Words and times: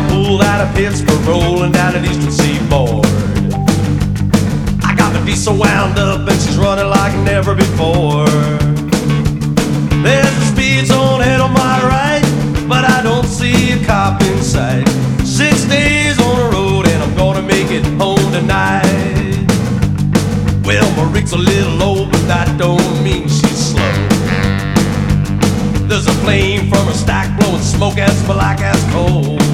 I 0.00 0.08
pulled 0.08 0.42
out 0.42 0.66
of 0.66 0.74
Pittsburgh, 0.74 1.20
rolling 1.26 1.72
down 1.72 1.92
the 1.92 2.02
eastern 2.08 2.32
seaboard. 2.32 3.04
I 4.82 4.94
got 4.96 5.12
my 5.12 5.22
diesel 5.26 5.54
wound 5.54 5.98
up 5.98 6.26
and 6.26 6.40
she's 6.40 6.56
running 6.56 6.88
like 6.88 7.14
never 7.18 7.54
before. 7.54 8.24
There's 10.02 10.36
a 10.38 10.46
speed 10.52 10.86
zone 10.86 11.20
ahead 11.20 11.40
on 11.40 11.52
my 11.52 11.76
right, 11.84 12.24
but 12.66 12.84
I 12.84 13.02
don't 13.02 13.26
see 13.26 13.72
a 13.72 13.84
cop 13.84 14.22
in 14.22 14.42
sight. 14.42 14.88
Six 15.22 15.64
days 15.64 16.18
on 16.18 16.36
the 16.38 16.56
road 16.56 16.86
and 16.88 17.02
I'm 17.02 17.14
gonna 17.14 17.42
make 17.42 17.70
it 17.70 17.84
home 18.00 18.32
tonight. 18.32 19.44
Well, 20.64 20.88
my 20.96 21.12
rig's 21.12 21.32
a 21.32 21.38
little 21.38 21.74
low, 21.74 22.06
but 22.06 22.26
that 22.26 22.56
don't 22.58 23.04
mean 23.04 23.24
she's 23.24 23.72
slow. 23.72 23.92
There's 25.88 26.06
a 26.06 26.16
flame 26.24 26.70
from 26.70 26.86
her 26.86 26.94
stack 26.94 27.38
blowing 27.38 27.60
smoke 27.60 27.98
as 27.98 28.16
black 28.24 28.60
as 28.60 28.82
coal. 28.94 29.49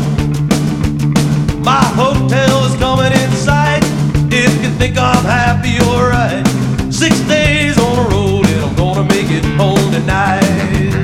My 1.66 1.82
hotel 1.98 2.62
is 2.64 2.76
coming 2.78 3.10
in 3.10 3.30
sight. 3.34 3.82
If 4.30 4.54
you 4.62 4.70
think 4.78 4.96
I'm 4.96 5.24
happy, 5.26 5.74
you're 5.74 6.10
right. 6.14 6.46
Six 6.94 7.18
days 7.26 7.76
on 7.76 7.96
the 7.98 8.06
road 8.14 8.46
and 8.46 8.62
I'm 8.62 8.74
gonna 8.78 9.02
make 9.02 9.26
it 9.34 9.42
home 9.58 9.82
tonight. 9.90 10.94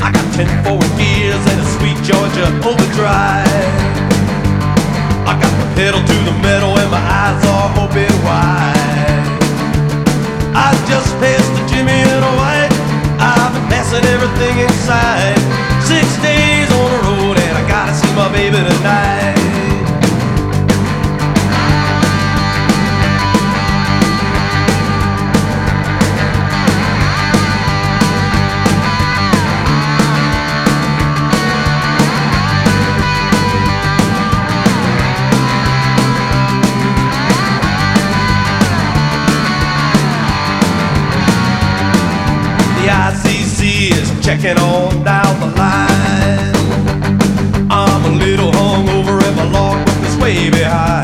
I 0.00 0.08
got 0.08 0.24
ten 0.32 0.48
forward 0.64 0.88
gears 0.96 1.44
and 1.44 1.60
a 1.60 1.68
sweet 1.76 2.00
Georgia 2.08 2.48
overdrive. 2.64 3.68
I 5.28 5.36
got 5.36 5.52
the 5.60 5.68
pedal 5.76 6.00
to 6.00 6.16
the 6.24 6.36
metal 6.40 6.72
and 6.80 6.88
my 6.88 7.04
eyes 7.04 7.44
are 7.44 7.68
open 7.84 8.16
wide. 8.24 9.28
I 10.56 10.72
just 10.88 11.12
passed 11.20 11.52
the 11.52 11.62
Jimmy 11.68 12.00
in 12.00 12.08
a 12.16 12.32
white. 12.40 12.72
I've 13.20 13.52
been 13.52 13.68
passing 13.68 14.08
everything 14.08 14.56
inside. 14.64 15.36
Six 15.84 16.08
days 16.24 16.72
on 16.80 16.88
the 16.96 17.00
road 17.12 17.36
and 17.36 17.58
I 17.60 17.68
gotta 17.68 17.92
see 17.92 18.08
my 18.16 18.32
baby 18.32 18.56
tonight. 18.56 19.23
Checking 44.24 44.56
on 44.56 45.04
down 45.04 45.38
the 45.38 45.46
line. 45.58 46.54
I'm 47.70 48.04
a 48.06 48.16
little 48.16 48.50
hungover 48.52 49.22
and 49.22 49.36
my 49.36 49.44
logbook 49.50 50.02
is 50.02 50.16
way 50.16 50.48
behind. 50.48 51.03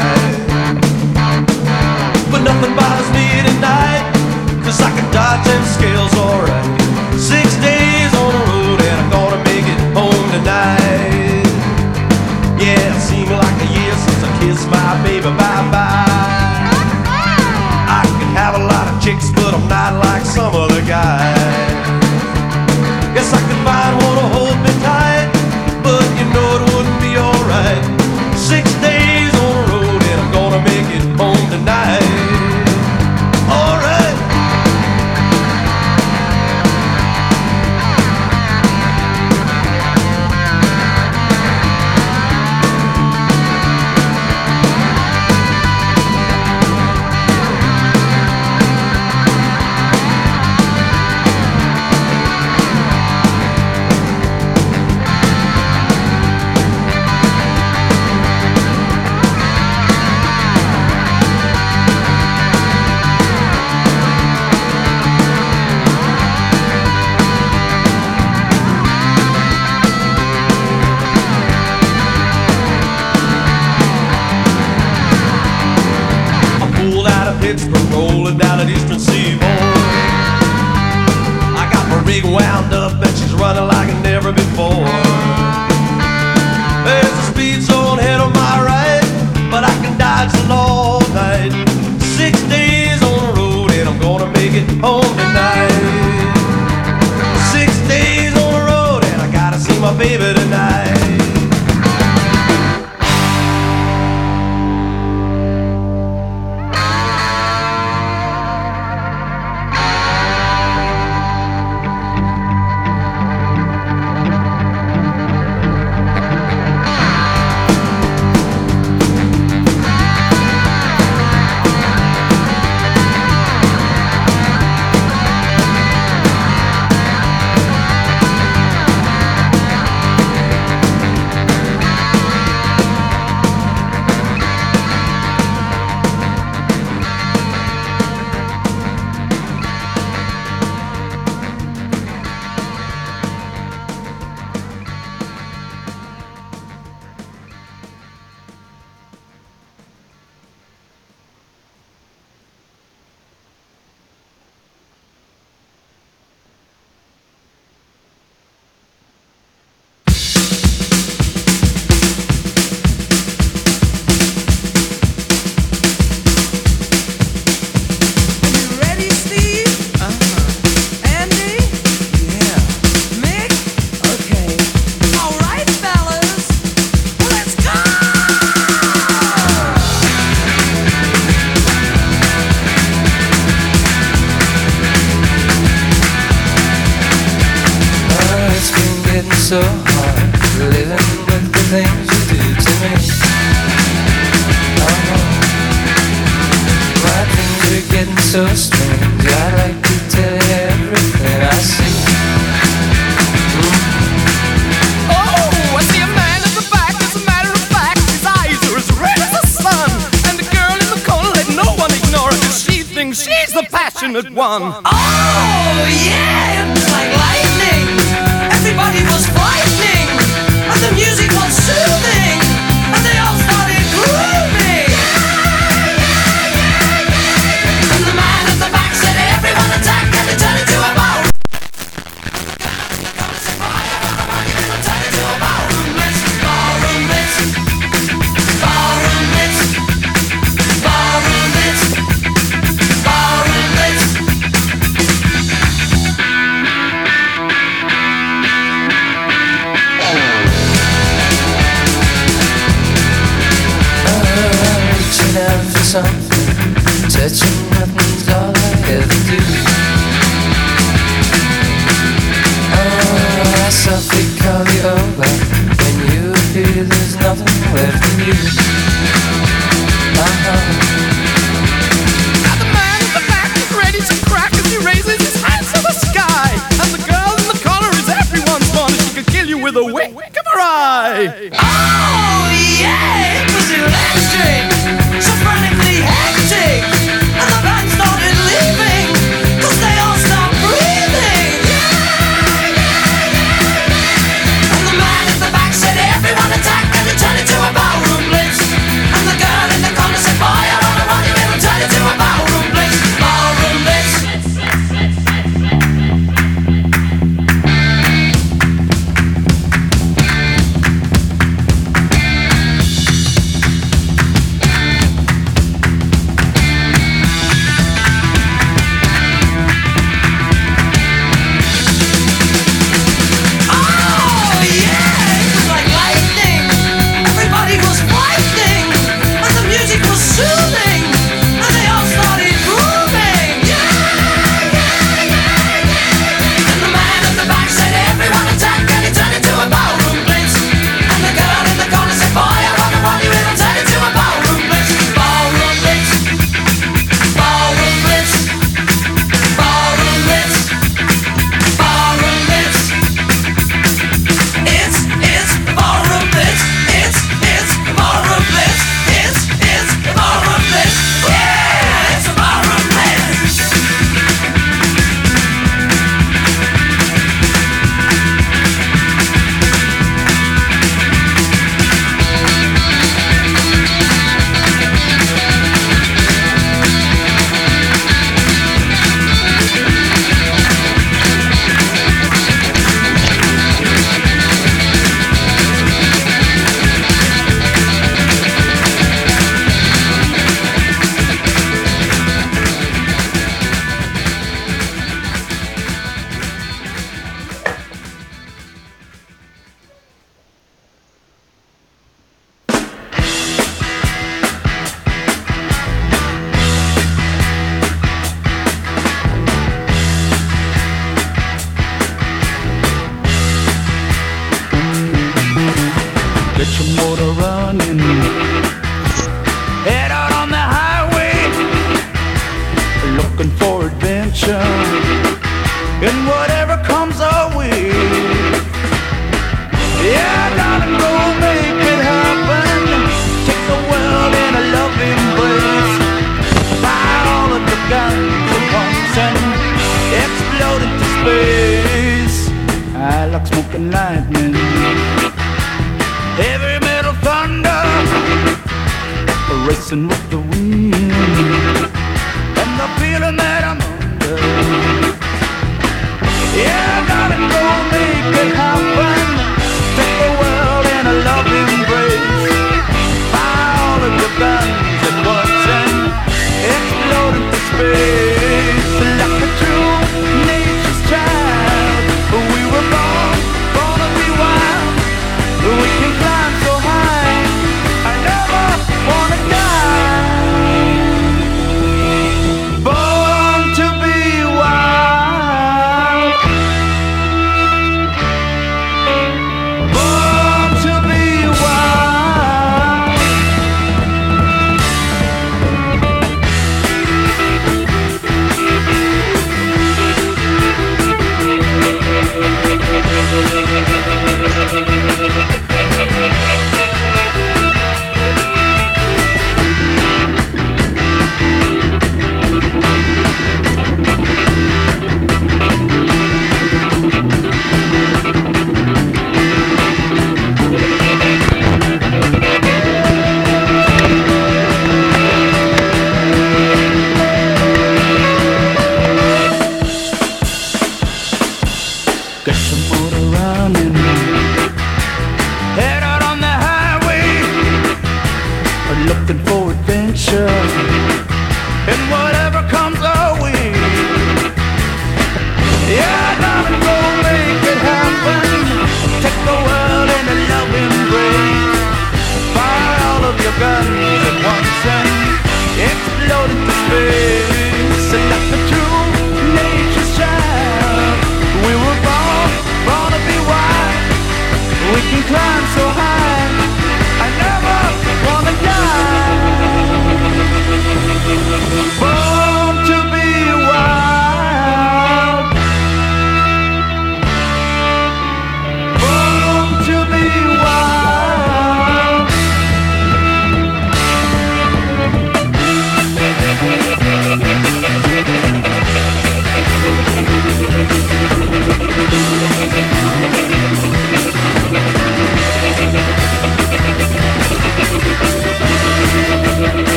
Motor 416.97 417.33
running. 417.33 418.60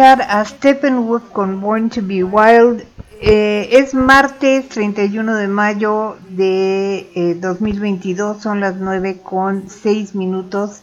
A 0.00 0.44
Steppenwolf 0.44 1.24
con 1.32 1.60
Born 1.60 1.90
to 1.90 2.02
Be 2.02 2.22
Wild. 2.22 2.84
Eh, 3.20 3.68
es 3.72 3.94
martes 3.94 4.68
31 4.68 5.34
de 5.34 5.48
mayo 5.48 6.16
de 6.28 7.10
eh, 7.16 7.34
2022, 7.34 8.40
son 8.40 8.60
las 8.60 8.76
9 8.76 9.18
con 9.24 9.68
6 9.68 10.14
minutos. 10.14 10.82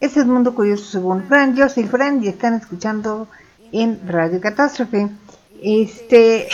Este 0.00 0.18
es 0.18 0.26
Mundo 0.26 0.52
Curioso 0.56 0.84
según 0.84 1.28
Fran. 1.28 1.54
Yo 1.54 1.68
soy 1.68 1.84
Fran 1.84 2.24
y 2.24 2.26
están 2.26 2.54
escuchando 2.54 3.28
en 3.70 4.00
Radio 4.04 4.40
Catástrofe. 4.40 5.10
Este. 5.62 6.48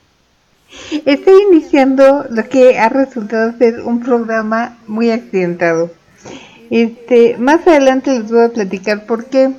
Estoy 1.04 1.42
iniciando 1.50 2.24
lo 2.30 2.48
que 2.48 2.78
ha 2.78 2.88
resultado 2.88 3.52
ser 3.58 3.82
un 3.82 4.00
programa 4.00 4.78
muy 4.86 5.10
accidentado. 5.10 5.90
Este, 6.70 7.36
más 7.36 7.66
adelante 7.66 8.18
les 8.18 8.30
voy 8.30 8.40
a 8.40 8.48
platicar 8.48 9.04
por 9.04 9.26
qué. 9.26 9.52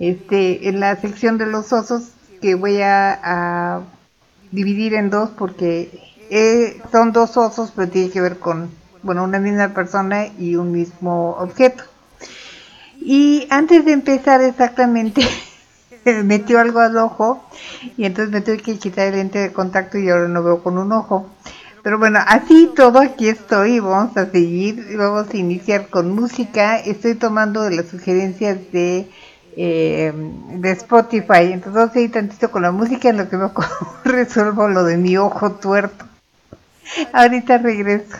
Este, 0.00 0.68
en 0.68 0.80
la 0.80 0.96
sección 0.96 1.38
de 1.38 1.46
los 1.46 1.72
osos 1.72 2.10
que 2.40 2.54
voy 2.54 2.80
a, 2.82 3.80
dividir 4.50 4.94
en 4.94 5.10
dos 5.10 5.28
porque 5.36 5.90
eh, 6.30 6.80
son 6.90 7.12
dos 7.12 7.36
osos 7.36 7.70
pero 7.76 7.90
tiene 7.90 8.08
que 8.08 8.22
ver 8.22 8.38
con 8.38 8.70
bueno 9.02 9.22
una 9.22 9.38
misma 9.38 9.68
persona 9.74 10.26
y 10.38 10.56
un 10.56 10.72
mismo 10.72 11.36
objeto. 11.38 11.84
Y 13.00 13.46
antes 13.50 13.84
de 13.84 13.92
empezar 13.92 14.40
exactamente 14.40 15.22
me 16.04 16.22
metió 16.22 16.60
algo 16.60 16.80
al 16.80 16.96
ojo 16.96 17.44
y 17.96 18.04
entonces 18.04 18.32
me 18.32 18.40
tuve 18.40 18.58
que 18.58 18.78
quitar 18.78 19.08
el 19.08 19.16
lente 19.16 19.38
de 19.38 19.52
contacto 19.52 19.98
y 19.98 20.08
ahora 20.08 20.28
no 20.28 20.42
veo 20.42 20.62
con 20.62 20.78
un 20.78 20.92
ojo. 20.92 21.28
Pero 21.82 21.98
bueno, 21.98 22.18
así 22.26 22.70
todo 22.74 22.98
aquí 22.98 23.28
estoy, 23.28 23.80
vamos 23.80 24.16
a 24.16 24.30
seguir, 24.30 24.96
vamos 24.96 25.28
a 25.32 25.36
iniciar 25.36 25.88
con 25.88 26.14
música. 26.14 26.78
Estoy 26.78 27.14
tomando 27.14 27.62
de 27.62 27.76
las 27.76 27.88
sugerencias 27.88 28.58
de, 28.72 29.08
eh, 29.60 30.12
de 30.14 30.70
Spotify, 30.70 31.52
entonces 31.52 31.74
vamos 31.74 31.96
a 31.96 31.98
ir 31.98 32.12
tantito 32.12 32.48
con 32.48 32.62
la 32.62 32.70
música 32.70 33.08
en 33.08 33.16
lo 33.16 33.28
que 33.28 33.36
me 33.36 33.50
resuelvo 34.04 34.68
lo 34.68 34.84
de 34.84 34.96
mi 34.96 35.16
ojo 35.16 35.50
tuerto. 35.52 36.04
Ahorita 37.12 37.58
regreso. 37.58 38.18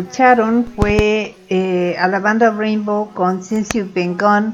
Escucharon 0.00 0.64
fue 0.64 1.34
eh, 1.50 1.94
a 1.98 2.08
la 2.08 2.20
banda 2.20 2.50
Rainbow 2.50 3.12
con 3.12 3.42
Been 3.94 4.16
Gone. 4.16 4.52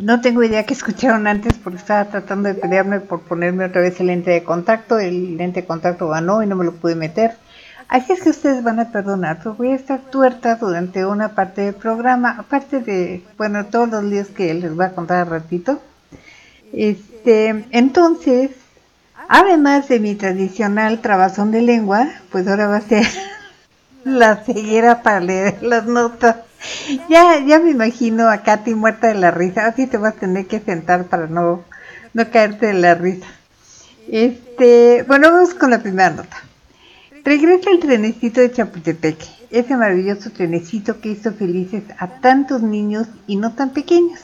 No 0.00 0.20
tengo 0.20 0.42
idea 0.44 0.64
que 0.64 0.74
escucharon 0.74 1.26
antes 1.26 1.54
porque 1.54 1.78
estaba 1.78 2.04
tratando 2.04 2.48
de 2.48 2.54
pelearme 2.54 3.00
por 3.00 3.22
ponerme 3.22 3.64
otra 3.64 3.80
vez 3.80 3.98
el 4.00 4.06
lente 4.06 4.30
de 4.30 4.44
contacto. 4.44 4.98
El 4.98 5.36
lente 5.36 5.62
de 5.62 5.66
contacto 5.66 6.08
ganó 6.08 6.42
y 6.42 6.46
no 6.46 6.54
me 6.54 6.64
lo 6.64 6.74
pude 6.74 6.94
meter. 6.94 7.32
Así 7.88 8.12
es 8.12 8.22
que 8.22 8.30
ustedes 8.30 8.62
van 8.62 8.78
a 8.78 8.90
perdonar, 8.90 9.38
pero 9.38 9.54
voy 9.54 9.72
a 9.72 9.74
estar 9.74 9.98
tuerta 9.98 10.56
durante 10.56 11.04
una 11.04 11.30
parte 11.30 11.62
del 11.62 11.74
programa, 11.74 12.36
aparte 12.38 12.80
de, 12.80 13.22
bueno, 13.36 13.66
todos 13.66 13.88
los 13.90 14.04
líos 14.04 14.28
que 14.28 14.54
les 14.54 14.74
voy 14.74 14.86
a 14.86 14.94
contar 14.94 15.18
al 15.18 15.30
ratito. 15.30 15.80
Este, 16.72 17.66
entonces, 17.72 18.52
además 19.28 19.88
de 19.88 20.00
mi 20.00 20.14
tradicional 20.14 21.00
trabazón 21.00 21.50
de 21.50 21.62
lengua, 21.62 22.08
pues 22.30 22.48
ahora 22.48 22.68
va 22.68 22.76
a 22.76 22.80
ser 22.80 23.04
la 24.04 24.36
ceguera 24.44 25.02
para 25.02 25.20
leer 25.20 25.62
las 25.62 25.86
notas. 25.86 26.36
Ya, 27.08 27.40
ya 27.44 27.58
me 27.58 27.70
imagino 27.70 28.28
a 28.28 28.38
Katy 28.42 28.74
muerta 28.74 29.08
de 29.08 29.14
la 29.14 29.30
risa, 29.30 29.66
así 29.66 29.86
te 29.86 29.98
vas 29.98 30.14
a 30.14 30.20
tener 30.20 30.46
que 30.46 30.60
sentar 30.60 31.04
para 31.04 31.26
no, 31.26 31.64
no 32.12 32.30
caerte 32.30 32.66
de 32.66 32.74
la 32.74 32.94
risa. 32.94 33.26
Este, 34.08 35.02
bueno, 35.06 35.30
vamos 35.30 35.54
con 35.54 35.70
la 35.70 35.80
primera 35.80 36.10
nota. 36.10 36.36
Regresa 37.24 37.70
el 37.70 37.80
trenecito 37.80 38.40
de 38.40 38.52
Chapultepec, 38.52 39.16
ese 39.50 39.76
maravilloso 39.76 40.30
trenecito 40.30 41.00
que 41.00 41.10
hizo 41.10 41.32
felices 41.32 41.84
a 41.98 42.20
tantos 42.20 42.62
niños 42.62 43.06
y 43.26 43.36
no 43.36 43.54
tan 43.54 43.70
pequeños. 43.70 44.20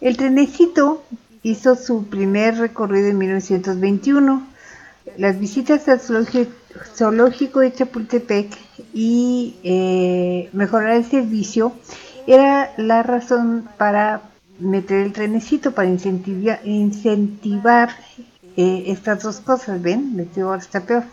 El 0.00 0.16
trenecito 0.16 1.04
hizo 1.42 1.76
su 1.76 2.06
primer 2.06 2.58
recorrido 2.58 3.08
en 3.08 3.18
1921. 3.18 4.53
Las 5.16 5.38
visitas 5.38 5.88
al 5.88 6.00
zoológico, 6.00 7.60
de 7.60 7.72
Chapultepec 7.72 8.56
y 8.92 9.56
eh, 9.62 10.48
mejorar 10.52 10.96
el 10.96 11.04
servicio 11.04 11.72
era 12.26 12.72
la 12.78 13.02
razón 13.02 13.68
para 13.76 14.22
meter 14.58 15.04
el 15.04 15.12
trenecito, 15.12 15.72
para 15.72 15.88
incentivar, 15.88 16.60
incentivar 16.64 17.90
eh, 18.56 18.84
estas 18.86 19.22
dos 19.22 19.40
cosas, 19.40 19.82
¿ven? 19.82 20.16
Digo, 20.34 20.48
ahora 20.48 20.62
está 20.62 20.80
peor. 20.80 21.04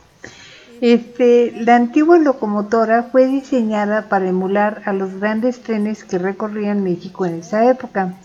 Este, 0.79 1.53
la 1.57 1.75
antigua 1.75 2.17
locomotora 2.17 3.03
fue 3.03 3.27
diseñada 3.27 4.09
para 4.09 4.27
emular 4.27 4.81
a 4.85 4.93
los 4.93 5.19
grandes 5.19 5.61
trenes 5.61 6.03
que 6.03 6.17
recorrían 6.17 6.83
México 6.83 7.25
en 7.25 7.35
esa 7.35 7.69
época. 7.69 8.15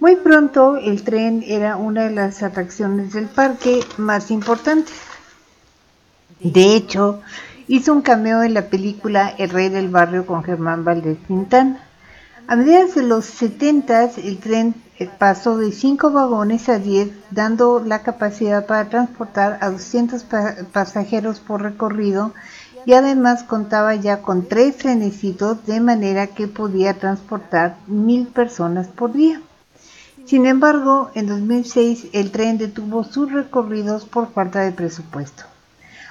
Muy 0.00 0.16
pronto 0.16 0.78
el 0.78 1.02
tren 1.04 1.44
era 1.46 1.76
una 1.76 2.04
de 2.04 2.10
las 2.10 2.42
atracciones 2.42 3.12
del 3.12 3.26
parque 3.26 3.80
más 3.98 4.30
importantes. 4.30 4.94
De 6.42 6.74
hecho, 6.74 7.20
hizo 7.68 7.92
un 7.92 8.02
cameo 8.02 8.42
en 8.42 8.54
la 8.54 8.66
película 8.68 9.28
El 9.36 9.50
Rey 9.50 9.68
del 9.68 9.88
Barrio 9.90 10.26
con 10.26 10.42
Germán 10.42 10.84
Valdés 10.84 11.18
Quintana. 11.28 11.84
A 12.48 12.56
mediados 12.56 12.94
de 12.94 13.02
los 13.02 13.26
70 13.26 14.10
el 14.16 14.38
tren 14.38 14.74
eh, 14.98 15.08
pasó 15.18 15.56
de 15.58 15.70
5 15.70 16.10
vagones 16.10 16.68
a 16.68 16.78
10, 16.78 17.10
dando 17.30 17.80
la 17.84 18.02
capacidad 18.02 18.66
para 18.66 18.88
transportar 18.88 19.58
a 19.60 19.70
200 19.70 20.24
pa- 20.24 20.56
pasajeros 20.72 21.40
por 21.40 21.62
recorrido 21.62 22.32
y 22.86 22.94
además 22.94 23.44
contaba 23.44 23.94
ya 23.94 24.22
con 24.22 24.48
tres 24.48 24.78
trenecitos 24.78 25.64
de 25.66 25.80
manera 25.80 26.26
que 26.28 26.48
podía 26.48 26.94
transportar 26.98 27.76
mil 27.86 28.26
personas 28.26 28.88
por 28.88 29.12
día. 29.12 29.40
Sin 30.26 30.46
embargo, 30.46 31.10
en 31.14 31.26
2006 31.26 32.08
el 32.12 32.30
tren 32.30 32.58
detuvo 32.58 33.04
sus 33.04 33.32
recorridos 33.32 34.04
por 34.04 34.32
falta 34.32 34.60
de 34.60 34.72
presupuesto. 34.72 35.44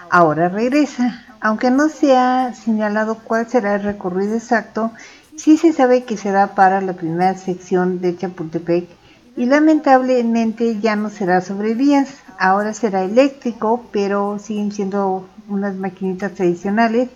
Ahora 0.10 0.50
regresa, 0.50 1.26
aunque 1.39 1.72
no 1.72 1.89
se 1.89 2.17
ha 2.17 2.54
señalado 2.54 3.19
cuál 3.24 3.48
será 3.48 3.76
el 3.76 3.84
recorrido 3.84 4.36
exacto, 4.36 4.91
sí 5.38 5.58
se 5.58 5.72
sabe 5.72 6.04
que 6.04 6.17
será 6.17 6.56
para 6.56 6.82
la 6.82 6.93
primera 6.93 7.38
sección 7.38 8.02
de 8.02 8.17
Chapultepec 8.17 8.89
y 9.38 9.45
lamentablemente 9.45 10.80
ya 10.80 10.95
no 10.95 11.10
será 11.10 11.39
sobre 11.41 11.76
vías, 11.76 12.10
ahora 12.38 12.74
será 12.74 13.04
eléctrico, 13.04 13.86
pero 13.91 14.38
siguen 14.39 14.72
siendo 14.72 15.30
unas 15.48 15.76
maquinitas 15.76 16.34
tradicionales. 16.34 17.10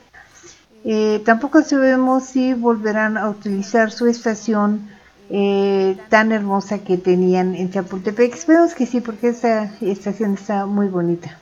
Eh, 0.86 1.22
tampoco 1.26 1.62
sabemos 1.64 2.24
si 2.24 2.54
volverán 2.54 3.18
a 3.18 3.30
utilizar 3.30 3.92
su 3.92 4.08
estación 4.08 4.90
eh, 5.30 5.98
tan 6.10 6.32
hermosa 6.32 6.80
que 6.80 6.98
tenían 6.98 7.56
en 7.56 7.72
Chapultepec. 7.72 8.34
Esperemos 8.34 8.74
que 8.74 8.86
sí, 8.86 9.02
porque 9.02 9.30
esta 9.30 9.72
estación 9.82 10.34
está 10.34 10.66
muy 10.66 10.88
bonita. 10.88 11.40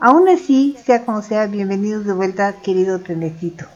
Aún 0.00 0.28
así, 0.28 0.76
sea 0.84 1.04
como 1.04 1.22
sea, 1.22 1.46
bienvenidos 1.46 2.04
de 2.04 2.12
vuelta, 2.12 2.54
querido 2.62 3.00
trenecito. 3.00 3.66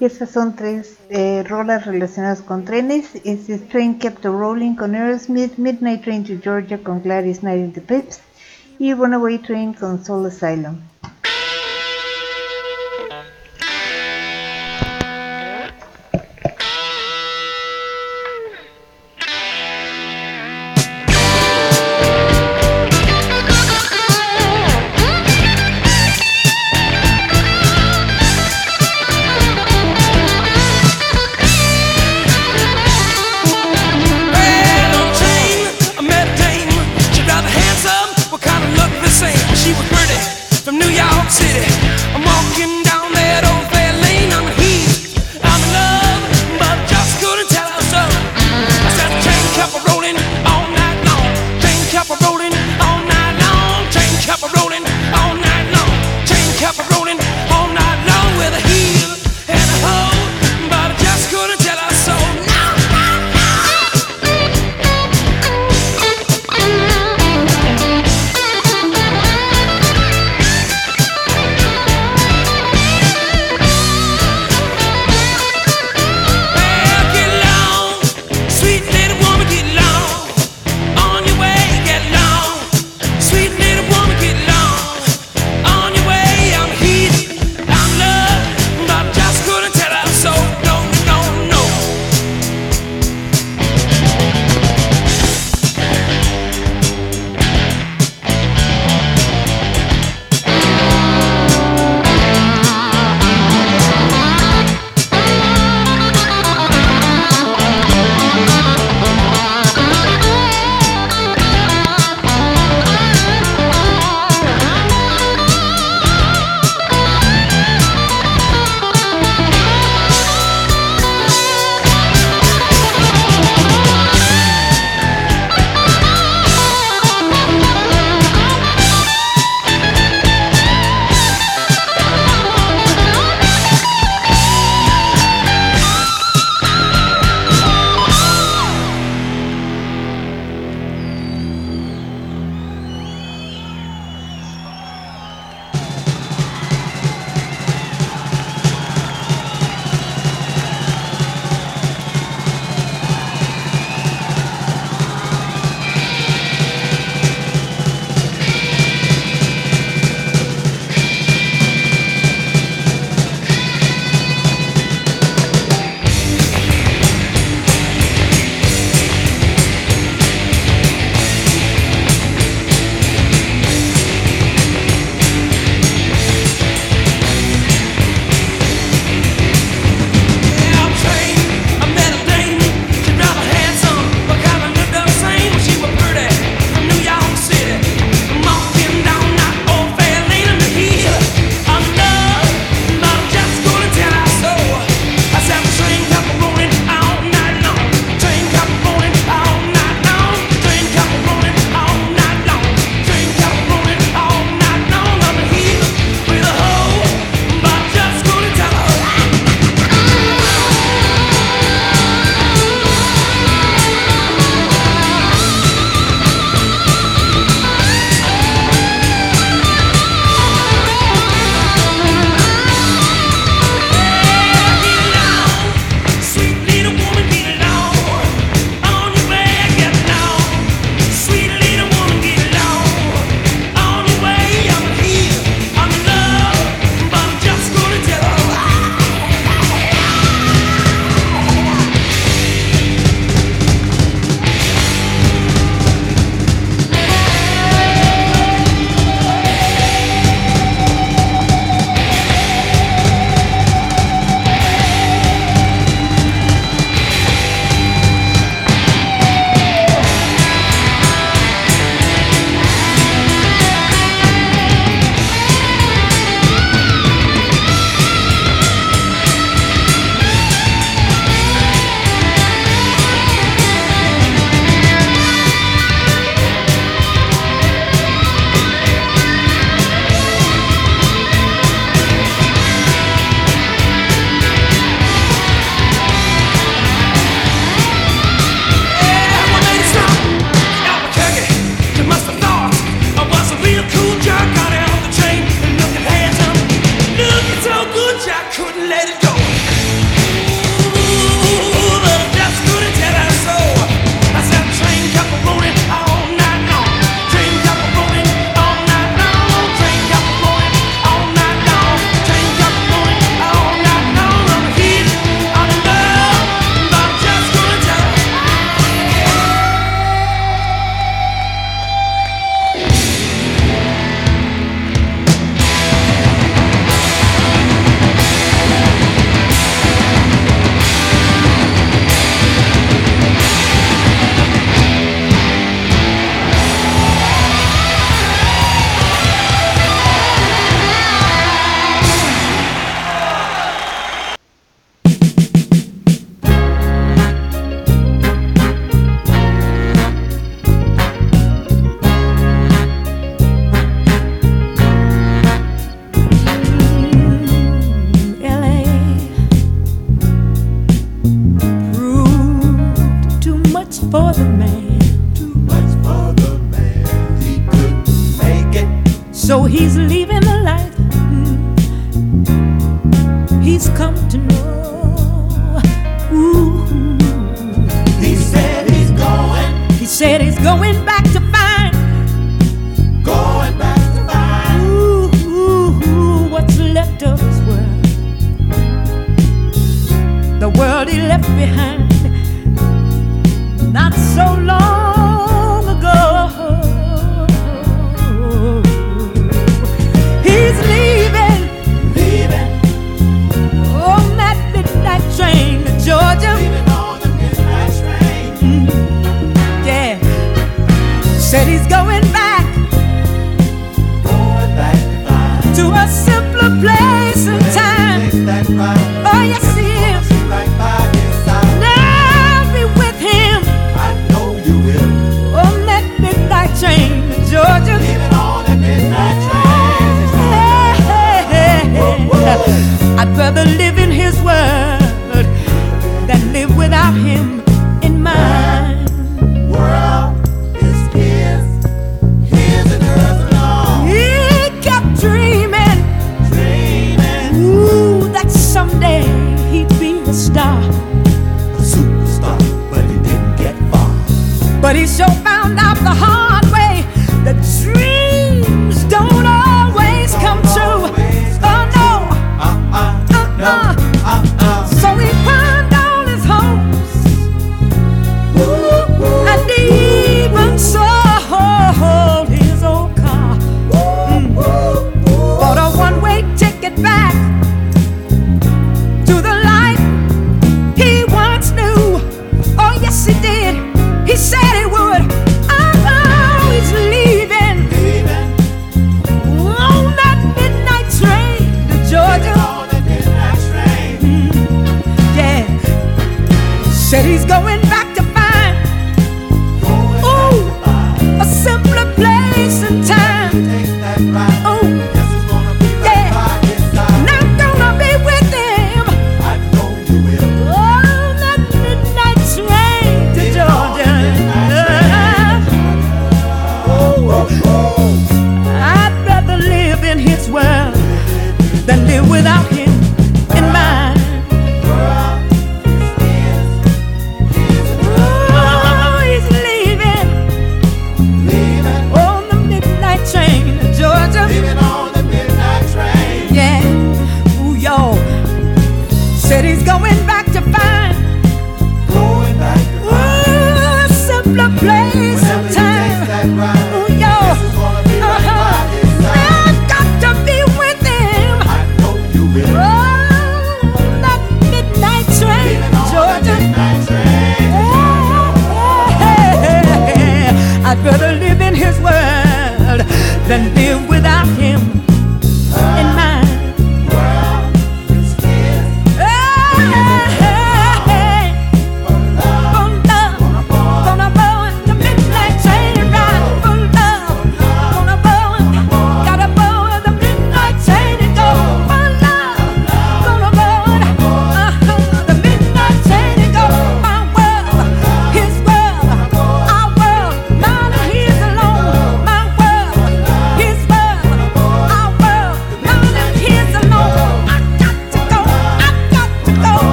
Estas 0.00 0.30
son 0.30 0.54
tres 0.54 0.96
eh, 1.10 1.44
rolas 1.48 1.84
relacionadas 1.84 2.40
con 2.42 2.64
trenes. 2.64 3.16
Es 3.24 3.46
Train 3.68 3.98
Kept 3.98 4.26
a 4.26 4.30
Rolling 4.30 4.74
con 4.74 4.94
Aerosmith, 4.94 5.56
Midnight 5.56 6.02
Train 6.02 6.24
to 6.24 6.34
Georgia 6.42 6.78
con 6.78 7.02
Gladys 7.02 7.40
Knight 7.40 7.64
and 7.64 7.74
the 7.74 7.80
Pips 7.80 8.20
y 8.78 8.94
Runaway 8.94 9.38
Train 9.38 9.74
con 9.74 10.04
Soul 10.04 10.26
Asylum. 10.26 10.76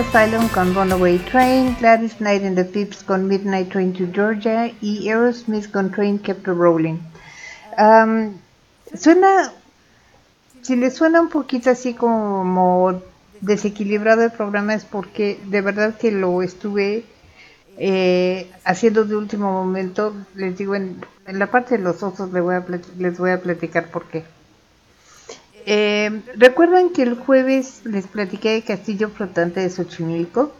Asylum 0.00 0.48
con 0.48 0.74
Runaway 0.74 1.18
Train, 1.18 1.76
Gladys 1.78 2.16
Knight 2.20 2.42
and 2.42 2.56
the 2.56 2.64
Pips 2.64 3.02
con 3.02 3.28
Midnight 3.28 3.68
Train 3.68 3.92
to 3.92 4.06
Georgia 4.06 4.72
y 4.80 5.06
Aerosmith 5.10 5.70
con 5.70 5.90
Train 5.90 6.18
Kept 6.18 6.46
Rolling. 6.46 6.98
Am, 7.76 8.38
suena, 8.94 9.52
si 10.62 10.76
le 10.76 10.90
suena 10.90 11.20
un 11.20 11.28
poquito 11.28 11.68
así 11.68 11.92
como 11.92 13.02
desequilibrado 13.42 14.22
el 14.22 14.32
programa 14.32 14.72
es 14.72 14.86
porque 14.86 15.38
de 15.44 15.60
verdad 15.60 15.98
que 15.98 16.10
lo 16.12 16.40
estuve 16.40 17.04
eh, 17.76 18.50
haciendo 18.64 19.04
de 19.04 19.16
último 19.16 19.52
momento. 19.52 20.14
Les 20.34 20.56
digo, 20.56 20.76
en, 20.76 21.04
la 21.26 21.48
parte 21.48 21.76
de 21.76 21.84
los 21.84 22.02
osos 22.02 22.32
les 22.32 22.42
voy 22.42 22.54
a, 22.54 22.64
les 22.96 23.18
voy 23.18 23.32
a 23.32 23.42
platicar 23.42 23.90
por 23.90 24.06
qué. 24.06 24.24
Eh, 25.66 26.22
¿Recuerdan 26.36 26.90
que 26.90 27.02
el 27.02 27.14
jueves 27.14 27.82
les 27.84 28.06
platiqué 28.06 28.50
del 28.52 28.64
castillo 28.64 29.08
flotante 29.08 29.60
de 29.60 29.70
Xochimilco? 29.70 30.52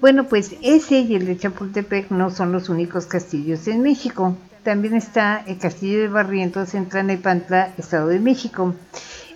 Bueno, 0.00 0.24
pues 0.24 0.56
ese 0.62 1.00
y 1.00 1.14
el 1.14 1.26
de 1.26 1.38
Chapultepec 1.38 2.10
no 2.10 2.30
son 2.30 2.52
los 2.52 2.68
únicos 2.68 3.06
castillos 3.06 3.66
en 3.68 3.82
México. 3.82 4.36
También 4.62 4.94
está 4.94 5.42
el 5.46 5.58
castillo 5.58 6.00
de 6.00 6.08
Barrientos 6.08 6.74
en 6.74 6.88
Tlanepantla, 6.88 7.72
Estado 7.78 8.08
de 8.08 8.18
México. 8.18 8.74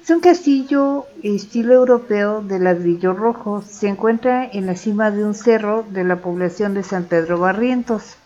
Es 0.03 0.11
un 0.11 0.20
castillo 0.20 1.07
estilo 1.22 1.74
europeo 1.74 2.42
de 2.42 2.59
ladrillo 2.59 3.12
rojo. 3.12 3.62
Se 3.62 3.88
encuentra 3.88 4.49
en 4.51 4.66
la 4.66 4.74
cima 4.74 5.11
de 5.11 5.24
un 5.24 5.34
cerro 5.34 5.84
de 5.90 6.03
la 6.05 6.16
población 6.16 6.74
de 6.74 6.82
San 6.82 7.05
Pedro 7.05 7.38
Barrientos. 7.38 8.16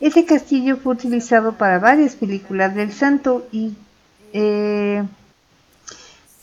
Ese 0.00 0.26
castillo 0.26 0.76
fue 0.76 0.92
utilizado 0.92 1.54
para 1.54 1.78
varias 1.78 2.14
películas 2.14 2.74
del 2.74 2.92
santo 2.92 3.46
y 3.50 3.74
eh, 4.32 5.02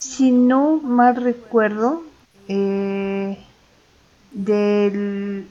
si 0.06 0.32
no 0.32 0.78
mal 0.78 1.16
recuerdo, 1.16 2.03
eh, 2.47 3.38
del 4.32 5.47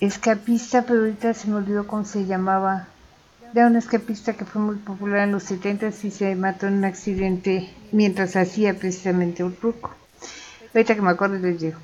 escapista, 0.00 0.82
pero 0.82 1.00
ahorita 1.00 1.32
se 1.32 1.48
me 1.48 1.56
olvidó 1.56 1.86
cómo 1.86 2.04
se 2.04 2.26
llamaba. 2.26 2.88
Era 3.54 3.68
un 3.68 3.76
escapista 3.76 4.32
que 4.32 4.44
fue 4.44 4.60
muy 4.60 4.76
popular 4.76 5.20
en 5.20 5.32
los 5.32 5.44
70 5.44 5.88
y 6.02 6.10
se 6.10 6.34
mató 6.34 6.66
en 6.66 6.74
un 6.74 6.84
accidente 6.84 7.70
mientras 7.92 8.34
hacía 8.34 8.74
precisamente 8.74 9.44
un 9.44 9.54
truco. 9.54 9.94
Ahorita 10.74 10.96
que 10.96 11.02
me 11.02 11.10
acuerdo 11.10 11.38
les 11.38 11.60
digo. 11.60 11.78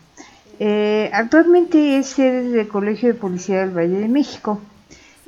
Eh, 0.58 1.10
actualmente 1.12 1.96
es 1.96 2.08
sede 2.08 2.50
del 2.50 2.68
Colegio 2.68 3.08
de 3.08 3.14
Policía 3.14 3.60
del 3.60 3.70
Valle 3.70 4.00
de 4.00 4.08
México. 4.08 4.60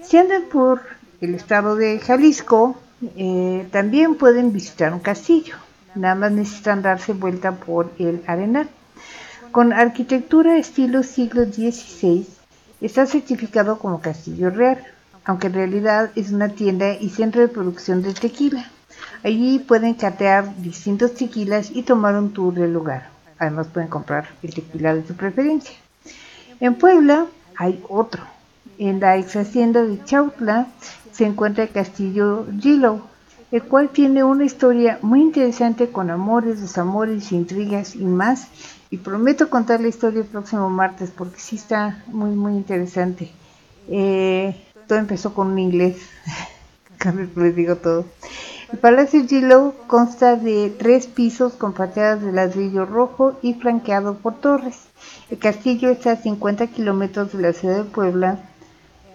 Si 0.02 0.16
andan 0.16 0.42
por 0.50 0.82
el 1.20 1.36
estado 1.36 1.76
de 1.76 2.00
Jalisco, 2.00 2.76
eh, 3.16 3.68
también 3.70 4.16
pueden 4.16 4.52
visitar 4.52 4.92
un 4.92 5.00
castillo. 5.00 5.56
Nada 5.94 6.14
más 6.14 6.32
necesitan 6.32 6.82
darse 6.82 7.12
vuelta 7.12 7.52
por 7.52 7.90
el 7.98 8.22
Arenal. 8.26 8.68
Con 9.50 9.72
arquitectura 9.72 10.56
estilo 10.56 11.02
siglo 11.02 11.44
XVI, 11.44 12.26
está 12.80 13.06
certificado 13.06 13.78
como 13.78 14.00
Castillo 14.00 14.50
Real, 14.50 14.82
aunque 15.24 15.48
en 15.48 15.54
realidad 15.54 16.10
es 16.16 16.32
una 16.32 16.48
tienda 16.48 16.94
y 16.94 17.10
centro 17.10 17.42
de 17.42 17.48
producción 17.48 18.02
de 18.02 18.14
tequila. 18.14 18.70
Allí 19.22 19.58
pueden 19.58 19.94
catear 19.94 20.56
distintos 20.56 21.14
tequilas 21.14 21.70
y 21.70 21.82
tomar 21.82 22.16
un 22.16 22.32
tour 22.32 22.54
del 22.54 22.72
lugar. 22.72 23.10
Además 23.38 23.68
pueden 23.68 23.88
comprar 23.88 24.28
el 24.42 24.54
tequila 24.54 24.94
de 24.94 25.06
su 25.06 25.14
preferencia. 25.14 25.74
En 26.60 26.74
Puebla 26.74 27.26
hay 27.56 27.82
otro. 27.88 28.22
En 28.78 29.00
la 29.00 29.16
ex 29.16 29.36
hacienda 29.36 29.82
de 29.82 30.02
Chautla 30.04 30.66
se 31.12 31.26
encuentra 31.26 31.64
el 31.64 31.70
castillo 31.70 32.46
Gilo. 32.58 33.11
El 33.52 33.62
cual 33.62 33.90
tiene 33.90 34.24
una 34.24 34.44
historia 34.44 34.98
muy 35.02 35.20
interesante 35.20 35.90
con 35.90 36.10
amores, 36.10 36.60
desamores, 36.60 37.30
intrigas 37.32 37.94
y 37.94 38.04
más. 38.04 38.48
Y 38.90 38.96
prometo 38.96 39.48
contar 39.48 39.80
la 39.80 39.88
historia 39.88 40.20
el 40.20 40.26
próximo 40.26 40.68
martes 40.68 41.10
porque 41.10 41.38
sí 41.38 41.56
está 41.56 42.02
muy, 42.08 42.30
muy 42.30 42.54
interesante. 42.54 43.30
Eh, 43.88 44.56
todo 44.86 44.98
empezó 44.98 45.34
con 45.34 45.48
un 45.48 45.58
inglés, 45.58 45.98
les 47.36 47.54
digo 47.54 47.76
todo. 47.76 48.06
El 48.72 48.78
Palacio 48.78 49.26
Gilo 49.26 49.74
consta 49.86 50.36
de 50.36 50.70
tres 50.78 51.06
pisos 51.06 51.52
con 51.52 51.74
fachadas 51.74 52.22
de 52.22 52.32
ladrillo 52.32 52.86
rojo 52.86 53.38
y 53.42 53.52
flanqueado 53.54 54.14
por 54.14 54.40
torres. 54.40 54.78
El 55.30 55.38
castillo 55.38 55.90
está 55.90 56.12
a 56.12 56.16
50 56.16 56.68
kilómetros 56.68 57.32
de 57.32 57.42
la 57.42 57.52
ciudad 57.52 57.78
de 57.78 57.84
Puebla. 57.84 58.38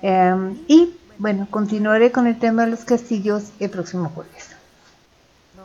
eh, 0.03 0.55
y 0.67 0.93
bueno, 1.19 1.47
continuaré 1.49 2.11
con 2.11 2.27
el 2.27 2.37
tema 2.39 2.65
de 2.65 2.71
los 2.71 2.85
castillos 2.85 3.51
el 3.59 3.69
próximo 3.69 4.09
jueves. 4.09 4.49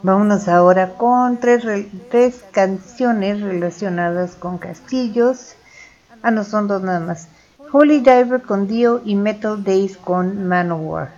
Vámonos 0.03 0.49
ahora 0.49 0.95
con 0.95 1.39
tres, 1.39 1.65
re- 1.65 1.89
tres 2.11 2.43
canciones 2.51 3.41
relacionadas 3.41 4.35
con 4.35 4.59
castillos. 4.59 5.55
Ah, 6.23 6.31
no, 6.31 6.45
son 6.45 6.67
dos 6.69 6.83
nada 6.83 7.01
más. 7.01 7.29
Holy 7.73 8.01
Diver 8.01 8.43
con 8.43 8.67
Dio 8.67 9.01
y 9.05 9.15
Metal 9.15 9.63
Days 9.63 9.97
con 9.97 10.47
Manowar. 10.49 11.13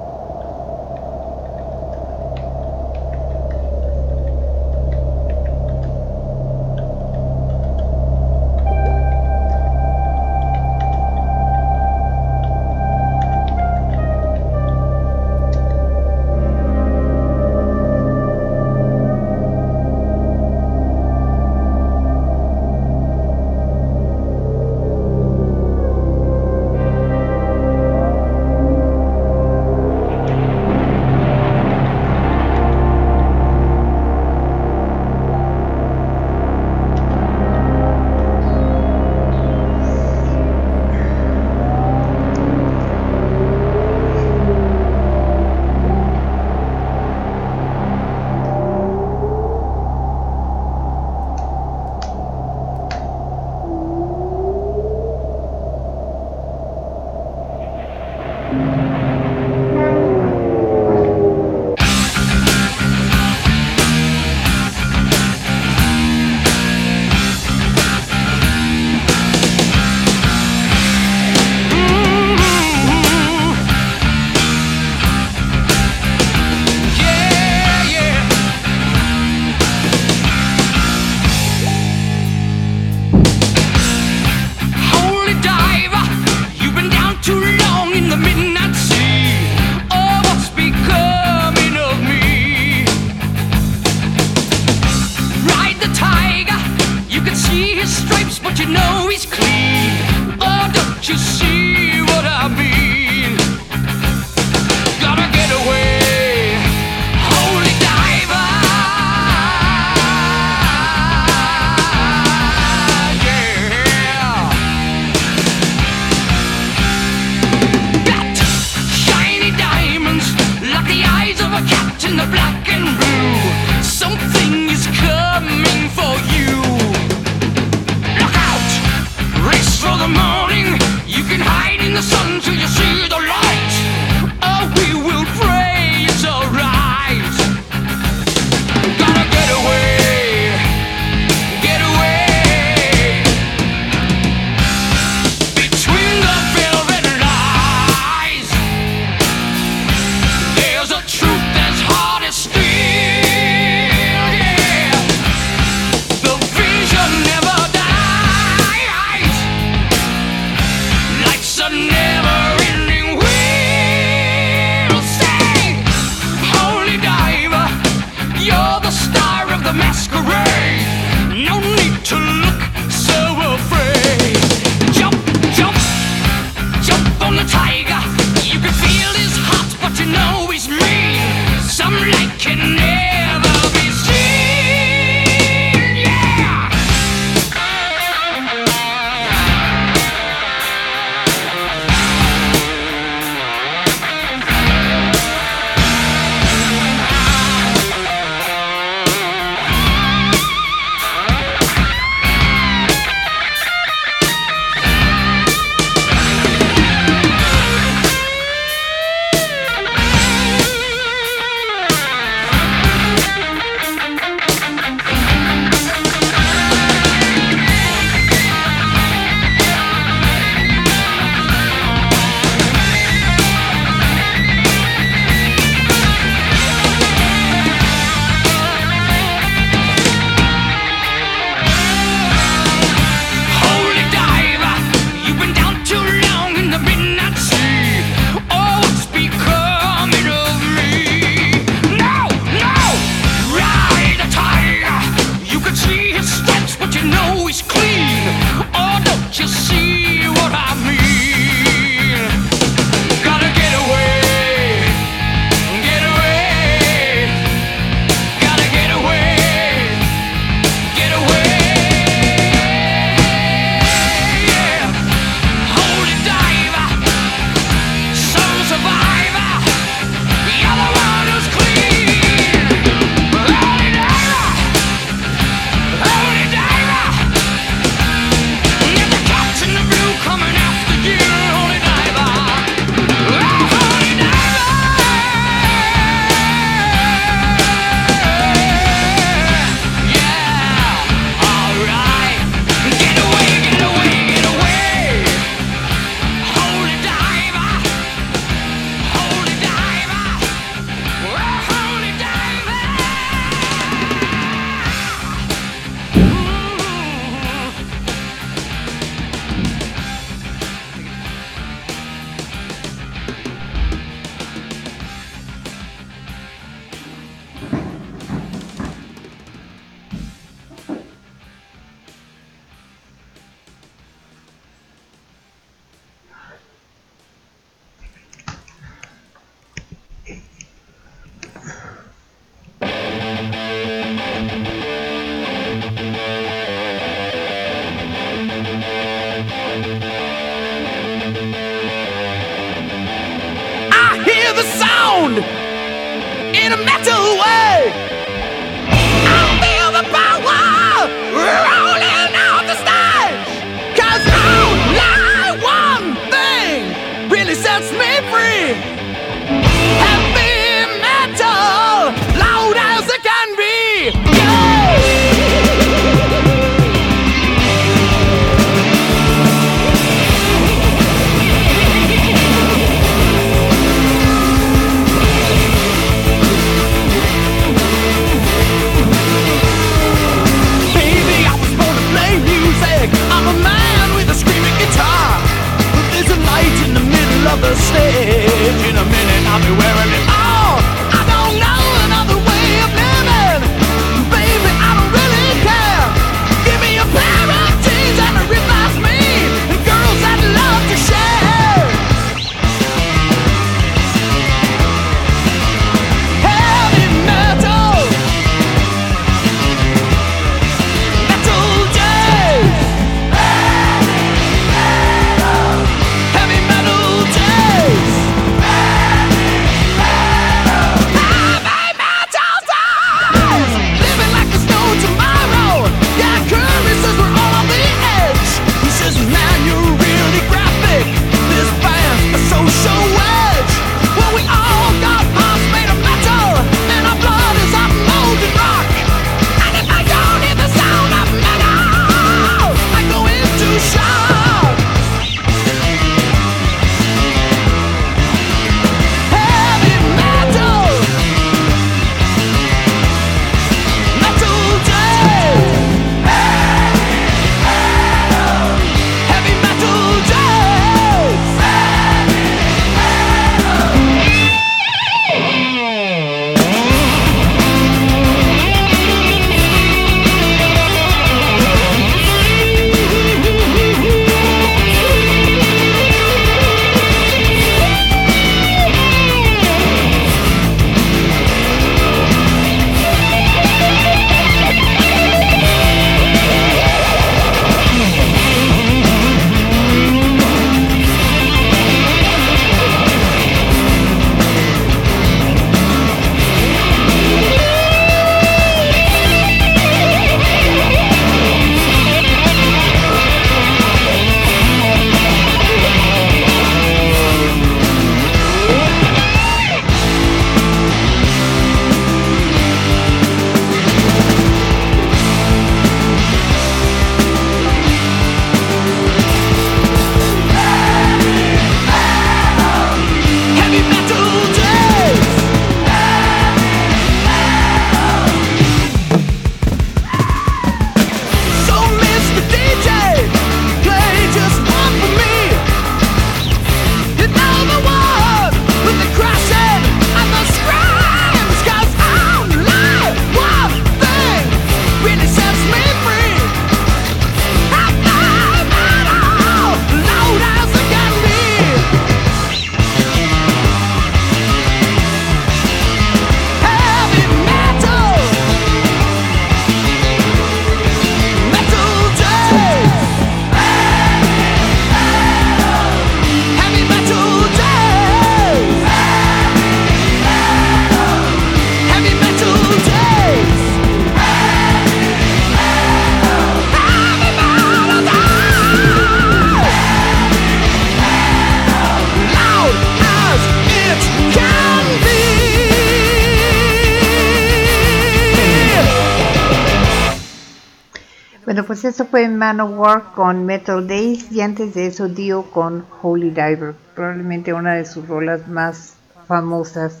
Manowar 592.44 593.14
con 593.14 593.46
Metal 593.46 593.88
Days 593.88 594.30
y 594.30 594.42
antes 594.42 594.74
de 594.74 594.88
eso 594.88 595.08
Dio 595.08 595.44
con 595.44 595.86
Holy 596.02 596.28
Diver, 596.28 596.74
probablemente 596.94 597.54
una 597.54 597.72
de 597.72 597.86
sus 597.86 598.06
rolas 598.06 598.46
más 598.48 598.92
famosas. 599.26 600.00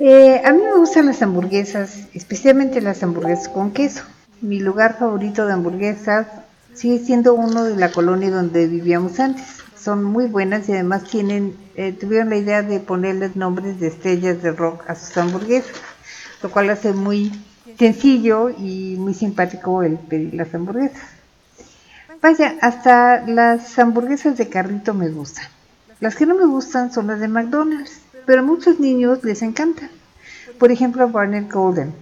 Eh, 0.00 0.42
a 0.44 0.52
mí 0.52 0.60
me 0.62 0.76
gustan 0.76 1.06
las 1.06 1.22
hamburguesas, 1.22 2.08
especialmente 2.12 2.82
las 2.82 3.02
hamburguesas 3.02 3.48
con 3.48 3.70
queso. 3.70 4.02
Mi 4.42 4.60
lugar 4.60 4.98
favorito 4.98 5.46
de 5.46 5.54
hamburguesas 5.54 6.26
sigue 6.74 6.98
siendo 6.98 7.32
uno 7.32 7.64
de 7.64 7.76
la 7.76 7.90
colonia 7.90 8.30
donde 8.30 8.66
vivíamos 8.66 9.18
antes. 9.18 9.46
Son 9.82 10.04
muy 10.04 10.26
buenas 10.26 10.68
y 10.68 10.72
además 10.72 11.04
tienen, 11.04 11.56
eh, 11.76 11.92
tuvieron 11.92 12.28
la 12.28 12.36
idea 12.36 12.62
de 12.62 12.80
ponerles 12.80 13.34
nombres 13.34 13.80
de 13.80 13.86
estrellas 13.86 14.42
de 14.42 14.52
rock 14.52 14.84
a 14.86 14.94
sus 14.94 15.16
hamburguesas, 15.16 15.72
lo 16.42 16.50
cual 16.50 16.68
hace 16.68 16.92
muy 16.92 17.32
sencillo 17.78 18.50
y 18.50 18.96
muy 18.98 19.14
simpático 19.14 19.82
el 19.82 19.96
pedir 19.96 20.34
las 20.34 20.52
hamburguesas. 20.52 21.02
Vaya, 22.20 22.56
hasta 22.60 23.24
las 23.26 23.78
hamburguesas 23.78 24.36
de 24.36 24.48
carrito 24.48 24.92
me 24.92 25.08
gustan. 25.08 25.44
Las 26.00 26.16
que 26.16 26.26
no 26.26 26.34
me 26.34 26.46
gustan 26.46 26.92
son 26.92 27.06
las 27.06 27.20
de 27.20 27.28
McDonald's, 27.28 28.00
pero 28.26 28.40
a 28.40 28.44
muchos 28.44 28.80
niños 28.80 29.22
les 29.22 29.42
encantan. 29.42 29.90
Por 30.58 30.72
ejemplo, 30.72 31.04
a 31.04 31.06
Barnett 31.06 31.50
Golden. 31.50 31.92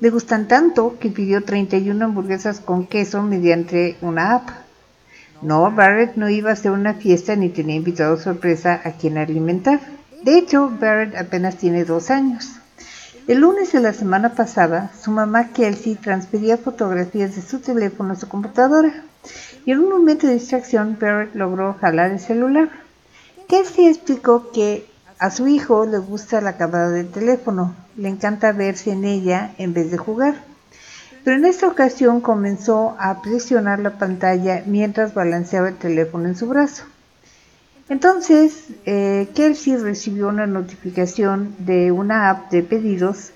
Le 0.00 0.10
gustan 0.10 0.48
tanto 0.48 0.96
que 0.98 1.10
pidió 1.10 1.44
31 1.44 2.02
hamburguesas 2.04 2.60
con 2.60 2.86
queso 2.86 3.22
mediante 3.22 3.96
una 4.00 4.34
app. 4.34 4.48
No, 5.42 5.70
Barrett 5.70 6.16
no 6.16 6.28
iba 6.28 6.50
a 6.50 6.54
hacer 6.54 6.72
una 6.72 6.94
fiesta 6.94 7.36
ni 7.36 7.48
tenía 7.48 7.76
invitado 7.76 8.16
sorpresa 8.16 8.80
a 8.84 8.92
quien 8.92 9.18
alimentar. 9.18 9.80
De 10.22 10.38
hecho, 10.38 10.70
Barrett 10.70 11.16
apenas 11.16 11.56
tiene 11.56 11.84
dos 11.84 12.10
años. 12.10 12.58
El 13.28 13.40
lunes 13.40 13.72
de 13.72 13.80
la 13.80 13.92
semana 13.92 14.32
pasada, 14.32 14.90
su 14.98 15.10
mamá 15.10 15.48
Kelsey 15.52 15.96
transfería 15.96 16.56
fotografías 16.56 17.36
de 17.36 17.42
su 17.42 17.58
teléfono 17.58 18.14
a 18.14 18.16
su 18.16 18.26
computadora 18.26 19.04
y 19.66 19.72
en 19.72 19.80
un 19.80 19.90
momento 19.90 20.26
de 20.26 20.32
distracción 20.32 20.96
Barrett 20.98 21.34
logró 21.34 21.74
jalar 21.74 22.10
el 22.10 22.20
celular. 22.20 22.70
Kelsey 23.46 23.86
explicó 23.86 24.50
que 24.50 24.86
a 25.18 25.30
su 25.30 25.46
hijo 25.46 25.84
le 25.84 25.98
gusta 25.98 26.40
la 26.40 26.56
cámara 26.56 26.88
del 26.88 27.10
teléfono, 27.10 27.76
le 27.98 28.08
encanta 28.08 28.52
verse 28.52 28.92
en 28.92 29.04
ella 29.04 29.52
en 29.58 29.74
vez 29.74 29.90
de 29.90 29.98
jugar. 29.98 30.36
Pero 31.22 31.36
en 31.36 31.44
esta 31.44 31.68
ocasión 31.68 32.22
comenzó 32.22 32.96
a 32.98 33.20
presionar 33.20 33.78
la 33.80 33.98
pantalla 33.98 34.62
mientras 34.64 35.12
balanceaba 35.12 35.68
el 35.68 35.76
teléfono 35.76 36.28
en 36.28 36.34
su 36.34 36.48
brazo. 36.48 36.84
Entonces, 37.88 38.64
eh, 38.84 39.28
Kelsey 39.34 39.76
recibió 39.76 40.28
una 40.28 40.46
notificación 40.46 41.54
de 41.58 41.90
una 41.90 42.28
app 42.28 42.50
de 42.50 42.62
pedidos 42.62 43.32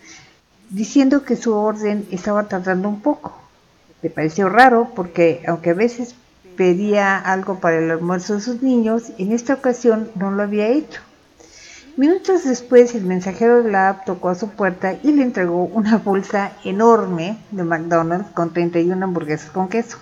diciendo 0.68 1.24
que 1.24 1.36
su 1.36 1.55
orden 1.55 2.07
estaba 2.11 2.48
tardando 2.48 2.88
un 2.88 3.00
poco. 3.00 3.32
Le 4.03 4.11
pareció 4.11 4.48
raro 4.48 4.90
porque 4.94 5.42
aunque 5.46 5.70
a 5.70 5.74
veces 5.74 6.14
pedía 6.57 7.16
algo 7.16 7.61
para 7.61 7.78
el 7.78 7.90
almuerzo 7.90 8.34
de 8.34 8.40
sus 8.42 8.62
niños, 8.62 9.12
en 9.16 9.32
esta 9.32 9.55
ocasión 9.55 10.11
no 10.16 10.30
lo 10.30 10.42
había 10.42 10.68
hecho. 10.68 11.00
Minutos 11.96 12.44
después, 12.44 12.94
el 12.94 13.05
mensajero 13.05 13.62
de 13.62 13.70
la 13.70 13.90
app 13.90 14.05
tocó 14.07 14.30
a 14.30 14.34
su 14.34 14.48
puerta 14.48 14.96
y 15.03 15.12
le 15.12 15.22
entregó 15.22 15.64
una 15.64 15.98
bolsa 15.98 16.53
enorme 16.64 17.38
de 17.50 17.64
McDonald's 17.64 18.30
con 18.32 18.53
31 18.53 19.05
hamburguesas 19.05 19.50
con 19.50 19.68
queso. 19.68 19.98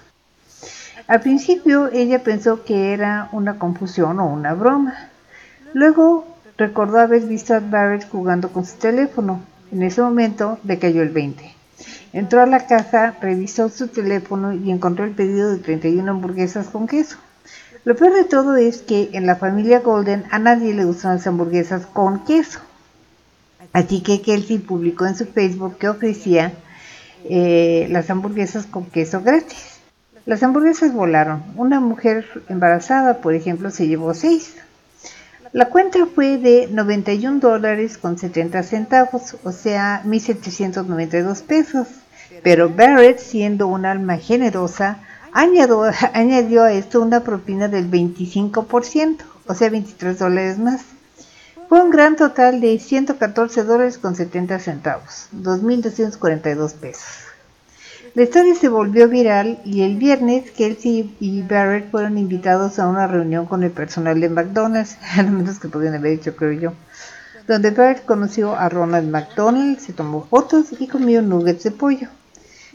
Al 1.11 1.23
principio 1.23 1.91
ella 1.93 2.23
pensó 2.23 2.63
que 2.63 2.93
era 2.93 3.31
una 3.33 3.59
confusión 3.59 4.21
o 4.21 4.27
una 4.29 4.55
broma. 4.55 4.95
Luego 5.75 6.25
recordó 6.57 7.01
haber 7.01 7.23
visto 7.23 7.53
a 7.53 7.59
Barrett 7.59 8.09
jugando 8.09 8.51
con 8.51 8.65
su 8.65 8.77
teléfono. 8.77 9.41
En 9.73 9.83
ese 9.83 10.03
momento 10.03 10.61
le 10.63 10.79
cayó 10.79 11.03
el 11.03 11.09
20. 11.09 11.53
Entró 12.13 12.43
a 12.43 12.47
la 12.47 12.65
caja, 12.69 13.17
revisó 13.21 13.71
su 13.71 13.89
teléfono 13.89 14.53
y 14.53 14.71
encontró 14.71 15.05
el 15.05 15.11
pedido 15.11 15.51
de 15.51 15.59
31 15.59 16.09
hamburguesas 16.09 16.69
con 16.69 16.87
queso. 16.87 17.17
Lo 17.83 17.97
peor 17.97 18.15
de 18.15 18.23
todo 18.23 18.55
es 18.55 18.81
que 18.81 19.11
en 19.13 19.27
la 19.27 19.35
familia 19.35 19.81
Golden 19.81 20.27
a 20.31 20.39
nadie 20.39 20.75
le 20.75 20.85
gustan 20.85 21.17
las 21.17 21.27
hamburguesas 21.27 21.87
con 21.87 22.25
queso. 22.25 22.61
Así 23.73 24.01
que 24.01 24.23
Kelsey 24.23 24.59
publicó 24.59 25.07
en 25.07 25.17
su 25.17 25.27
Facebook 25.27 25.77
que 25.77 25.89
ofrecía 25.89 26.53
eh, 27.25 27.89
las 27.91 28.09
hamburguesas 28.11 28.67
con 28.67 28.85
queso 28.85 29.23
gratis. 29.23 29.70
Las 30.27 30.43
hamburguesas 30.43 30.93
volaron. 30.93 31.43
Una 31.57 31.81
mujer 31.81 32.27
embarazada, 32.49 33.21
por 33.21 33.35
ejemplo, 33.35 33.71
se 33.71 33.89
llevó 33.89 34.15
seis. 34.15 34.55
La 35.53 35.69
cuenta 35.69 36.07
fue 36.07 36.37
de 36.37 36.69
91 36.71 37.41
dólares 37.41 37.99
con 37.99 38.19
70 38.19 38.63
centavos, 38.63 39.37
o 39.43 39.51
sea, 39.51 40.03
1.792 40.05 41.43
pesos. 41.43 41.89
Pero 42.43 42.69
Barrett, 42.71 43.19
siendo 43.19 43.67
un 43.67 43.85
alma 43.85 44.19
generosa, 44.19 44.99
añadió, 45.33 46.63
a 46.63 46.73
esto 46.73 47.01
una 47.01 47.21
propina 47.21 47.69
del 47.69 47.91
25%, 47.91 49.19
o 49.47 49.55
sea, 49.55 49.71
23 49.71 50.19
dólares 50.19 50.59
más. 50.59 50.83
Fue 51.69 51.83
un 51.83 51.91
gran 51.91 52.17
total 52.17 52.61
de 52.61 52.79
114 52.79 53.65
dólares 53.65 53.99
con 53.99 54.15
70 54.15 54.59
centavos, 54.59 55.29
2.242 55.35 56.75
pesos. 56.75 57.30
La 58.15 58.25
historia 58.25 58.57
se 58.57 58.69
volvió 58.69 59.09
viral 59.09 59.61
y 59.65 59.83
el 59.83 59.97
viernes 59.97 60.51
Kelsey 60.51 61.15
y 61.21 61.43
Barrett 61.43 61.93
fueron 61.93 62.19
invitados 62.19 62.81
a 62.81 62.89
una 62.89 63.07
reunión 63.07 63.47
con 63.47 63.63
el 63.63 63.71
personal 63.71 64.21
de 64.21 64.29
McDonald's, 64.29 64.97
a 65.17 65.23
lo 65.23 65.31
menos 65.31 65.61
que 65.61 65.69
podían 65.69 65.95
haber 65.95 66.19
dicho, 66.19 66.35
creo 66.35 66.53
yo, 66.53 66.73
donde 67.47 67.71
Barrett 67.71 68.05
conoció 68.05 68.57
a 68.57 68.69
Ronald 68.69 69.09
McDonald, 69.09 69.79
se 69.79 69.93
tomó 69.93 70.25
fotos 70.25 70.67
y 70.77 70.89
comió 70.89 71.23
nuggets 71.23 71.63
de 71.63 71.71
pollo. 71.71 72.09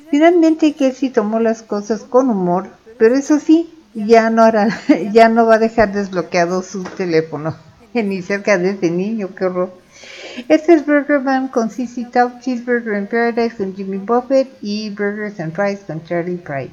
Finalmente 0.09 0.73
Kelsey 0.73 1.09
tomó 1.09 1.41
las 1.41 1.63
cosas 1.63 2.03
con 2.03 2.29
humor, 2.29 2.69
pero 2.97 3.15
eso 3.15 3.37
sí, 3.37 3.73
ya 3.93 4.29
no, 4.29 4.41
hará, 4.41 4.69
ya 5.11 5.27
no 5.27 5.45
va 5.45 5.55
a 5.55 5.59
dejar 5.59 5.91
desbloqueado 5.91 6.63
su 6.63 6.83
teléfono, 6.83 7.57
ni 7.93 8.21
cerca 8.21 8.57
de 8.57 8.69
ese 8.69 8.89
niño, 8.89 9.35
qué 9.35 9.45
horror. 9.45 9.84
Este 10.49 10.73
es 10.73 10.85
Burger 10.85 11.21
Man 11.21 11.47
con 11.47 11.69
CC 11.69 12.11
Top, 12.11 12.41
Cheeseburger 12.41 12.93
in 12.95 13.07
Paradise 13.07 13.55
con 13.55 13.73
Jimmy 13.73 13.97
Buffett 13.97 14.49
y 14.61 14.89
Burgers 14.89 15.39
and 15.39 15.53
Fries 15.53 15.79
con 15.85 16.03
Charlie 16.03 16.35
Pride. 16.35 16.71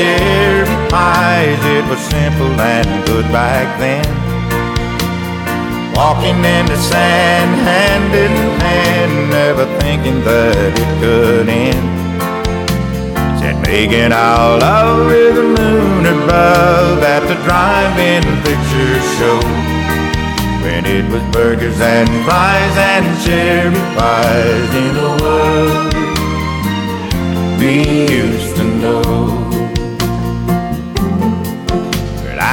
Cherry 0.00 0.64
pies. 0.88 1.60
It 1.76 1.84
was 1.90 2.00
simple 2.00 2.58
and 2.58 2.88
good 3.06 3.26
back 3.30 3.68
then. 3.78 4.06
Walking 5.94 6.40
in 6.42 6.64
the 6.64 6.78
sand, 6.90 7.50
hand 7.68 8.14
in 8.24 8.34
hand, 8.64 9.14
never 9.28 9.66
thinking 9.80 10.24
that 10.24 10.72
it 10.84 10.90
could 11.00 11.48
end. 11.50 11.84
Said 13.40 13.60
making 13.68 14.12
our 14.12 14.58
love 14.58 15.06
with 15.08 15.34
the 15.34 15.46
moon 15.58 16.02
above 16.16 17.02
at 17.02 17.22
the 17.28 17.36
drive-in 17.44 18.24
picture 18.40 18.96
show. 19.20 19.40
When 20.64 20.86
it 20.86 21.04
was 21.12 21.22
burgers 21.30 21.78
and 21.78 22.08
fries 22.24 22.76
and 22.90 23.04
cherry 23.22 23.82
pies 23.98 24.70
in 24.82 24.94
the 24.94 25.10
world 25.22 25.90
we 27.60 28.06
used 28.08 28.56
to 28.56 28.64
know. 28.64 29.29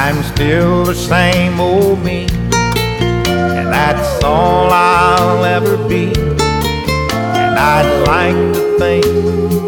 I'm 0.07 0.23
still 0.23 0.85
the 0.85 0.95
same 0.95 1.59
old 1.59 2.01
me, 2.01 2.27
and 2.31 3.67
that's 3.67 4.23
all 4.23 4.69
I'll 4.71 5.43
ever 5.43 5.75
be. 5.89 6.13
And 6.15 7.59
I'd 7.59 7.91
like 8.07 8.53
to 8.55 8.77
think 8.79 9.03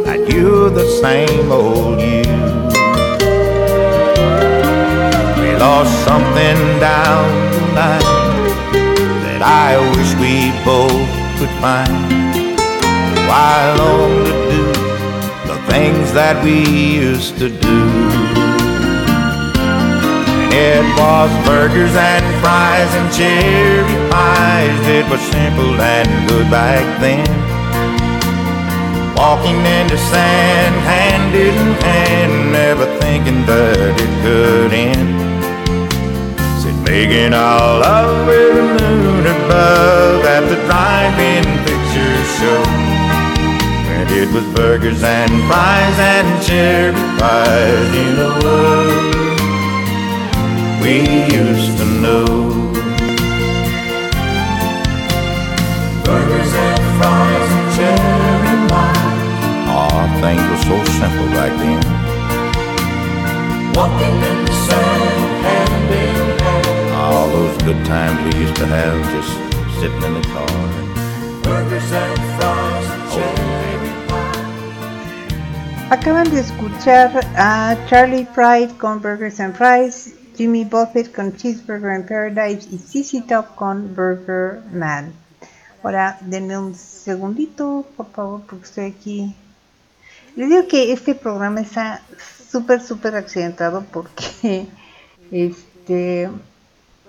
that 0.05 0.29
you're 0.31 0.69
the 0.69 0.87
same 1.03 1.51
old 1.51 1.99
you. 1.99 2.23
We 5.41 5.57
lost 5.57 5.93
something 6.05 6.59
down 6.79 7.27
the 7.51 7.65
line 7.75 8.01
that 9.25 9.41
I 9.41 9.77
wish 9.91 10.11
we 10.23 10.53
both 10.63 11.09
could 11.37 11.53
find. 11.59 12.13
Why 13.27 13.75
long 13.77 14.23
do 14.23 14.63
the 15.51 15.61
things 15.67 16.13
that 16.13 16.41
we 16.45 16.63
used 16.95 17.37
to 17.39 17.49
do? 17.49 18.38
It 20.51 20.81
was 20.97 21.29
burgers 21.45 21.95
and 21.95 22.25
fries 22.41 22.89
and 22.95 23.13
cherry 23.13 24.09
pies. 24.09 24.87
It 24.87 25.05
was 25.09 25.21
simple 25.21 25.79
and 25.79 26.09
good 26.27 26.49
back 26.49 26.85
then. 26.99 27.29
Walking 29.15 29.59
in 29.77 29.87
the 29.87 29.97
sand, 30.09 30.75
hand 30.89 31.35
in 31.35 31.55
hand, 31.85 32.51
never 32.51 32.85
thinking 32.99 33.45
that 33.45 33.93
it 33.93 34.13
could 34.23 34.73
end. 34.73 35.09
Said 36.61 36.77
making 36.83 37.33
our 37.33 37.79
love 37.81 38.27
with 38.27 38.55
the 38.55 38.65
moon 38.81 39.25
above 39.27 40.25
at 40.25 40.43
the 40.49 40.57
drive-in 40.65 41.45
picture 41.61 42.23
show. 42.41 42.63
And 43.97 44.09
it 44.09 44.33
was 44.33 44.45
burgers 44.55 45.03
and 45.03 45.29
fries 45.45 45.99
and 45.99 46.43
cherry 46.43 46.93
pies 47.19 47.91
in 47.93 48.17
a 48.17 48.43
world 48.43 48.98
we 50.81 50.95
used 51.35 51.77
to 51.77 51.85
know. 52.03 52.25
Burgers 56.05 56.53
and 56.65 56.83
fries 56.97 57.49
and 57.57 57.67
cherry 57.75 58.55
pies. 58.71 59.23
Aw, 59.67 59.89
ah, 59.91 60.05
things 60.21 60.43
were 60.49 60.63
so 60.69 60.77
simple 60.99 61.29
back 61.35 61.53
then. 61.61 61.81
Walking 63.75 64.17
in 64.29 64.37
the 64.45 64.55
sand, 64.65 65.19
hand 65.45 65.89
in 66.03 66.15
hand. 66.43 66.89
All 66.95 67.27
those 67.29 67.57
good 67.63 67.81
times 67.85 68.17
we 68.25 68.39
used 68.41 68.55
to 68.57 68.65
have 68.65 68.99
just 69.15 69.31
sitting 69.79 70.03
in 70.03 70.13
the 70.13 70.25
car. 70.33 70.47
Burgers 71.43 71.91
and 71.91 72.19
fries 72.37 72.87
and 72.91 73.03
oh. 73.03 73.15
cherry 73.15 73.49
Acaban 75.91 76.29
de 76.29 76.39
escuchar 76.41 77.09
a 77.35 77.75
Charlie 77.87 78.27
Fried 78.35 78.77
con 78.77 78.99
Burgers 78.99 79.39
and 79.39 79.57
Fries, 79.57 80.13
Jimmy 80.39 80.63
Buffett 80.63 81.13
con 81.13 81.35
Cheeseburger 81.35 81.99
in 81.99 82.05
Paradise 82.05 82.65
y 82.71 82.77
CC 82.77 83.27
Top 83.27 83.55
con 83.55 83.93
Burger 83.93 84.61
Man. 84.71 85.11
Ahora, 85.83 86.17
denme 86.21 86.57
un 86.57 86.75
segundito, 86.75 87.85
por 87.97 88.09
favor, 88.11 88.43
porque 88.47 88.63
estoy 88.63 88.85
aquí. 88.85 89.35
Les 90.37 90.47
digo 90.47 90.65
que 90.65 90.93
este 90.93 91.13
programa 91.13 91.59
está 91.59 92.01
súper, 92.49 92.81
súper 92.81 93.17
accidentado 93.17 93.83
porque, 93.91 94.65
este, 95.31 96.29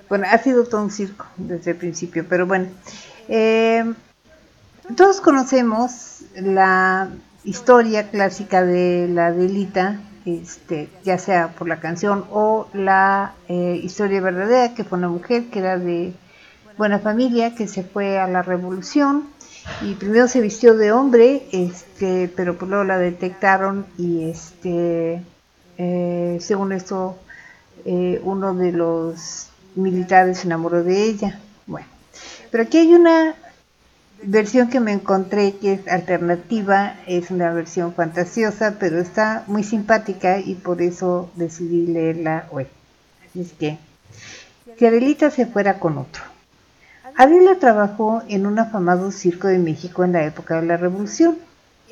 bueno, 0.09 0.27
ha 0.29 0.39
sido 0.39 0.65
todo 0.65 0.83
un 0.83 0.91
circo 0.91 1.25
desde 1.37 1.71
el 1.71 1.77
principio, 1.77 2.27
pero 2.29 2.49
bueno. 2.49 2.67
Eh, 3.29 3.95
todos 4.97 5.21
conocemos 5.21 6.23
la 6.35 7.09
historia 7.45 8.11
clásica 8.11 8.65
de 8.65 9.07
la 9.09 9.27
Adelita, 9.27 10.01
este, 10.27 10.89
ya 11.05 11.19
sea 11.19 11.49
por 11.49 11.69
la 11.69 11.81
canción 11.81 12.25
o 12.31 12.69
la 12.73 13.35
eh, 13.49 13.81
historia 13.83 14.21
verdadera, 14.21 14.75
que 14.75 14.85
fue 14.85 14.99
una 14.99 15.09
mujer 15.09 15.47
que 15.47 15.61
era 15.61 15.79
de 15.79 16.13
buena 16.77 16.99
familia, 16.99 17.55
que 17.55 17.69
se 17.69 17.83
fue 17.83 18.19
a 18.19 18.27
la 18.27 18.43
revolución 18.43 19.29
y 19.83 19.95
primero 19.95 20.29
se 20.29 20.41
vistió 20.41 20.77
de 20.77 20.93
hombre, 20.93 21.47
este, 21.53 22.31
pero 22.35 22.57
pues 22.57 22.69
luego 22.69 22.85
la 22.85 22.99
detectaron 22.99 23.87
y 23.99 24.31
este, 24.31 25.23
eh, 25.79 26.39
según 26.41 26.73
esto, 26.73 27.19
eh, 27.85 28.21
uno 28.25 28.55
de 28.55 28.73
los 28.73 29.49
militares 29.75 30.39
se 30.39 30.47
enamoró 30.47 30.83
de 30.83 31.05
ella. 31.05 31.41
Bueno, 31.67 31.87
pero 32.51 32.65
aquí 32.65 32.79
hay 32.79 32.95
una 32.95 33.35
versión 34.23 34.69
que 34.69 34.81
me 34.81 34.93
encontré 34.93 35.57
que 35.57 35.75
es 35.75 35.89
alternativa, 35.89 36.97
es 37.07 37.31
una 37.31 37.53
versión 37.53 37.95
fantasiosa, 37.95 38.77
pero 38.79 38.99
está 38.99 39.45
muy 39.47 39.65
simpática 39.65 40.39
y 40.39 40.55
por 40.55 40.83
eso 40.83 41.31
decidí 41.37 41.87
leerla 41.87 42.47
hoy. 42.51 42.67
Así 43.29 43.41
es 43.41 43.53
que, 43.53 43.79
si 44.79 44.87
Adelita 44.87 45.31
se 45.31 45.47
fuera 45.47 45.79
con 45.79 45.99
otro. 45.99 46.23
Adela 47.17 47.57
trabajó 47.59 48.23
en 48.29 48.47
un 48.47 48.59
afamado 48.59 49.11
circo 49.11 49.49
de 49.49 49.59
México 49.59 50.05
en 50.05 50.13
la 50.13 50.25
época 50.25 50.61
de 50.61 50.67
la 50.67 50.77
Revolución. 50.77 51.37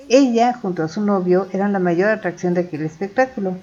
Ella, 0.09 0.55
junto 0.55 0.83
a 0.83 0.89
su 0.89 1.03
novio, 1.03 1.49
eran 1.53 1.73
la 1.73 1.79
mayor 1.79 2.09
atracción 2.09 2.55
de 2.55 2.63
aquel 2.63 2.83
espectáculo. 2.83 3.59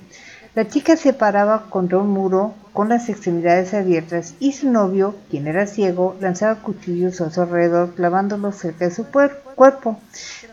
La 0.56 0.70
chica 0.70 0.96
se 0.96 1.12
paraba 1.12 1.66
contra 1.70 1.98
un 1.98 2.12
muro 2.12 2.54
con 2.72 2.88
las 2.88 3.10
extremidades 3.10 3.74
abiertas 3.74 4.36
y 4.40 4.54
su 4.54 4.72
novio, 4.72 5.14
quien 5.30 5.48
era 5.48 5.68
ciego, 5.68 6.16
lanzaba 6.22 6.62
cuchillos 6.62 7.20
a 7.20 7.30
su 7.30 7.42
alrededor 7.42 7.94
clavándolos 7.94 8.56
cerca 8.56 8.86
de 8.86 8.96
su 8.96 9.04
cuerpo, 9.04 10.00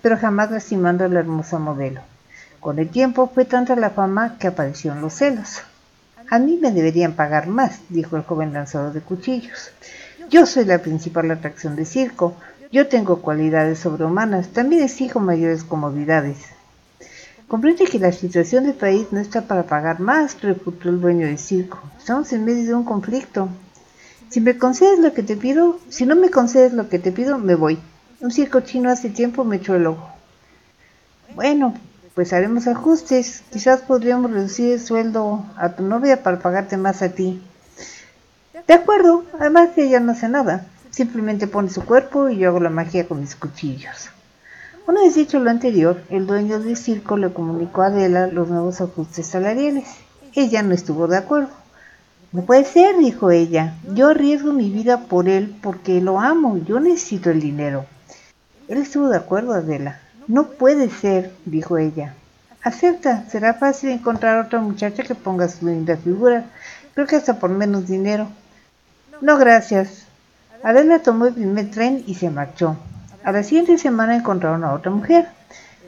pero 0.02 0.18
jamás 0.18 0.50
lastimando 0.50 1.04
a 1.04 1.08
la 1.08 1.20
hermosa 1.20 1.60
modelo. 1.60 2.00
Con 2.58 2.80
el 2.80 2.88
tiempo 2.88 3.30
fue 3.32 3.44
tanta 3.44 3.76
la 3.76 3.90
fama 3.90 4.38
que 4.40 4.48
aparecieron 4.48 5.00
los 5.00 5.14
celos. 5.14 5.62
A 6.28 6.40
mí 6.40 6.58
me 6.60 6.72
deberían 6.72 7.12
pagar 7.12 7.46
más, 7.46 7.78
dijo 7.88 8.16
el 8.16 8.24
joven 8.24 8.52
lanzador 8.52 8.92
de 8.92 9.02
cuchillos. 9.02 9.70
Yo 10.28 10.46
soy 10.46 10.64
la 10.64 10.78
principal 10.78 11.30
atracción 11.30 11.76
de 11.76 11.84
circo. 11.84 12.34
Yo 12.72 12.88
tengo 12.88 13.22
cualidades 13.22 13.78
sobrehumanas. 13.78 14.48
También 14.48 14.82
exijo 14.82 15.20
mayores 15.20 15.62
comodidades. 15.62 16.38
Comprende 17.52 17.84
que 17.84 17.98
la 17.98 18.12
situación 18.12 18.64
del 18.64 18.72
país 18.72 19.08
no 19.10 19.20
está 19.20 19.42
para 19.42 19.64
pagar 19.64 20.00
más, 20.00 20.40
refutó 20.40 20.88
el 20.88 21.02
dueño 21.02 21.26
del 21.26 21.38
circo. 21.38 21.82
Estamos 21.98 22.32
en 22.32 22.46
medio 22.46 22.64
de 22.64 22.74
un 22.74 22.84
conflicto. 22.84 23.50
Si 24.30 24.40
me 24.40 24.56
concedes 24.56 24.98
lo 25.00 25.12
que 25.12 25.22
te 25.22 25.36
pido, 25.36 25.78
si 25.90 26.06
no 26.06 26.16
me 26.16 26.30
concedes 26.30 26.72
lo 26.72 26.88
que 26.88 26.98
te 26.98 27.12
pido, 27.12 27.36
me 27.36 27.54
voy. 27.54 27.78
Un 28.20 28.30
circo 28.30 28.60
chino 28.60 28.88
hace 28.88 29.10
tiempo 29.10 29.44
me 29.44 29.56
echó 29.56 29.74
el 29.74 29.86
ojo. 29.86 30.10
Bueno, 31.34 31.74
pues 32.14 32.32
haremos 32.32 32.68
ajustes. 32.68 33.42
Quizás 33.52 33.82
podríamos 33.82 34.30
reducir 34.30 34.72
el 34.72 34.80
sueldo 34.80 35.44
a 35.58 35.76
tu 35.76 35.82
novia 35.82 36.22
para 36.22 36.38
pagarte 36.38 36.78
más 36.78 37.02
a 37.02 37.10
ti. 37.10 37.42
De 38.66 38.72
acuerdo, 38.72 39.26
además 39.38 39.76
ella 39.76 40.00
no 40.00 40.12
hace 40.12 40.30
nada. 40.30 40.64
Simplemente 40.88 41.46
pone 41.46 41.68
su 41.68 41.84
cuerpo 41.84 42.30
y 42.30 42.38
yo 42.38 42.48
hago 42.48 42.60
la 42.60 42.70
magia 42.70 43.06
con 43.06 43.20
mis 43.20 43.36
cuchillos. 43.36 44.08
Una 44.84 45.02
vez 45.02 45.14
dicho 45.14 45.38
lo 45.38 45.48
anterior, 45.48 46.02
el 46.10 46.26
dueño 46.26 46.58
del 46.58 46.76
circo 46.76 47.16
le 47.16 47.32
comunicó 47.32 47.82
a 47.82 47.86
Adela 47.86 48.26
los 48.26 48.48
nuevos 48.48 48.80
ajustes 48.80 49.28
salariales. 49.28 49.84
Ella 50.34 50.64
no 50.64 50.74
estuvo 50.74 51.06
de 51.06 51.18
acuerdo. 51.18 51.50
No 52.32 52.42
puede 52.42 52.64
ser, 52.64 52.98
dijo 52.98 53.30
ella. 53.30 53.74
Yo 53.94 54.08
arriesgo 54.08 54.52
mi 54.52 54.70
vida 54.70 55.02
por 55.02 55.28
él 55.28 55.54
porque 55.62 56.00
lo 56.00 56.18
amo. 56.18 56.58
Yo 56.58 56.80
necesito 56.80 57.30
el 57.30 57.40
dinero. 57.40 57.86
Él 58.66 58.78
estuvo 58.78 59.08
de 59.08 59.18
acuerdo, 59.18 59.52
Adela. 59.52 60.00
No 60.26 60.48
puede 60.48 60.90
ser, 60.90 61.32
dijo 61.44 61.78
ella. 61.78 62.14
Acepta, 62.64 63.24
será 63.28 63.54
fácil 63.54 63.90
encontrar 63.90 64.44
otra 64.44 64.60
muchacha 64.60 65.04
que 65.04 65.14
ponga 65.14 65.48
su 65.48 65.64
linda 65.66 65.96
figura. 65.96 66.46
Creo 66.94 67.06
que 67.06 67.16
hasta 67.16 67.38
por 67.38 67.50
menos 67.50 67.86
dinero. 67.86 68.26
No, 69.20 69.38
gracias. 69.38 70.06
Adela 70.64 70.98
tomó 70.98 71.26
el 71.26 71.34
primer 71.34 71.70
tren 71.70 72.02
y 72.04 72.16
se 72.16 72.30
marchó. 72.30 72.76
A 73.24 73.30
la 73.30 73.44
siguiente 73.44 73.78
semana 73.78 74.16
encontraron 74.16 74.64
a 74.64 74.72
otra 74.72 74.90
mujer. 74.90 75.28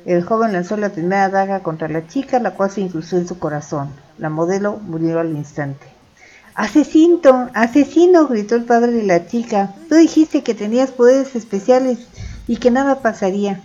El 0.06 0.22
joven 0.22 0.52
lanzó 0.52 0.76
la 0.76 0.90
primera 0.90 1.28
daga 1.28 1.60
contra 1.60 1.88
la 1.88 2.06
chica, 2.06 2.38
la 2.38 2.52
cual 2.52 2.70
se 2.70 2.80
incrustó 2.80 3.16
en 3.16 3.26
su 3.26 3.38
corazón. 3.38 3.90
La 4.18 4.30
modelo 4.30 4.78
murió 4.78 5.18
al 5.18 5.34
instante. 5.34 5.86
¡Asesino! 6.54 7.50
¡Asesino! 7.52 8.28
gritó 8.28 8.54
el 8.54 8.64
padre 8.64 8.92
de 8.92 9.02
la 9.02 9.26
chica. 9.26 9.74
Tú 9.88 9.96
dijiste 9.96 10.44
que 10.44 10.54
tenías 10.54 10.92
poderes 10.92 11.34
especiales 11.34 12.06
y 12.46 12.58
que 12.58 12.70
nada 12.70 13.00
pasaría. 13.00 13.60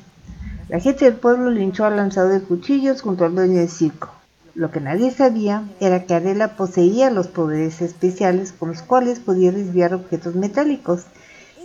La 0.70 0.80
gente 0.80 1.06
del 1.06 1.16
pueblo 1.16 1.52
linchó 1.52 1.86
al 1.86 1.98
lanzador 1.98 2.32
de 2.32 2.42
cuchillos 2.42 3.04
junto 3.04 3.26
al 3.26 3.36
dueño 3.36 3.60
del 3.60 3.70
circo. 3.70 4.10
Lo 4.56 4.72
que 4.72 4.82
nadie 4.82 5.12
sabía 5.12 5.64
era 5.80 6.06
que 6.06 6.16
Adela 6.16 6.56
poseía 6.56 7.12
los 7.12 7.28
poderes 7.28 7.82
especiales 7.82 8.52
con 8.52 8.70
los 8.70 8.82
cuales 8.82 9.20
podía 9.20 9.52
desviar 9.52 9.94
objetos 9.94 10.34
metálicos. 10.34 11.06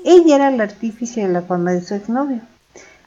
Ella 0.04 0.36
era 0.36 0.50
la 0.50 0.64
artífice 0.64 1.22
de 1.22 1.32
la 1.32 1.40
fama 1.40 1.72
de 1.72 1.80
su 1.80 1.94
exnovio. 1.94 2.40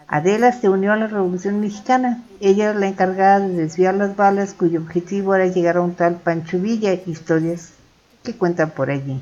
Adela 0.08 0.52
se 0.52 0.68
unió 0.68 0.94
a 0.94 0.98
la 0.98 1.06
Revolución 1.06 1.60
Mexicana. 1.60 2.24
Ella 2.42 2.72
era 2.72 2.80
la 2.80 2.88
encargada 2.88 3.40
de 3.40 3.54
desviar 3.54 3.94
las 3.94 4.16
balas 4.16 4.54
cuyo 4.54 4.80
objetivo 4.80 5.36
era 5.36 5.46
llegar 5.46 5.78
a 5.78 5.82
un 5.82 5.94
tal 5.94 6.16
Pancho 6.16 6.58
Villa, 6.58 6.94
historias 7.06 7.74
que 8.24 8.34
cuentan 8.34 8.72
por 8.72 8.90
allí. 8.90 9.22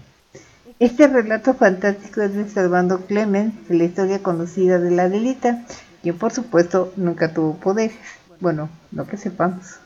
Este 0.79 1.07
relato 1.07 1.53
fantástico 1.53 2.21
es 2.21 2.33
de 2.33 2.47
Servando 2.49 3.05
Clemens, 3.07 3.53
la 3.67 3.83
historia 3.83 4.23
conocida 4.23 4.79
de 4.79 4.91
la 4.91 5.03
Adelita, 5.03 5.65
quien 6.01 6.17
por 6.17 6.31
supuesto 6.31 6.93
nunca 6.95 7.33
tuvo 7.33 7.55
poderes. 7.55 7.97
Bueno, 8.39 8.69
no 8.91 9.05
que 9.05 9.17
sepamos. 9.17 9.79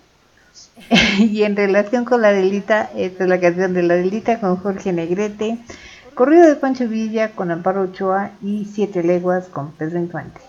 y 1.17 1.41
en 1.41 1.55
relación 1.55 2.05
con 2.05 2.21
la 2.21 2.29
Adelita, 2.29 2.89
esta 2.95 3.23
es 3.23 3.29
la 3.29 3.39
canción 3.39 3.73
de 3.73 3.81
la 3.81 3.95
Adelita 3.95 4.39
con 4.39 4.57
Jorge 4.57 4.93
Negrete, 4.93 5.57
Corrido 6.19 6.49
de 6.49 6.57
Pancho 6.57 6.85
Villa 6.85 7.31
con 7.31 7.49
Amparo 7.49 7.83
Ochoa 7.83 8.31
y 8.43 8.65
Siete 8.65 9.03
Leguas 9.03 9.45
con 9.45 9.71
Pedro 9.71 9.99
Infante. 9.99 10.41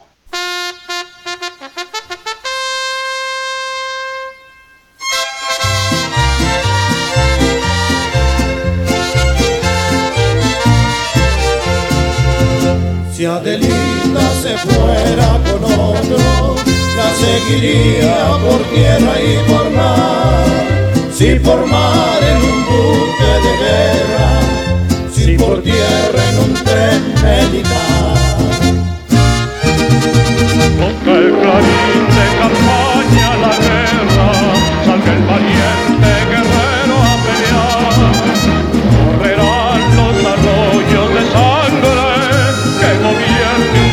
Si 13.13 13.25
Adelita 13.25 14.29
se 14.43 14.59
fuera 14.59 15.39
con 15.53 15.73
otro, 15.73 16.57
la 16.97 17.15
seguiría 17.15 18.17
por 18.43 18.61
tierra 18.75 19.15
y 19.23 19.49
por 19.49 19.71
mar. 19.71 21.13
Si 21.13 21.37
por 21.37 21.65
mar 21.65 22.19
en 22.25 22.37
un 22.39 22.65
buque 22.67 23.31
la 24.11 24.70
si 25.25 25.37
por 25.37 25.63
tierra 25.63 26.23
en 26.31 26.39
un 26.39 26.55
tren 26.65 27.03
meditar. 27.23 28.17
Toca 30.81 31.13
el 31.19 31.31
clarín 31.41 32.05
de 32.17 32.27
campaña 32.41 33.29
la 33.45 33.55
guerra, 33.67 34.29
salga 34.87 35.13
el 35.13 35.23
valiente 35.33 36.11
guerrero 36.31 36.97
a 37.11 37.15
pelear. 37.27 38.13
Correrán 38.97 39.83
los 39.99 40.17
arroyos 40.33 41.09
de 41.17 41.23
sangre 41.35 42.09
que 42.81 42.91
gobierne 43.05 43.90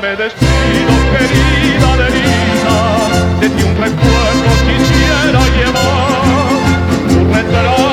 me 0.00 0.16
despido, 0.16 0.92
querida 1.12 1.92
Adelita, 1.94 2.78
de 3.40 3.46
un 3.64 3.74
recuerdo 3.76 4.50
quisiera 4.66 5.42
llevar. 5.56 6.66
Tu 7.08 7.18
retrato 7.32 7.85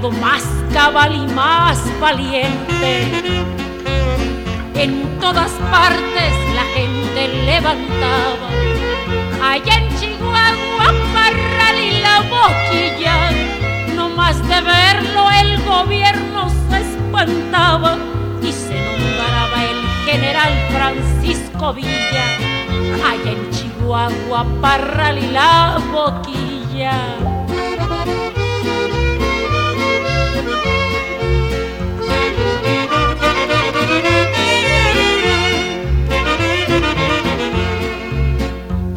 más 0.00 0.44
cabal 0.72 1.14
y 1.14 1.26
más 1.32 1.78
valiente. 1.98 3.22
En 4.74 5.18
todas 5.18 5.50
partes 5.70 6.34
la 6.54 6.64
gente 6.74 7.28
levantaba 7.46 8.50
Allá 9.42 9.74
en 9.78 9.98
Chihuahua, 9.98 10.92
Parral 11.14 11.78
y 11.80 12.00
la 12.00 12.20
boquilla, 12.20 13.30
no 13.94 14.10
más 14.10 14.36
de 14.46 14.60
verlo 14.60 15.30
el 15.30 15.62
gobierno 15.64 16.50
se 16.68 16.80
espantaba 16.80 17.96
y 18.42 18.52
se 18.52 18.74
nombraba 18.74 19.64
el 19.64 19.80
general 20.04 20.52
Francisco 20.72 21.72
Villa. 21.72 22.26
Allá 23.08 23.30
en 23.30 23.50
Chihuahua, 23.50 24.46
Parral 24.60 25.18
y 25.18 25.28
la 25.28 25.78
boquilla. 25.90 27.45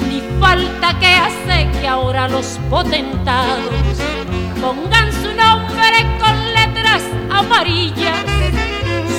Ni 0.07 0.21
falta 0.39 0.99
que 0.99 1.07
hace 1.07 1.69
que 1.79 1.87
ahora 1.87 2.27
los 2.27 2.59
potentados 2.69 3.73
pongan 4.61 5.11
su 5.13 5.33
nombre 5.35 6.17
con 6.19 6.35
letras 6.53 7.03
amarillas. 7.29 8.25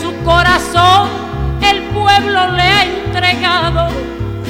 Su 0.03 0.15
corazón 0.25 1.09
el 1.63 1.83
pueblo 1.95 2.51
le 2.53 2.63
ha 2.63 2.85
entregado 2.85 3.89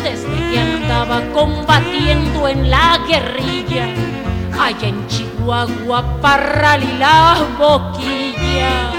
desde 0.03 0.29
que 0.51 0.59
andaba 0.59 1.21
combatiendo 1.33 2.49
en 2.49 2.71
la 2.71 2.99
guerrilla. 3.07 3.89
Allá 4.59 4.89
en 4.89 5.07
Chihuahua, 5.09 5.30
Parral 5.51 6.85
y 6.85 6.97
la 6.99 7.45
boquilla. 7.59 8.93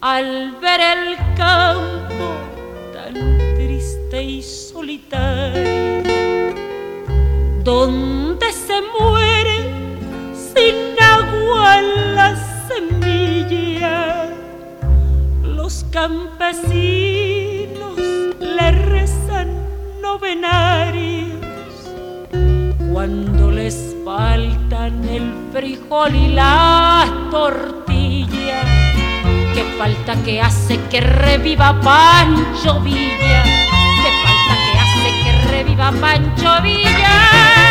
Al 0.00 0.56
ver 0.62 0.80
el 0.80 1.16
campo 1.36 2.32
tan 2.94 3.12
triste 3.54 4.22
y 4.22 4.42
solitario, 4.42 6.02
donde 7.62 8.50
se 8.50 8.80
muere 8.98 9.58
sin 10.32 10.96
agua 10.98 11.82
la 11.82 12.34
semilla, 12.66 14.30
los 15.42 15.84
campesinos 15.90 16.72
le 18.40 18.70
rezan 18.70 19.48
novenarios 20.00 21.37
cuando 22.98 23.52
les 23.52 23.94
faltan 24.04 25.04
el 25.04 25.32
frijol 25.52 26.16
y 26.16 26.32
la 26.34 27.06
tortilla. 27.30 28.60
Qué 29.54 29.62
falta 29.78 30.16
que 30.24 30.40
hace 30.42 30.80
que 30.90 31.00
reviva 31.00 31.80
Pancho 31.80 32.80
Villa. 32.80 33.44
Qué 34.02 34.10
falta 34.24 34.54
que 34.64 34.78
hace 34.80 35.22
que 35.22 35.48
reviva 35.48 35.92
Pancho 35.92 36.60
Villa. 36.60 37.67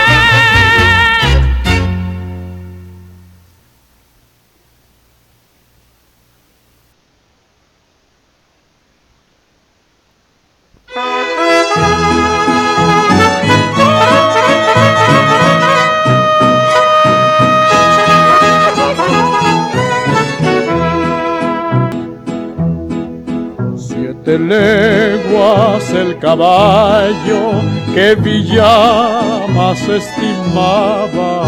Que 28.08 28.16
Villa 28.16 29.48
más 29.54 29.82
estimaba. 29.90 31.44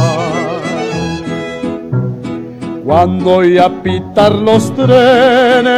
Cuando 2.84 3.36
oía 3.36 3.70
pitar 3.82 4.34
los 4.36 4.70
trenes, 4.76 5.70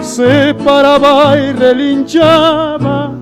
se 0.00 0.54
paraba 0.64 1.36
y 1.38 1.52
relinchaba. 1.52 3.12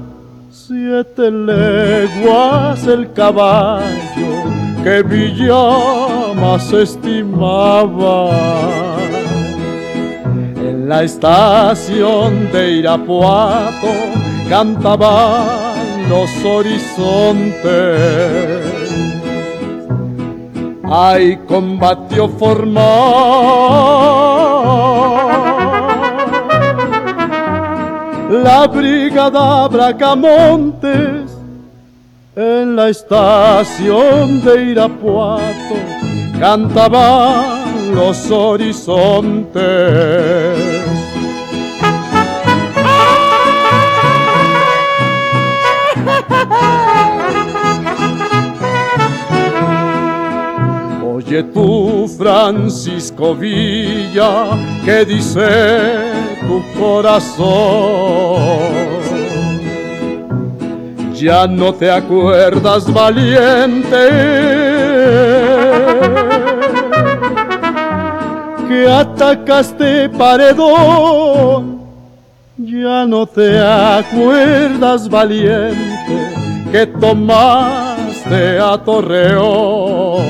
Siete 0.51 1.29
leguas 1.31 2.87
el 2.87 3.13
caballo 3.13 4.45
que 4.85 5.03
Villa 5.03 6.35
más 6.41 6.73
estimaba. 6.73 8.31
En 10.83 10.89
la 10.89 11.05
estación 11.05 12.51
de 12.51 12.73
Irapuato 12.73 13.87
cantaban 14.49 16.09
los 16.09 16.29
horizontes. 16.45 17.63
Ay, 20.83 21.39
combatió 21.47 22.29
formal 22.31 22.83
la 28.43 28.67
brigada 28.67 29.69
Bracamontes 29.69 31.31
en 32.35 32.75
la 32.75 32.89
estación 32.89 34.43
de 34.45 34.65
Irapuato 34.73 35.77
cantaban 36.41 37.62
los 37.95 38.31
horizontes. 38.31 39.63
Oye 51.05 51.43
tú, 51.45 52.09
Francisco 52.19 53.35
Villa, 53.35 54.51
¿qué 54.85 55.05
dice 55.05 56.13
tu 56.47 56.63
corazón? 56.79 58.23
Ya 61.15 61.47
no 61.47 61.73
te 61.73 61.91
acuerdas, 61.91 62.93
valiente, 62.93 64.52
que 68.73 68.89
atacaste 68.89 70.09
paredón. 70.09 71.83
Ya 72.57 73.05
no 73.07 73.27
te 73.27 73.59
acuerdas, 73.61 75.09
valiente, 75.09 76.21
que 76.71 76.87
tomaste 76.87 78.59
a 78.59 78.79
Torreón. 78.79 80.23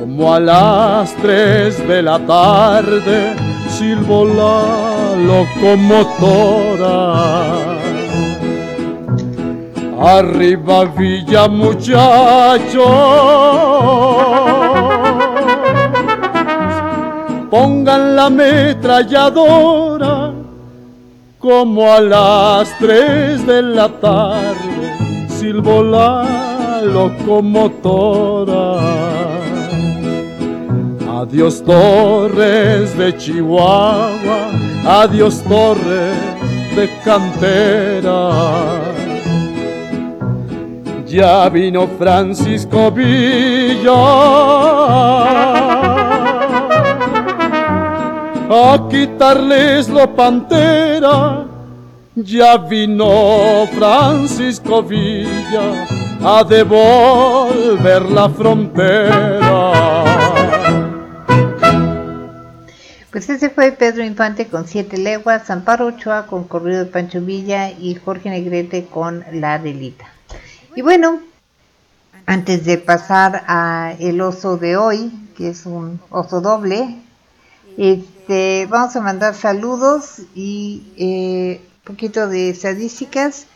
Como 0.00 0.34
a 0.34 0.40
las 0.40 1.14
tres 1.16 1.86
de 1.86 2.02
la 2.02 2.18
tarde 2.20 3.34
silbó 3.68 4.24
la 4.24 5.14
locomotora. 5.30 6.96
Arriba 9.98 10.84
Villa 10.84 11.48
muchachos, 11.48 12.84
pongan 17.56 18.16
la 18.16 18.26
ametralladora 18.26 20.32
como 21.38 21.90
a 21.90 22.00
las 22.00 22.76
tres 22.78 23.46
de 23.46 23.62
la 23.62 23.88
tarde 23.88 25.28
silbó 25.28 25.82
la 25.82 26.82
locomotora. 26.82 28.66
Adiós 31.20 31.64
Torres 31.64 32.98
de 32.98 33.16
Chihuahua, 33.16 34.40
adiós 35.02 35.42
Torres 35.48 36.18
de 36.76 36.90
Cantera. 37.02 38.32
Ya 41.06 41.48
vino 41.48 41.88
Francisco 41.98 42.90
Villa 42.90 43.94
a 48.50 48.88
quitarles 48.90 49.88
lo 49.88 50.14
pantera. 50.14 51.46
Ya 52.14 52.56
vino 52.56 53.66
Francisco 53.76 54.82
Villa 54.82 55.86
a 56.24 56.42
devolver 56.44 58.02
la 58.10 58.28
frontera. 58.30 59.72
Pues 63.10 63.28
ese 63.30 63.50
fue 63.50 63.72
Pedro 63.72 64.04
Infante 64.04 64.46
con 64.46 64.66
Siete 64.66 64.98
Leguas, 64.98 65.50
Amparo 65.50 65.86
Ochoa 65.86 66.26
con 66.26 66.44
Corrido 66.44 66.80
de 66.80 66.90
Pancho 66.90 67.20
Villa 67.20 67.70
y 67.70 67.94
Jorge 67.94 68.30
Negrete 68.30 68.86
con 68.86 69.24
La 69.32 69.58
Delita. 69.58 70.06
Y 70.74 70.82
bueno, 70.82 71.20
antes 72.26 72.64
de 72.64 72.78
pasar 72.78 73.44
a 73.46 73.94
el 73.98 74.20
oso 74.20 74.56
de 74.58 74.76
hoy, 74.76 75.12
que 75.36 75.50
es 75.50 75.64
un 75.64 76.00
oso 76.10 76.40
doble, 76.40 76.96
este, 77.76 78.66
vamos 78.66 78.96
a 78.96 79.00
mandar 79.00 79.34
saludos 79.34 80.22
y 80.34 80.82
un 80.96 81.84
poquito 81.84 82.28
de 82.28 82.50
estadísticas. 82.50 83.46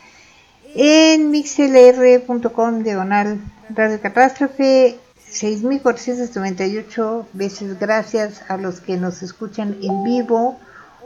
En 0.75 1.31
mixlr.com 1.31 2.83
diagonal 2.83 3.41
Radio 3.69 3.99
Catástrofe 4.01 4.97
6.498 5.31 7.25
veces 7.33 7.79
gracias 7.79 8.41
a 8.49 8.57
los 8.57 8.81
que 8.81 8.97
nos 8.97 9.23
escuchan 9.23 9.77
en 9.81 10.03
vivo 10.03 10.59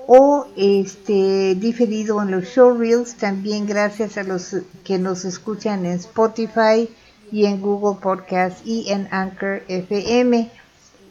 o 0.08 0.48
este 0.56 1.56
diferido 1.56 2.22
en 2.22 2.32
los 2.32 2.46
showreels 2.46 3.16
también 3.16 3.66
gracias 3.66 4.18
a 4.18 4.24
los 4.24 4.56
que 4.84 5.00
nos 5.00 5.26
escuchan 5.26 5.86
en 5.86 5.94
Spotify 5.94 6.90
y 7.32 7.46
en 7.46 7.62
Google 7.62 8.00
Podcast 8.02 8.66
y 8.66 8.92
en 8.92 9.08
Anchor 9.12 9.64
FM 9.68 10.52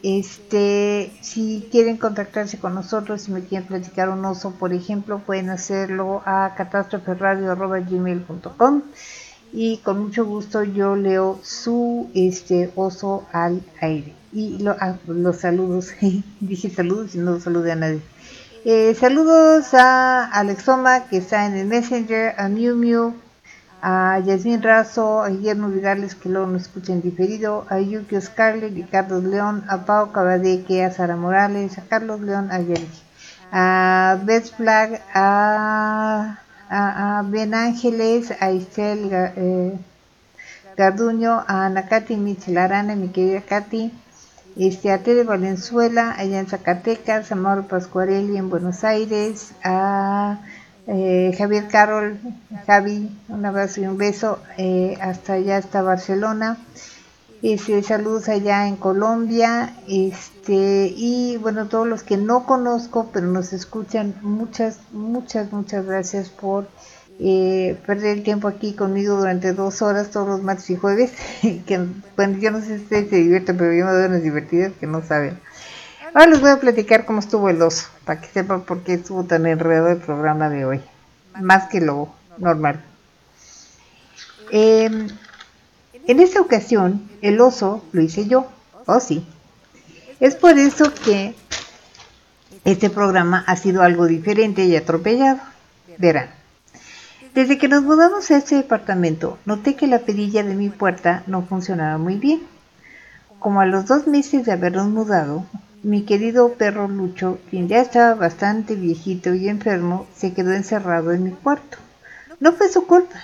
este 0.05 1.11
si 1.21 1.67
quieren 1.71 1.97
contactarse 1.97 2.59
con 2.59 2.75
nosotros 2.75 3.23
si 3.23 3.31
me 3.31 3.43
quieren 3.43 3.67
platicar 3.67 4.09
un 4.09 4.23
oso 4.23 4.51
por 4.51 4.71
ejemplo 4.73 5.19
pueden 5.19 5.49
hacerlo 5.49 6.21
a 6.25 6.53
catástroferradio.gmail.com 6.55 8.83
y 9.55 9.77
con 9.77 10.03
mucho 10.03 10.25
gusto 10.25 10.63
yo 10.63 10.97
leo 10.97 11.39
su 11.41 12.09
este 12.13 12.71
oso 12.75 13.25
al 13.31 13.63
aire. 13.79 14.13
Y 14.33 14.65
ah, 14.67 14.97
los 15.07 15.37
saludos. 15.37 15.93
Dije 16.41 16.69
saludos 16.69 17.15
y 17.15 17.19
no 17.19 17.39
saludé 17.39 17.71
a 17.71 17.75
nadie. 17.75 18.01
Eh, 18.65 18.93
saludos 18.99 19.73
a 19.73 20.25
Alexoma 20.25 21.07
que 21.07 21.17
está 21.17 21.45
en 21.45 21.55
el 21.55 21.67
Messenger, 21.67 22.35
a 22.37 22.49
Miu 22.49 22.75
Miu, 22.75 23.13
a 23.87 24.17
Yasmin 24.17 24.63
Razo, 24.63 25.21
a 25.21 25.29
Guillermo 25.29 25.69
Vidales 25.69 26.15
que 26.15 26.27
luego 26.27 26.47
nos 26.47 26.63
escuchan 26.63 27.03
diferido, 27.03 27.67
a 27.69 27.79
Yukio 27.79 28.19
Scarlett, 28.19 28.83
a 28.83 28.87
Carlos 28.89 29.23
León, 29.23 29.63
a 29.67 29.85
Pau 29.85 30.11
Cabadeque, 30.11 30.83
a 30.83 30.89
Sara 30.91 31.15
Morales, 31.15 31.77
a 31.77 31.83
Carlos 31.83 32.19
León, 32.19 32.49
a 32.51 32.61
Yergi, 32.61 33.03
a 33.51 34.17
Beth 34.25 34.49
Flag, 34.57 35.03
a, 35.13 36.39
Ben 37.29 37.53
Ángeles, 37.53 38.33
a 38.39 38.51
Isel 38.51 39.09
eh, 39.13 39.77
Garduño, 40.75 41.43
a 41.47 41.67
Ana 41.67 41.87
Katy 41.87 42.15
Michelarana, 42.15 42.95
mi 42.95 43.09
querida 43.09 43.41
Katy, 43.41 43.93
este, 44.57 44.91
a 44.91 45.03
Tere 45.03 45.23
Valenzuela, 45.23 46.15
allá 46.17 46.39
en 46.39 46.47
Zacatecas, 46.47 47.31
a 47.31 47.35
Mauro 47.35 47.67
Pascuarelli 47.67 48.35
en 48.35 48.49
Buenos 48.49 48.83
Aires, 48.83 49.53
a 49.63 50.39
eh, 50.87 51.33
Javier 51.37 51.67
Carol, 51.67 52.19
Javi, 52.67 53.09
un 53.29 53.45
abrazo 53.45 53.81
y 53.81 53.87
un 53.87 53.97
beso, 53.97 54.39
eh, 54.57 54.97
hasta 55.01 55.33
allá 55.33 55.57
hasta 55.57 55.81
Barcelona. 55.81 56.57
Este, 57.41 57.83
saludos 57.83 58.27
allá 58.29 58.67
en 58.67 58.75
Colombia, 58.75 59.75
este, 59.87 60.91
y 60.95 61.37
bueno, 61.37 61.67
todos 61.67 61.87
los 61.87 62.01
que 62.01 62.17
no 62.17 62.45
conozco, 62.45 63.09
pero 63.13 63.27
nos 63.27 63.53
escuchan, 63.53 64.15
muchas, 64.21 64.79
muchas, 64.91 65.51
muchas 65.51 65.85
gracias 65.85 66.29
por 66.29 66.67
eh, 67.19 67.77
perder 67.85 68.17
el 68.17 68.23
tiempo 68.23 68.47
aquí 68.47 68.73
conmigo 68.73 69.15
durante 69.15 69.53
dos 69.53 69.81
horas 69.81 70.09
todos 70.09 70.27
los 70.27 70.41
martes 70.41 70.69
y 70.69 70.75
jueves. 70.75 71.11
Que 71.65 71.85
bueno 72.15 72.37
yo 72.39 72.51
no 72.51 72.59
sé 72.59 72.77
si 72.77 72.83
ustedes 72.83 73.09
se 73.09 73.15
divierten 73.17 73.57
pero 73.57 73.73
yo 73.73 73.85
me 73.85 73.91
doy 73.91 74.05
unas 74.05 74.23
divertidas 74.23 74.73
que 74.79 74.87
no 74.87 75.01
saben 75.01 75.39
ahora 76.15 76.31
les 76.31 76.41
voy 76.41 76.49
a 76.49 76.59
platicar 76.59 77.05
cómo 77.05 77.19
estuvo 77.19 77.49
el 77.49 77.61
oso 77.61 77.87
para 78.05 78.21
que 78.21 78.27
sepan 78.27 78.61
por 78.61 78.83
qué 78.83 78.93
estuvo 78.93 79.25
tan 79.25 79.45
enredado 79.45 79.89
el 79.89 79.97
programa 79.97 80.49
de 80.49 80.65
hoy. 80.65 80.81
Más 81.39 81.67
que 81.67 81.81
lo 81.81 82.09
normal. 82.37 82.81
Eh, 84.51 84.89
en 86.07 86.19
esta 86.19 86.39
ocasión 86.39 87.09
el 87.21 87.41
oso 87.41 87.83
lo 87.91 88.01
hice 88.01 88.27
yo. 88.27 88.47
Oh 88.85 88.99
sí. 88.99 89.27
Es 90.21 90.35
por 90.35 90.57
eso 90.57 90.93
que 90.93 91.35
este 92.63 92.89
programa 92.89 93.43
ha 93.47 93.57
sido 93.57 93.81
algo 93.81 94.07
diferente 94.07 94.63
y 94.63 94.75
atropellado. 94.75 95.39
Verán. 95.97 96.29
Desde 97.33 97.57
que 97.57 97.67
nos 97.67 97.83
mudamos 97.83 98.31
a 98.31 98.37
este 98.37 98.55
departamento, 98.55 99.37
noté 99.45 99.75
que 99.75 99.87
la 99.87 99.99
perilla 99.99 100.41
de 100.43 100.55
mi 100.55 100.69
puerta 100.69 101.23
no 101.27 101.41
funcionaba 101.41 101.97
muy 101.97 102.15
bien. 102.15 102.43
Como 103.39 103.59
a 103.59 103.65
los 103.65 103.87
dos 103.87 104.07
meses 104.07 104.45
de 104.45 104.53
habernos 104.53 104.87
mudado, 104.87 105.45
mi 105.85 106.01
querido 106.01 106.53
perro 106.53 106.87
Lucho, 106.87 107.37
quien 107.51 107.67
ya 107.67 107.79
estaba 107.79 108.15
bastante 108.15 108.73
viejito 108.73 109.35
y 109.35 109.47
enfermo, 109.47 110.07
se 110.15 110.33
quedó 110.33 110.51
encerrado 110.51 111.11
en 111.11 111.23
mi 111.23 111.29
cuarto. 111.29 111.77
No 112.39 112.53
fue 112.53 112.69
su 112.69 112.87
culpa. 112.87 113.21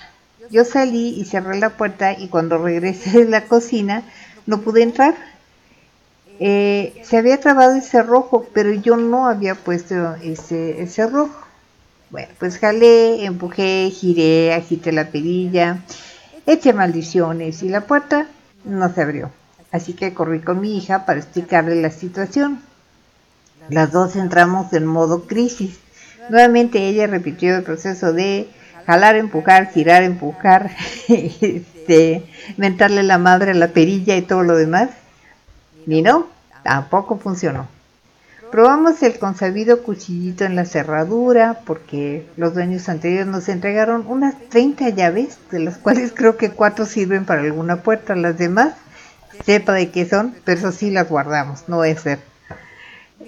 Yo 0.48 0.64
salí 0.64 1.08
y 1.20 1.24
cerré 1.24 1.58
la 1.58 1.70
puerta 1.70 2.12
y 2.16 2.28
cuando 2.28 2.58
regresé 2.58 3.24
de 3.24 3.28
la 3.28 3.46
cocina 3.46 4.04
no 4.46 4.60
pude 4.60 4.84
entrar. 4.84 5.16
Eh, 6.38 7.02
se 7.04 7.16
había 7.16 7.40
trabado 7.40 7.74
el 7.74 7.82
cerrojo, 7.82 8.46
pero 8.54 8.72
yo 8.72 8.96
no 8.96 9.26
había 9.26 9.56
puesto 9.56 10.14
ese, 10.22 10.82
ese 10.82 10.86
cerrojo. 10.86 11.44
Bueno, 12.10 12.28
pues 12.38 12.58
jalé, 12.58 13.24
empujé, 13.24 13.90
giré, 13.90 14.54
agité 14.54 14.92
la 14.92 15.08
perilla, 15.08 15.78
eché 16.46 16.72
maldiciones 16.72 17.64
y 17.64 17.68
la 17.68 17.80
puerta 17.80 18.28
no 18.64 18.94
se 18.94 19.02
abrió. 19.02 19.32
Así 19.72 19.94
que 19.94 20.12
corrí 20.12 20.40
con 20.40 20.60
mi 20.60 20.76
hija 20.76 21.06
para 21.06 21.18
explicarle 21.18 21.80
la 21.80 21.90
situación. 21.90 22.60
Las 23.70 23.90
dos 23.90 24.16
entramos 24.16 24.72
en 24.74 24.84
modo 24.84 25.22
crisis. 25.22 25.78
Nuevamente 26.28 26.86
ella 26.86 27.06
repitió 27.06 27.56
el 27.56 27.62
proceso 27.62 28.12
de 28.12 28.48
jalar, 28.86 29.16
empujar, 29.16 29.72
girar, 29.72 30.02
empujar, 30.02 30.70
este, 31.08 32.22
mentarle 32.58 33.02
la 33.02 33.18
madre 33.18 33.52
a 33.52 33.54
la 33.54 33.68
perilla 33.68 34.14
y 34.16 34.22
todo 34.22 34.42
lo 34.42 34.56
demás. 34.56 34.90
Ni 35.86 36.02
no, 36.02 36.26
tampoco 36.62 37.18
funcionó. 37.18 37.66
Probamos 38.50 39.02
el 39.02 39.18
consabido 39.18 39.82
cuchillito 39.82 40.44
en 40.44 40.54
la 40.54 40.66
cerradura 40.66 41.60
porque 41.64 42.26
los 42.36 42.52
dueños 42.52 42.90
anteriores 42.90 43.26
nos 43.26 43.48
entregaron 43.48 44.04
unas 44.06 44.34
30 44.50 44.90
llaves, 44.90 45.38
de 45.50 45.60
las 45.60 45.78
cuales 45.78 46.12
creo 46.14 46.36
que 46.36 46.50
cuatro 46.50 46.84
sirven 46.84 47.24
para 47.24 47.40
alguna 47.40 47.76
puerta, 47.76 48.14
las 48.14 48.36
demás 48.36 48.74
sepa 49.44 49.72
de 49.72 49.90
qué 49.90 50.08
son, 50.08 50.34
pero 50.44 50.58
eso 50.58 50.72
sí 50.72 50.90
las 50.90 51.08
guardamos, 51.08 51.68
no 51.68 51.84
es 51.84 52.00
ser. 52.00 52.20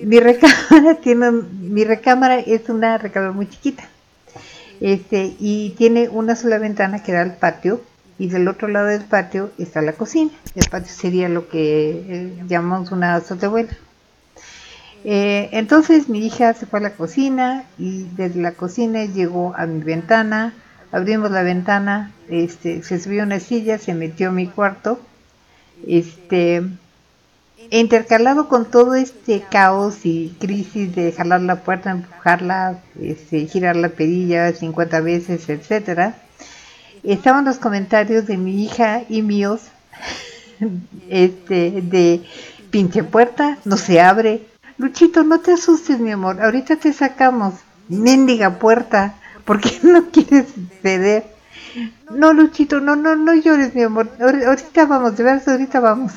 Mi 0.02 0.20
recámara 0.20 0.94
tiene 1.02 1.30
mi 1.30 1.84
recámara 1.84 2.38
es 2.38 2.68
una 2.68 2.98
recámara 2.98 3.32
muy 3.32 3.48
chiquita. 3.48 3.84
Este, 4.80 5.34
y 5.38 5.70
tiene 5.78 6.08
una 6.08 6.36
sola 6.36 6.58
ventana 6.58 7.02
que 7.02 7.12
da 7.12 7.22
al 7.22 7.36
patio 7.36 7.80
y 8.18 8.28
del 8.28 8.48
otro 8.48 8.68
lado 8.68 8.88
del 8.88 9.04
patio 9.04 9.50
está 9.58 9.82
la 9.82 9.92
cocina. 9.92 10.30
El 10.54 10.68
patio 10.68 10.92
sería 10.92 11.28
lo 11.28 11.48
que 11.48 11.90
eh, 12.08 12.42
llamamos 12.46 12.90
una 12.92 13.14
azotehuela. 13.14 13.76
Eh, 15.04 15.50
entonces 15.52 16.08
mi 16.08 16.24
hija 16.24 16.54
se 16.54 16.66
fue 16.66 16.80
a 16.80 16.82
la 16.82 16.94
cocina 16.94 17.64
y 17.78 18.04
desde 18.16 18.40
la 18.40 18.52
cocina 18.52 19.04
llegó 19.04 19.54
a 19.54 19.66
mi 19.66 19.82
ventana, 19.82 20.54
abrimos 20.92 21.30
la 21.30 21.42
ventana, 21.42 22.10
este, 22.30 22.82
se 22.82 22.98
subió 22.98 23.22
una 23.22 23.38
silla, 23.38 23.78
se 23.78 23.92
metió 23.92 24.30
a 24.30 24.32
mi 24.32 24.46
cuarto, 24.46 24.98
este, 25.86 26.62
intercalado 27.70 28.48
con 28.48 28.66
todo 28.70 28.94
este 28.94 29.42
caos 29.50 30.04
y 30.04 30.34
crisis 30.38 30.94
de 30.94 31.12
jalar 31.12 31.40
la 31.40 31.56
puerta, 31.56 31.90
empujarla, 31.90 32.78
este, 33.00 33.46
girar 33.46 33.76
la 33.76 33.88
perilla 33.90 34.52
50 34.52 35.00
veces, 35.00 35.48
etcétera, 35.48 36.16
estaban 37.02 37.44
los 37.44 37.58
comentarios 37.58 38.26
de 38.26 38.36
mi 38.36 38.64
hija 38.64 39.02
y 39.08 39.22
míos, 39.22 39.62
este, 41.08 41.82
de 41.82 42.22
pinche 42.70 43.04
puerta, 43.04 43.58
no 43.64 43.76
se 43.76 44.00
abre. 44.00 44.42
Luchito, 44.76 45.22
no 45.22 45.40
te 45.40 45.52
asustes, 45.52 46.00
mi 46.00 46.10
amor, 46.10 46.42
ahorita 46.42 46.76
te 46.76 46.92
sacamos. 46.92 47.54
Mendiga 47.88 48.58
puerta, 48.58 49.14
¿por 49.44 49.60
qué 49.60 49.78
no 49.82 50.10
quieres 50.10 50.46
ceder? 50.82 51.33
No, 52.10 52.32
Luchito, 52.32 52.80
no, 52.80 52.96
no, 52.96 53.16
no 53.16 53.34
llores, 53.34 53.74
mi 53.74 53.82
amor. 53.82 54.08
Ahor- 54.18 54.44
Ahorita 54.46 54.86
vamos, 54.86 55.16
de 55.16 55.24
verdad, 55.24 55.48
ahorita 55.48 55.80
vamos. 55.80 56.12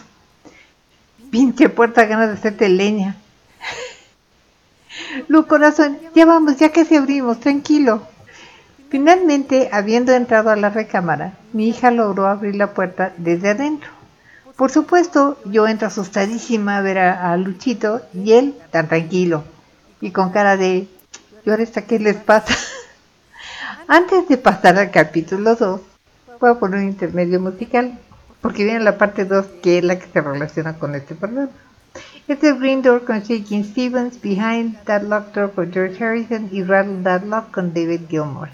Pinche 1.32 1.70
puerta, 1.70 2.06
ganas 2.06 2.28
de 2.30 2.34
hacerte 2.34 2.68
leña. 2.70 3.16
Lu, 5.28 5.46
corazón, 5.48 5.98
ya 6.16 6.26
vamos, 6.26 6.58
ya 6.58 6.72
casi 6.72 6.96
abrimos, 6.96 7.40
tranquilo. 7.40 8.02
Finalmente, 8.90 9.70
habiendo 9.72 10.14
entrado 10.14 10.50
a 10.50 10.56
la 10.56 10.70
recámara, 10.70 11.34
mi 11.54 11.68
hija 11.70 11.92
logró 11.92 12.28
abrir 12.28 12.56
la 12.56 12.74
puerta 12.74 13.14
desde 13.18 13.50
adentro. 13.50 13.90
Por 14.56 14.72
supuesto, 14.72 15.38
yo 15.46 15.68
entro 15.68 15.88
asustadísima 15.88 16.78
a 16.78 16.82
ver 16.82 16.98
a, 17.00 17.32
a 17.32 17.38
Luchito 17.38 18.02
y 18.14 18.34
él 18.34 18.56
tan 18.72 18.88
tranquilo 18.88 19.44
y 20.02 20.12
con 20.12 20.32
cara 20.32 20.58
de, 20.58 20.88
¿y 21.46 21.50
ahora 21.50 21.66
qué 21.88 22.00
les 22.00 22.16
pasa? 22.18 22.56
Antes 23.90 24.28
de 24.28 24.36
pasar 24.36 24.78
al 24.78 24.92
capítulo 24.92 25.56
2, 25.56 25.80
voy 26.42 26.52
a 26.52 26.56
poner 26.56 26.82
un 26.82 26.88
intermedio 26.88 27.40
musical, 27.40 27.98
porque 28.42 28.66
viene 28.66 28.82
la 28.82 28.98
parte 28.98 29.24
2 29.24 29.46
que 29.64 29.78
es 29.78 29.84
la 29.86 29.98
que 29.98 30.08
se 30.08 30.20
relaciona 30.20 30.78
con 30.78 30.94
este 30.94 31.16
programa. 31.16 31.52
Es 32.28 32.42
Green 32.42 32.82
Door 32.82 33.06
con 33.06 33.22
Shaking 33.22 33.64
Stevens, 33.64 34.20
Behind 34.22 34.78
That 34.84 35.04
Locked 35.04 35.34
Door 35.34 35.54
con 35.54 35.72
George 35.72 36.04
Harrison 36.04 36.50
y 36.52 36.64
Rattle 36.64 37.02
That 37.04 37.24
Lock 37.24 37.52
con 37.52 37.74
David 37.74 38.02
Gilmour. 38.10 38.50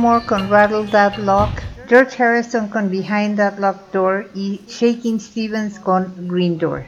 Con 0.00 0.48
Rattle 0.48 0.88
That 0.92 1.18
Lock, 1.18 1.50
George 1.86 2.22
Harrison 2.22 2.68
con 2.68 2.88
Behind 2.88 3.36
That 3.36 3.58
Locked 3.58 3.92
Door 3.92 4.30
y 4.34 4.62
Shaking 4.66 5.20
Stevens 5.20 5.78
con 5.78 6.26
Green 6.26 6.56
Door. 6.56 6.84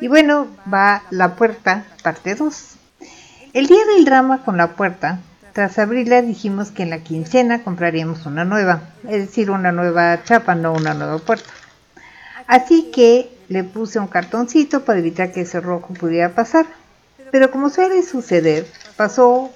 Y 0.00 0.08
bueno, 0.08 0.46
va 0.72 1.02
La 1.10 1.36
Puerta, 1.36 1.84
parte 2.02 2.34
2. 2.34 2.76
El 3.52 3.66
día 3.66 3.84
del 3.84 4.06
drama 4.06 4.42
con 4.42 4.56
La 4.56 4.68
Puerta, 4.68 5.18
tras 5.52 5.78
abrirla 5.78 6.22
dijimos 6.22 6.70
que 6.70 6.84
en 6.84 6.90
la 6.90 7.00
quincena 7.00 7.62
compraríamos 7.62 8.24
una 8.24 8.46
nueva, 8.46 8.80
es 9.06 9.26
decir, 9.26 9.50
una 9.50 9.70
nueva 9.70 10.24
chapa, 10.24 10.54
no 10.54 10.72
una 10.72 10.94
nueva 10.94 11.18
puerta. 11.18 11.50
Así 12.46 12.90
que 12.90 13.36
le 13.50 13.64
puse 13.64 13.98
un 13.98 14.06
cartoncito 14.06 14.86
para 14.86 15.00
evitar 15.00 15.30
que 15.30 15.42
ese 15.42 15.60
rojo 15.60 15.92
pudiera 15.92 16.30
pasar. 16.30 16.64
Pero 17.30 17.50
como 17.50 17.68
suele 17.68 18.02
suceder, 18.02 18.66
pasó 18.96 19.52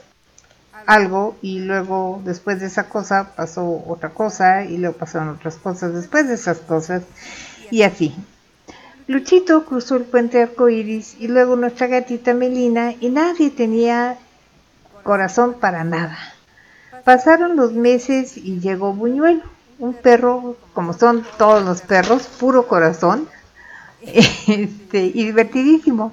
algo 0.86 1.36
y 1.42 1.60
luego 1.60 2.20
después 2.24 2.60
de 2.60 2.66
esa 2.66 2.88
cosa 2.88 3.32
pasó 3.36 3.84
otra 3.86 4.10
cosa 4.10 4.64
y 4.64 4.78
luego 4.78 4.96
pasaron 4.96 5.28
otras 5.28 5.56
cosas 5.56 5.94
después 5.94 6.28
de 6.28 6.34
esas 6.34 6.58
cosas 6.58 7.02
y 7.70 7.82
así. 7.82 8.14
Luchito 9.06 9.64
cruzó 9.64 9.96
el 9.96 10.04
puente 10.04 10.42
arcoíris 10.42 11.16
y 11.18 11.28
luego 11.28 11.56
nuestra 11.56 11.86
gatita 11.86 12.34
Melina 12.34 12.94
y 13.00 13.08
nadie 13.08 13.50
tenía 13.50 14.18
corazón 15.02 15.54
para 15.54 15.84
nada. 15.84 16.18
Pasaron 17.04 17.56
los 17.56 17.72
meses 17.72 18.36
y 18.36 18.60
llegó 18.60 18.92
Buñuelo, 18.92 19.42
un 19.78 19.94
perro, 19.94 20.56
como 20.74 20.92
son 20.92 21.24
todos 21.38 21.64
los 21.64 21.80
perros, 21.80 22.26
puro 22.26 22.68
corazón, 22.68 23.28
este, 24.02 25.06
y 25.06 25.24
divertidísimo. 25.24 26.12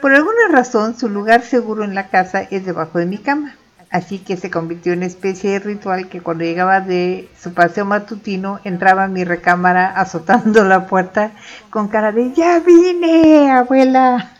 Por 0.00 0.14
alguna 0.14 0.48
razón, 0.50 0.98
su 0.98 1.10
lugar 1.10 1.42
seguro 1.42 1.84
en 1.84 1.94
la 1.94 2.08
casa 2.08 2.40
es 2.50 2.64
debajo 2.64 2.98
de 2.98 3.06
mi 3.06 3.18
cama. 3.18 3.56
Así 3.92 4.18
que 4.18 4.38
se 4.38 4.50
convirtió 4.50 4.94
en 4.94 5.00
una 5.00 5.06
especie 5.06 5.50
de 5.50 5.58
ritual 5.58 6.08
que 6.08 6.22
cuando 6.22 6.44
llegaba 6.44 6.80
de 6.80 7.28
su 7.38 7.52
paseo 7.52 7.84
matutino 7.84 8.58
entraba 8.64 9.04
a 9.04 9.08
mi 9.08 9.22
recámara 9.22 9.86
azotando 9.86 10.64
la 10.64 10.86
puerta 10.86 11.32
con 11.68 11.88
cara 11.88 12.10
de 12.10 12.32
¡Ya 12.32 12.58
vine, 12.60 13.50
abuela! 13.50 14.32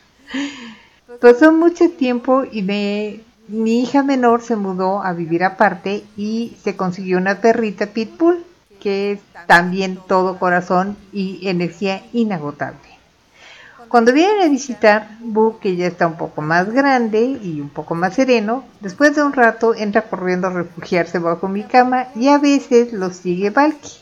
Pasó 1.20 1.53
mucho 1.53 1.91
tiempo 1.91 2.45
y 2.51 2.62
me, 2.62 3.20
mi 3.47 3.83
hija 3.83 4.03
menor 4.03 4.41
se 4.41 4.57
mudó 4.57 5.03
a 5.03 5.12
vivir 5.12 5.45
aparte 5.45 6.03
y 6.16 6.57
se 6.65 6.74
consiguió 6.74 7.19
una 7.19 7.43
perrita 7.43 7.87
pitbull 7.87 8.43
que 8.81 9.12
es 9.12 9.20
también 9.47 9.99
todo 10.09 10.39
corazón 10.39 10.97
y 11.12 11.47
energía 11.47 12.03
inagotable. 12.15 12.91
Cuando 13.93 14.14
vienen 14.14 14.40
a 14.40 14.48
visitar, 14.48 15.06
Bu, 15.20 15.59
que 15.59 15.77
ya 15.77 15.86
está 15.86 16.06
un 16.06 16.16
poco 16.16 16.40
más 16.40 16.70
grande 16.70 17.20
y 17.20 17.60
un 17.60 17.69
poco 17.69 17.94
más 17.94 18.14
sereno, 18.14 18.64
después 18.81 19.14
de 19.14 19.23
un 19.23 19.35
rato 19.35 19.74
entra 19.74 20.01
corriendo 20.09 20.47
a 20.47 20.51
refugiarse 20.51 21.19
bajo 21.19 21.47
mi 21.47 21.62
cama 21.62 22.06
y 22.14 22.28
a 22.28 22.39
veces 22.39 22.94
lo 22.94 23.10
sigue 23.10 23.51
Valky. 23.51 23.93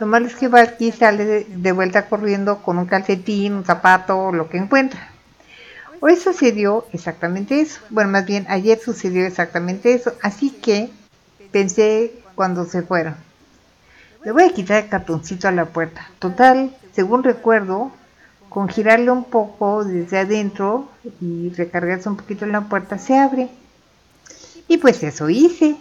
Lo 0.00 0.08
malo 0.08 0.26
es 0.26 0.34
que 0.34 0.48
Valky 0.48 0.90
sale 0.90 1.46
de 1.48 1.70
vuelta 1.70 2.08
corriendo 2.08 2.60
con 2.60 2.76
un 2.76 2.86
calcetín, 2.86 3.54
un 3.54 3.64
zapato, 3.64 4.32
lo 4.32 4.48
que 4.48 4.58
encuentra. 4.58 5.12
Hoy 6.00 6.16
sucedió 6.16 6.88
exactamente 6.92 7.60
eso. 7.60 7.78
Bueno, 7.90 8.10
más 8.10 8.26
bien 8.26 8.46
ayer 8.48 8.80
sucedió 8.80 9.24
exactamente 9.24 9.94
eso. 9.94 10.12
Así 10.22 10.50
que 10.50 10.90
pensé 11.52 12.14
cuando 12.34 12.64
se 12.64 12.82
fueron. 12.82 13.14
Le 14.24 14.32
voy 14.32 14.42
a 14.42 14.52
quitar 14.52 14.82
el 14.82 14.88
cartoncito 14.88 15.46
a 15.46 15.52
la 15.52 15.66
puerta. 15.66 16.10
Total, 16.18 16.74
según 16.92 17.22
recuerdo, 17.22 17.92
con 18.54 18.68
girarle 18.68 19.10
un 19.10 19.24
poco 19.24 19.84
desde 19.84 20.16
adentro 20.16 20.88
y 21.20 21.50
recargarse 21.50 22.08
un 22.08 22.16
poquito 22.16 22.44
en 22.44 22.52
la 22.52 22.60
puerta 22.60 22.98
se 22.98 23.18
abre. 23.18 23.48
Y 24.68 24.76
pues 24.76 25.02
eso 25.02 25.28
hice. 25.28 25.74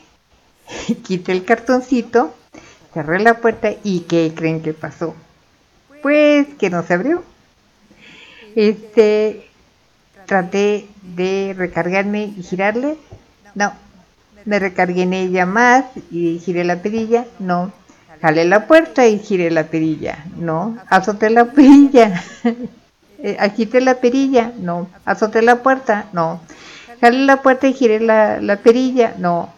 Quité 1.03 1.33
el 1.33 1.45
cartoncito, 1.45 2.33
cerré 2.91 3.19
la 3.19 3.35
puerta 3.35 3.69
y 3.83 3.99
¿qué 4.09 4.33
creen 4.35 4.63
que 4.63 4.73
pasó? 4.73 5.13
Pues 6.01 6.47
que 6.57 6.71
no 6.71 6.81
se 6.81 6.95
abrió. 6.95 7.23
Este, 8.55 9.47
traté 10.25 10.87
de 11.03 11.53
recargarme 11.55 12.33
y 12.35 12.41
girarle. 12.41 12.97
No, 13.53 13.71
me 14.45 14.57
recargué 14.57 15.03
en 15.03 15.13
ella 15.13 15.45
más 15.45 15.85
y 16.09 16.39
giré 16.39 16.63
la 16.63 16.81
perilla. 16.81 17.27
No, 17.37 17.71
jalé 18.23 18.45
la 18.45 18.67
puerta 18.67 19.05
y 19.05 19.19
giré 19.19 19.51
la 19.51 19.65
perilla. 19.65 20.23
No, 20.37 20.77
azoté 20.87 21.29
la 21.29 21.43
perilla. 21.51 22.23
eh, 23.19 23.35
agité 23.37 23.81
la 23.81 23.95
perilla. 23.95 24.53
No, 24.57 24.87
azoté 25.03 25.41
la 25.41 25.57
puerta. 25.61 26.05
No, 26.13 26.39
jalé 27.01 27.25
la 27.25 27.41
puerta 27.41 27.67
y 27.67 27.73
giré 27.73 27.99
la, 27.99 28.39
la 28.39 28.55
perilla. 28.55 29.13
No, 29.17 29.49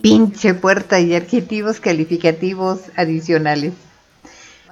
pinche 0.00 0.54
puerta 0.54 1.00
y 1.00 1.14
adjetivos 1.14 1.80
calificativos 1.80 2.80
adicionales. 2.96 3.74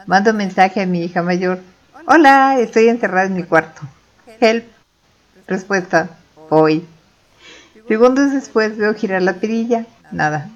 Mando 0.06 0.32
mensaje 0.32 0.80
a 0.80 0.86
mi 0.86 1.04
hija 1.04 1.22
mayor. 1.22 1.60
Hola, 2.06 2.58
estoy 2.58 2.88
encerrada 2.88 3.26
en 3.26 3.34
mi 3.34 3.42
cuarto. 3.42 3.82
Help. 4.40 4.64
Respuesta. 5.46 6.08
Hoy. 6.48 6.86
Segundos 7.86 8.32
después 8.32 8.78
veo 8.78 8.94
girar 8.94 9.20
la 9.20 9.34
perilla. 9.34 9.84
Nada. 10.10 10.48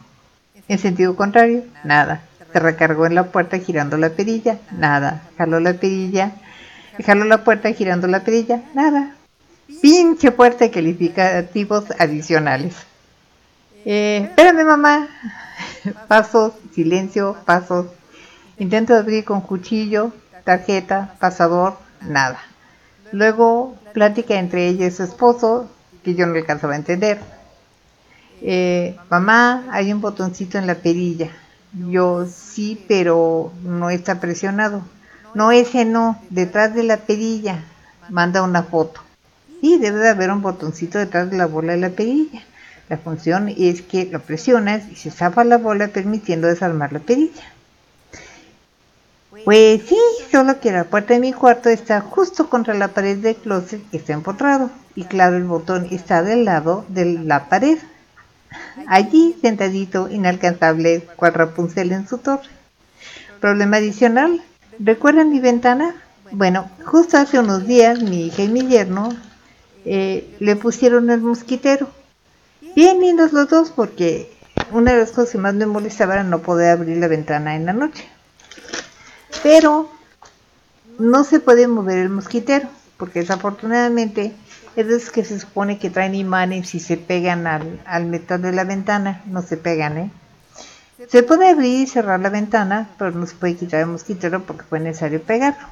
En 0.70 0.78
sentido 0.78 1.16
contrario. 1.16 1.64
Nada. 1.82 2.22
Se 2.52 2.60
recargó 2.60 3.04
en 3.04 3.16
la 3.16 3.32
puerta 3.32 3.58
girando 3.58 3.96
la 3.96 4.10
perilla. 4.10 4.58
Nada. 4.70 5.20
Jaló 5.36 5.58
la 5.58 5.74
perilla. 5.74 6.30
Jaló 7.04 7.24
la 7.24 7.42
puerta 7.42 7.72
girando 7.72 8.06
la 8.06 8.20
perilla. 8.20 8.62
Nada. 8.72 9.16
Pinche 9.82 10.30
puerta 10.30 10.64
y 10.64 10.70
calificativos 10.70 11.86
adicionales. 11.98 12.76
Eh, 13.84 14.28
espérame 14.28 14.64
mamá. 14.64 15.08
Pasos, 16.06 16.52
silencio, 16.72 17.36
pasos. 17.44 17.86
Intento 18.56 18.94
abrir 18.94 19.24
con 19.24 19.40
cuchillo, 19.40 20.12
tarjeta, 20.44 21.16
pasador, 21.18 21.78
nada. 22.00 22.38
Luego, 23.10 23.76
plática 23.92 24.38
entre 24.38 24.68
ella 24.68 24.86
y 24.86 24.92
su 24.92 25.02
esposo, 25.02 25.68
que 26.04 26.14
yo 26.14 26.28
no 26.28 26.34
alcanzaba 26.34 26.74
a 26.74 26.76
entender. 26.76 27.18
Eh, 28.42 28.96
mamá, 29.10 29.64
hay 29.70 29.92
un 29.92 30.00
botoncito 30.00 30.58
en 30.58 30.66
la 30.66 30.76
perilla. 30.76 31.30
Yo 31.72 32.26
sí, 32.26 32.82
pero 32.88 33.52
no 33.62 33.90
está 33.90 34.20
presionado. 34.20 34.82
No, 35.34 35.52
ese 35.52 35.84
no, 35.84 36.20
detrás 36.30 36.74
de 36.74 36.82
la 36.82 36.96
perilla. 36.96 37.62
Manda 38.08 38.42
una 38.42 38.64
foto. 38.64 39.00
Sí, 39.60 39.78
debe 39.78 40.00
de 40.00 40.08
haber 40.08 40.30
un 40.30 40.42
botoncito 40.42 40.98
detrás 40.98 41.30
de 41.30 41.36
la 41.36 41.46
bola 41.46 41.72
de 41.72 41.78
la 41.78 41.90
perilla. 41.90 42.42
La 42.88 42.98
función 42.98 43.48
es 43.56 43.82
que 43.82 44.06
lo 44.06 44.20
presionas 44.20 44.82
y 44.90 44.96
se 44.96 45.12
zapa 45.12 45.44
la 45.44 45.58
bola 45.58 45.88
permitiendo 45.88 46.48
desarmar 46.48 46.92
la 46.92 46.98
perilla. 46.98 47.44
Pues 49.44 49.82
sí, 49.86 49.96
solo 50.30 50.58
que 50.60 50.72
la 50.72 50.84
puerta 50.84 51.14
de 51.14 51.20
mi 51.20 51.32
cuarto 51.32 51.68
está 51.68 52.00
justo 52.00 52.50
contra 52.50 52.74
la 52.74 52.88
pared 52.88 53.16
del 53.18 53.36
closet 53.36 53.80
que 53.90 53.98
está 53.98 54.12
empotrado. 54.12 54.70
Y 54.96 55.04
claro, 55.04 55.36
el 55.36 55.44
botón 55.44 55.86
está 55.92 56.22
del 56.22 56.44
lado 56.44 56.84
de 56.88 57.04
la 57.04 57.48
pared. 57.48 57.78
Allí, 58.86 59.36
sentadito, 59.40 60.08
inalcanzable, 60.08 61.02
cual 61.16 61.34
Rapunzel 61.34 61.92
en 61.92 62.08
su 62.08 62.18
torre. 62.18 62.48
Problema 63.40 63.78
adicional. 63.78 64.42
¿Recuerdan 64.78 65.30
mi 65.30 65.40
ventana? 65.40 65.94
Bueno, 66.32 66.70
justo 66.84 67.16
hace 67.16 67.38
unos 67.38 67.66
días 67.66 68.02
mi 68.02 68.26
hija 68.26 68.42
y 68.42 68.48
mi 68.48 68.66
yerno 68.66 69.10
eh, 69.84 70.36
le 70.40 70.56
pusieron 70.56 71.10
el 71.10 71.20
mosquitero. 71.20 71.88
Bien 72.74 73.00
lindos 73.00 73.32
los 73.32 73.48
dos 73.48 73.70
porque 73.70 74.32
una 74.70 74.92
de 74.92 75.00
las 75.00 75.10
cosas 75.10 75.32
que 75.32 75.38
más 75.38 75.54
me 75.54 75.66
molestaba 75.66 76.14
era 76.14 76.24
no 76.24 76.40
poder 76.40 76.70
abrir 76.70 76.98
la 76.98 77.08
ventana 77.08 77.56
en 77.56 77.66
la 77.66 77.72
noche 77.72 78.08
pero 79.42 79.90
no 80.98 81.24
se 81.24 81.40
puede 81.40 81.66
mover 81.66 81.98
el 81.98 82.08
mosquitero, 82.10 82.68
porque 82.96 83.20
desafortunadamente 83.20 84.34
es 84.76 84.86
de 84.86 84.96
esos 84.96 85.10
que 85.10 85.24
se 85.24 85.38
supone 85.40 85.78
que 85.78 85.90
traen 85.90 86.14
imanes 86.14 86.74
y 86.74 86.80
se 86.80 86.96
pegan 86.96 87.46
al, 87.46 87.80
al 87.86 88.06
metal 88.06 88.40
de 88.42 88.52
la 88.52 88.64
ventana, 88.64 89.22
no 89.26 89.42
se 89.42 89.56
pegan, 89.56 89.98
¿eh? 89.98 90.10
Se 91.08 91.22
puede 91.22 91.48
abrir 91.48 91.80
y 91.80 91.86
cerrar 91.86 92.20
la 92.20 92.28
ventana, 92.28 92.88
pero 92.98 93.10
no 93.12 93.26
se 93.26 93.34
puede 93.34 93.56
quitar 93.56 93.80
el 93.80 93.86
mosquitero 93.86 94.42
porque 94.42 94.64
fue 94.64 94.80
necesario 94.80 95.22
pegarlo. 95.22 95.66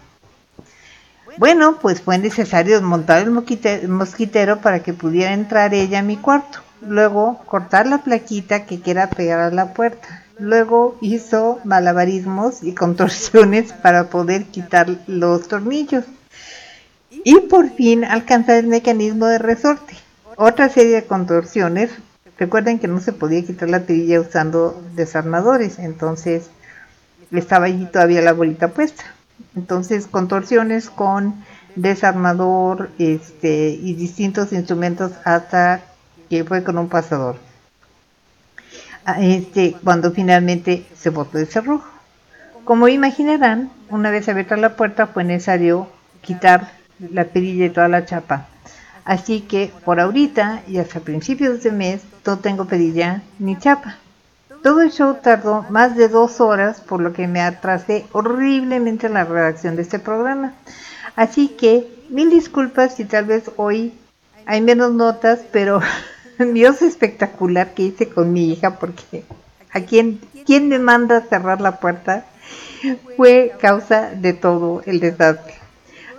Bueno, 1.37 1.79
pues 1.81 2.01
fue 2.01 2.19
necesario 2.19 2.81
montar 2.83 3.23
el 3.23 3.31
mosquite- 3.31 3.87
mosquitero 3.87 4.61
para 4.61 4.81
que 4.81 4.95
pudiera 4.95 5.33
entrar 5.33 5.75
ella 5.75 6.01
a 6.01 6.03
mi 6.03 6.16
cuarto. 6.16 6.59
Luego 6.81 7.39
cortar 7.47 7.87
la 7.87 7.99
plaquita 7.99 8.65
que 8.65 8.81
quiera 8.81 9.11
pegar 9.11 9.41
a 9.41 9.51
la 9.51 9.75
puerta. 9.75 10.25
Luego 10.39 10.97
hizo 11.01 11.59
malabarismos 11.65 12.62
y 12.62 12.73
contorsiones 12.75 13.73
para 13.73 14.05
poder 14.09 14.45
quitar 14.47 14.89
los 15.07 15.47
tornillos. 15.49 16.05
Y 17.24 17.40
por 17.49 17.70
fin 17.70 18.05
alcanzar 18.05 18.57
el 18.57 18.66
mecanismo 18.66 19.27
de 19.27 19.39
resorte. 19.39 19.95
Otra 20.36 20.69
serie 20.69 20.95
de 20.95 21.05
contorsiones. 21.05 21.90
Recuerden 22.39 22.78
que 22.78 22.89
no 22.89 23.01
se 23.01 23.12
podía 23.12 23.45
quitar 23.45 23.69
la 23.69 23.81
perilla 23.81 24.20
usando 24.20 24.81
desarmadores, 24.95 25.81
entonces 25.81 26.51
estaba 27.32 27.66
allí 27.66 27.86
todavía 27.86 28.23
la 28.23 28.32
bolita 28.32 28.69
puesta. 28.69 29.05
Entonces 29.57 30.07
contorsiones 30.07 30.89
con 30.90 31.35
desarmador 31.74 32.90
este, 32.99 33.70
y 33.70 33.95
distintos 33.95 34.53
instrumentos 34.53 35.12
hasta 35.24 35.82
que 36.31 36.45
fue 36.45 36.62
con 36.62 36.78
un 36.78 36.89
pasador. 36.89 37.36
a 39.05 39.20
este, 39.20 39.74
cuando 39.82 40.12
finalmente 40.12 40.86
se 40.95 41.11
botó 41.11 41.39
el 41.39 41.47
cerrojo. 41.47 41.89
Como 42.65 42.89
imaginarán, 42.89 43.70
una 43.89 44.11
vez 44.11 44.28
abierta 44.28 44.57
la 44.57 44.77
puerta 44.77 45.07
fue 45.07 45.24
necesario 45.24 45.89
quitar 46.20 46.78
la 46.99 47.25
perilla 47.25 47.66
y 47.66 47.70
toda 47.70 47.89
la 47.89 48.05
chapa. 48.05 48.49
Así 49.05 49.41
que 49.41 49.73
por 49.85 50.01
ahorita 50.01 50.62
y 50.69 50.79
hasta 50.79 51.01
principios 51.01 51.62
de 51.62 51.73
mes 51.73 52.03
no 52.27 52.39
tengo 52.39 52.66
perilla 52.66 53.23
ni 53.39 53.59
chapa. 53.59 53.97
Todo 54.62 54.83
el 54.83 54.91
show 54.91 55.16
tardó 55.23 55.65
más 55.70 55.97
de 55.97 56.09
dos 56.09 56.41
horas, 56.41 56.81
por 56.81 57.01
lo 57.01 57.12
que 57.12 57.29
me 57.29 57.41
atrasé 57.41 58.05
horriblemente 58.12 59.07
en 59.07 59.15
la 59.15 59.25
redacción 59.25 59.77
de 59.77 59.83
este 59.83 59.99
programa. 59.99 60.53
Así 61.16 61.49
que 61.49 61.87
mil 62.11 62.29
disculpas 62.29 62.97
si 62.97 63.05
tal 63.05 63.25
vez 63.25 63.51
hoy 63.57 63.95
hay 64.47 64.61
menos 64.61 64.93
notas, 64.93 65.41
pero 65.53 65.81
mi 66.39 66.65
oso 66.65 66.85
espectacular 66.85 67.73
que 67.73 67.85
hice 67.85 68.09
con 68.09 68.33
mi 68.33 68.53
hija, 68.53 68.79
porque 68.79 69.25
a 69.73 69.81
quien, 69.81 70.20
quien 70.45 70.69
me 70.69 70.79
manda 70.79 71.19
a 71.19 71.23
cerrar 71.23 71.61
la 71.61 71.81
puerta 71.81 72.27
fue 73.16 73.55
causa 73.61 74.11
de 74.11 74.33
todo 74.33 74.83
el 74.87 75.01
desastre. 75.01 75.55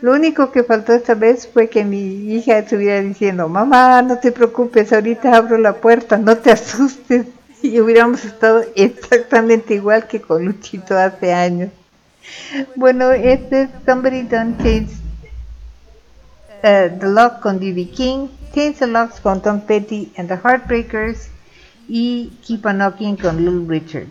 Lo 0.02 0.14
único 0.14 0.52
que 0.52 0.64
faltó 0.64 0.94
esta 0.94 1.14
vez 1.14 1.48
fue 1.48 1.70
que 1.70 1.84
mi 1.84 2.34
hija 2.34 2.58
estuviera 2.58 3.02
diciendo, 3.02 3.50
mamá, 3.50 4.02
no 4.02 4.18
te 4.20 4.32
preocupes, 4.32 4.94
ahorita 4.94 5.36
abro 5.36 5.58
la 5.58 5.74
puerta, 5.74 6.18
no 6.18 6.38
te 6.38 6.52
asustes. 6.54 7.28
Y 7.62 7.80
hubiéramos 7.82 8.24
estado 8.24 8.64
exactamente 8.76 9.74
igual 9.74 10.08
que 10.08 10.22
con 10.22 10.46
Luchito 10.46 10.98
hace 10.98 11.34
años. 11.34 11.72
Bueno, 12.76 13.12
este 13.12 13.64
es 13.64 13.70
Somebody 13.86 14.22
Done 14.22 14.56
Changed 14.58 15.00
uh, 16.64 17.00
The 17.00 17.08
Lock 17.08 17.42
con 17.42 17.60
D.B. 17.60 17.90
King, 17.90 18.28
Change 18.54 18.80
the 18.80 18.88
Locks 18.88 19.20
con 19.20 19.42
Tom 19.42 19.62
Petty 19.62 20.12
and 20.18 20.30
the 20.30 20.38
Heartbreakers 20.38 21.30
y 21.88 22.32
Keep 22.46 22.66
on 22.66 22.78
Knocking 22.78 23.18
con 23.18 23.38
Little 23.38 23.66
Richard. 23.68 24.08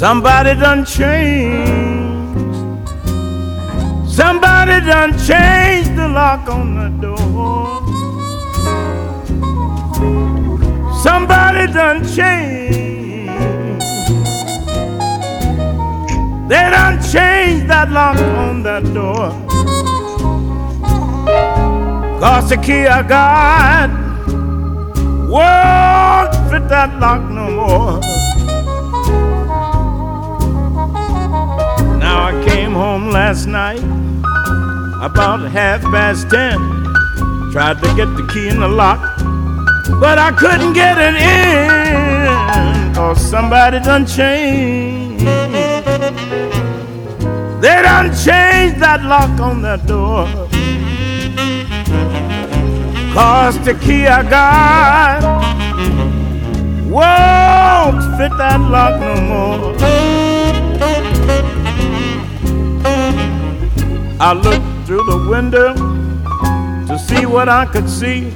Somebody 0.00 0.54
done 0.54 0.86
changed. 0.86 1.68
Somebody 4.08 4.80
done 4.86 5.12
changed 5.28 5.94
the 5.94 6.08
lock 6.08 6.48
on 6.48 6.74
the 6.74 6.88
door. 7.02 7.82
Somebody 11.02 11.70
done 11.70 12.00
changed. 12.16 13.28
They 16.48 16.64
done 16.76 16.96
changed 17.02 17.68
that 17.68 17.90
lock 17.92 18.16
on 18.16 18.62
that 18.62 18.84
door. 18.94 19.28
Cause 22.20 22.48
the 22.48 22.56
key 22.56 22.86
I 22.86 23.02
got 23.02 23.90
won't 25.28 26.32
fit 26.50 26.66
that 26.70 26.98
lock 26.98 27.20
no 27.30 27.50
more. 27.50 28.19
Now 32.10 32.26
I 32.26 32.32
came 32.44 32.72
home 32.72 33.10
last 33.10 33.46
night 33.46 33.84
about 35.00 35.48
half 35.52 35.80
past 35.94 36.28
ten. 36.28 36.58
Tried 37.52 37.78
to 37.84 37.88
get 37.94 38.08
the 38.18 38.26
key 38.32 38.48
in 38.48 38.58
the 38.58 38.66
lock, 38.66 39.00
but 40.00 40.18
I 40.18 40.32
couldn't 40.32 40.72
get 40.72 40.96
it 40.98 41.14
in. 41.14 42.94
Cause 42.96 43.20
somebody 43.30 43.78
done 43.78 44.06
changed. 44.06 45.24
They 47.62 47.76
done 47.88 48.08
changed 48.26 48.80
that 48.82 49.00
lock 49.04 49.38
on 49.38 49.62
that 49.62 49.86
door. 49.86 50.26
Cause 53.14 53.56
the 53.64 53.74
key 53.84 54.08
I 54.08 54.22
got 54.28 55.22
won't 56.90 58.02
fit 58.18 58.32
that 58.36 58.60
lock 58.74 58.98
no 59.00 59.14
more. 59.30 60.19
I 64.22 64.34
looked 64.34 64.86
through 64.86 65.02
the 65.04 65.28
window 65.30 65.72
to 66.86 66.98
see 66.98 67.24
what 67.24 67.48
I 67.48 67.64
could 67.64 67.88
see. 67.88 68.30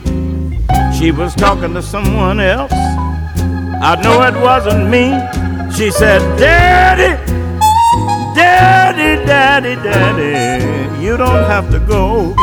She 0.99 1.11
was 1.11 1.35
talking 1.35 1.75
to 1.75 1.83
someone 1.83 2.41
else. 2.41 2.73
I 2.73 4.01
know 4.03 4.23
it 4.23 4.35
wasn't 4.41 4.89
me. 4.89 5.13
She 5.77 5.91
said, 5.91 6.21
Daddy, 6.39 7.21
Daddy, 8.35 9.27
Daddy, 9.27 9.75
Daddy, 9.75 11.05
you 11.05 11.19
don't 11.19 11.45
have 11.45 11.71
to 11.71 11.79
go. 11.81 12.35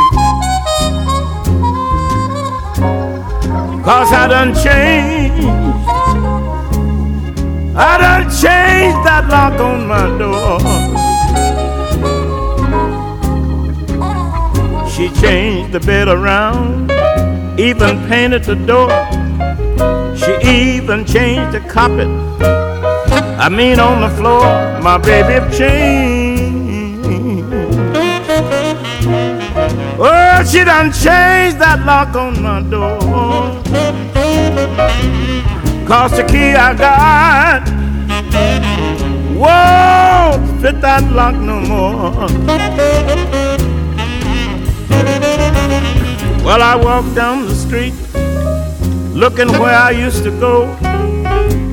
Cause 3.82 4.14
I 4.14 4.28
done 4.30 4.54
changed. 4.54 5.48
I 7.76 7.98
done 7.98 8.24
changed 8.30 9.02
that 9.04 9.28
lock 9.32 9.60
on 9.60 9.88
my 9.88 10.16
door. 10.20 11.01
She 15.02 15.10
changed 15.20 15.72
the 15.72 15.80
bed 15.80 16.08
around, 16.10 16.92
even 17.60 18.08
painted 18.08 18.44
the 18.44 18.54
door. 18.54 18.92
She 20.16 20.32
even 20.48 21.06
changed 21.06 21.54
the 21.56 21.60
carpet. 21.68 22.08
I 23.40 23.50
mean, 23.50 23.80
on 23.80 24.02
the 24.02 24.10
floor, 24.16 24.44
my 24.80 25.00
baby 25.00 25.40
changed. 25.58 27.02
Oh, 29.98 30.44
she 30.46 30.64
done 30.64 30.92
changed 30.92 31.58
that 31.58 31.82
lock 31.84 32.16
on 32.16 32.40
my 32.40 32.62
door. 32.62 33.00
Cause 35.88 36.12
the 36.16 36.24
key 36.26 36.54
I 36.54 36.76
got 36.76 37.68
won't 39.34 40.62
fit 40.62 40.80
that 40.82 41.12
lock 41.12 41.34
no 41.34 41.60
more. 41.60 43.41
Well, 46.44 46.62
I 46.64 46.76
walked 46.76 47.14
down 47.14 47.46
the 47.46 47.56
street 47.56 47.94
looking 49.14 49.50
where 49.60 49.78
I 49.78 49.92
used 49.92 50.24
to 50.24 50.32
go. 50.32 50.76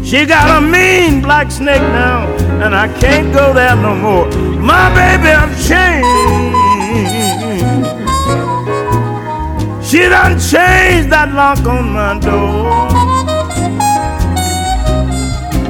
She 0.04 0.26
got 0.26 0.58
a 0.58 0.60
mean 0.60 1.22
black 1.22 1.50
snake 1.50 1.80
now, 1.80 2.26
and 2.62 2.74
I 2.74 2.88
can't 3.00 3.32
go 3.32 3.52
there 3.54 3.76
no 3.76 3.94
more. 3.94 4.26
My 4.60 4.88
baby, 4.94 5.30
I've 5.30 5.56
changed. 5.68 6.08
She 9.88 10.00
done 10.00 10.38
changed 10.38 11.08
that 11.10 11.32
lock 11.32 11.64
on 11.66 11.90
my 11.92 12.18
door. 12.18 12.68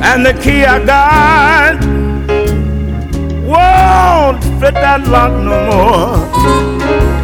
And 0.03 0.27
the 0.27 0.33
key 0.43 0.65
I 0.65 0.85
got 0.85 1.79
won't 3.47 4.43
fit 4.61 4.75
that 4.75 5.07
lock 5.07 5.33
no 5.33 5.57
more. 5.71 7.18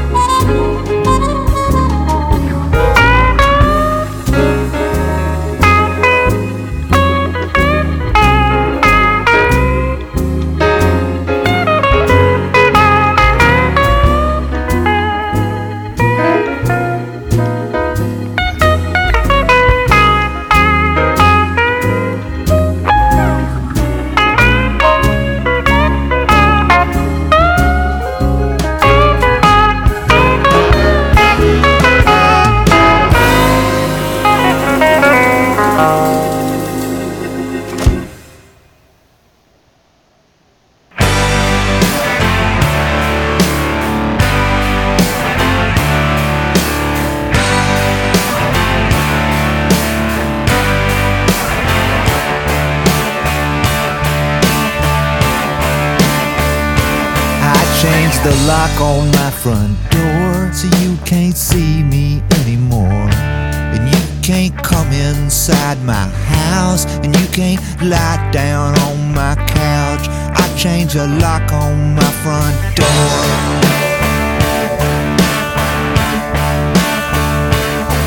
I 70.95 70.97
changed 70.97 71.11
the 71.11 71.27
lock 71.27 71.53
on 71.53 71.95
my 71.97 72.11
front 72.23 72.77
door. 72.77 72.87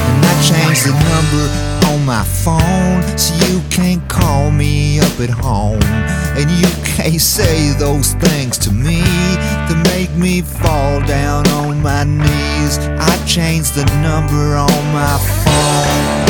And 0.08 0.26
I 0.26 0.34
changed 0.42 0.86
the 0.86 0.94
number 1.12 1.50
on 1.92 2.06
my 2.06 2.24
phone 2.24 3.18
so 3.18 3.34
you 3.48 3.62
can't 3.70 4.08
call 4.08 4.52
me 4.52 5.02
up 5.02 5.20
at 5.20 5.30
home. 5.30 5.84
And 6.38 6.50
you 6.50 6.70
can't 6.86 7.20
say 7.20 7.74
those 7.74 8.14
things 8.14 8.58
to 8.60 8.72
me 8.72 9.02
that 9.68 9.84
make 9.92 10.16
me 10.16 10.42
fall 10.42 11.02
down 11.06 11.46
on 11.50 11.82
my 11.82 12.06
knees. 12.06 12.78
I 12.80 13.26
changed 13.26 13.76
the 13.76 13.84
number 14.02 14.56
on 14.56 14.94
my 14.94 15.18
phone. 15.44 16.28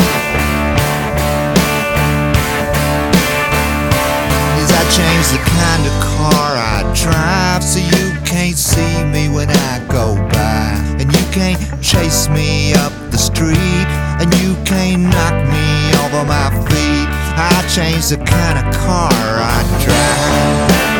Changed 4.88 5.32
the 5.34 5.38
kind 5.38 5.86
of 5.86 5.92
car 6.02 6.47
Drive 6.94 7.62
so 7.62 7.80
you 7.80 8.16
can't 8.24 8.56
see 8.56 9.04
me 9.04 9.28
when 9.28 9.48
I 9.50 9.84
go 9.88 10.16
by. 10.32 10.96
And 10.98 11.12
you 11.12 11.24
can't 11.32 11.60
chase 11.82 12.28
me 12.28 12.72
up 12.74 12.92
the 13.10 13.18
street, 13.18 13.88
and 14.20 14.32
you 14.40 14.54
can't 14.64 15.02
knock 15.02 15.34
me 15.48 15.68
of 16.16 16.26
my 16.26 16.50
feet. 16.68 17.08
I 17.36 17.64
changed 17.72 18.10
the 18.10 18.18
kind 18.24 18.58
of 18.58 18.74
car 18.74 19.10
I 19.12 19.62
drive. 19.84 20.97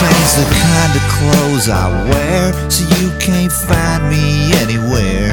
I 0.00 0.08
changed 0.08 0.36
the 0.38 0.48
kind 0.64 0.96
of 0.96 1.04
clothes 1.12 1.68
I 1.68 1.92
wear 2.08 2.70
so 2.70 2.88
you 2.96 3.12
can't 3.18 3.52
find 3.52 4.08
me 4.08 4.48
anywhere. 4.56 5.28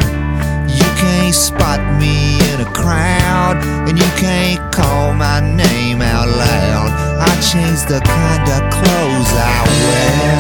You 0.68 0.90
can't 1.00 1.34
spot 1.34 1.80
me 1.96 2.36
in 2.52 2.60
a 2.60 2.70
crowd 2.76 3.64
and 3.88 3.98
you 3.98 4.10
can't 4.20 4.60
call 4.76 5.14
my 5.14 5.40
name 5.40 6.02
out 6.02 6.28
loud. 6.28 6.92
I 7.16 7.32
change 7.40 7.88
the 7.88 8.02
kind 8.04 8.44
of 8.44 8.60
clothes 8.68 9.32
I 9.40 9.56
wear. 9.88 10.36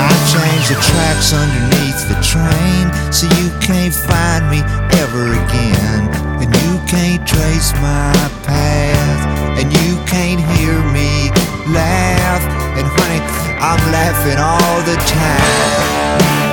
I 0.00 0.12
changed 0.32 0.70
the 0.72 0.80
tracks 0.80 1.34
underneath 1.36 2.08
the 2.08 2.16
train 2.24 2.88
so 3.12 3.28
you 3.36 3.50
can't 3.60 3.92
find 3.92 4.48
me 4.48 4.64
ever 5.04 5.36
again. 5.36 6.08
And 6.40 6.48
you 6.48 6.80
can't 6.88 7.26
trace 7.28 7.74
my 7.74 8.14
path. 8.42 9.39
And 9.60 9.70
you 9.84 9.96
can't 10.06 10.40
hear 10.56 10.72
me 10.90 11.28
laugh. 11.70 12.42
And 12.78 12.86
honey, 12.96 13.20
I'm 13.60 13.92
laughing 13.92 14.38
all 14.38 14.80
the 14.88 14.96
time. 14.96 16.49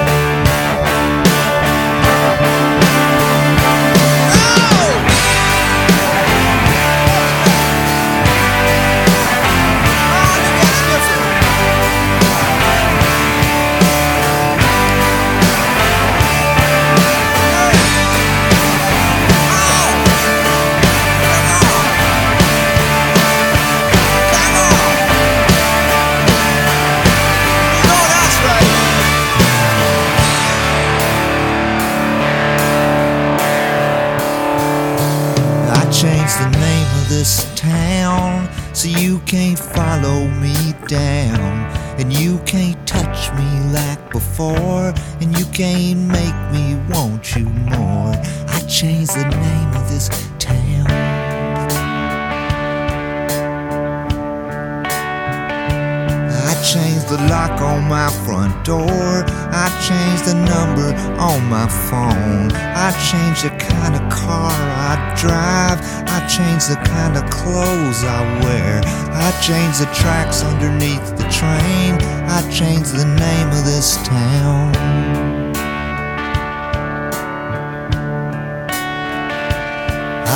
Drive. 65.18 65.80
I 66.08 66.26
change 66.28 66.68
the 66.68 66.80
kind 66.86 67.18
of 67.18 67.30
clothes 67.30 68.04
I 68.04 68.22
wear. 68.44 68.82
I 68.86 69.32
change 69.42 69.80
the 69.80 69.90
tracks 69.94 70.44
underneath 70.44 71.06
the 71.18 71.28
train. 71.30 71.98
I 72.30 72.40
change 72.52 72.92
the 72.92 73.06
name 73.06 73.50
of 73.50 73.66
this 73.66 73.98
town. 74.08 74.76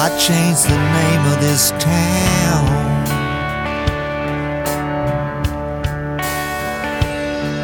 I 0.03 0.09
change 0.17 0.61
the 0.63 0.79
name 0.97 1.23
of 1.31 1.41
this 1.41 1.71
town. 1.71 2.91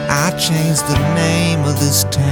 I 0.09 0.31
changed 0.37 0.85
the 0.87 0.99
name 1.15 1.61
of 1.63 1.79
this 1.79 2.03
town. 2.05 2.26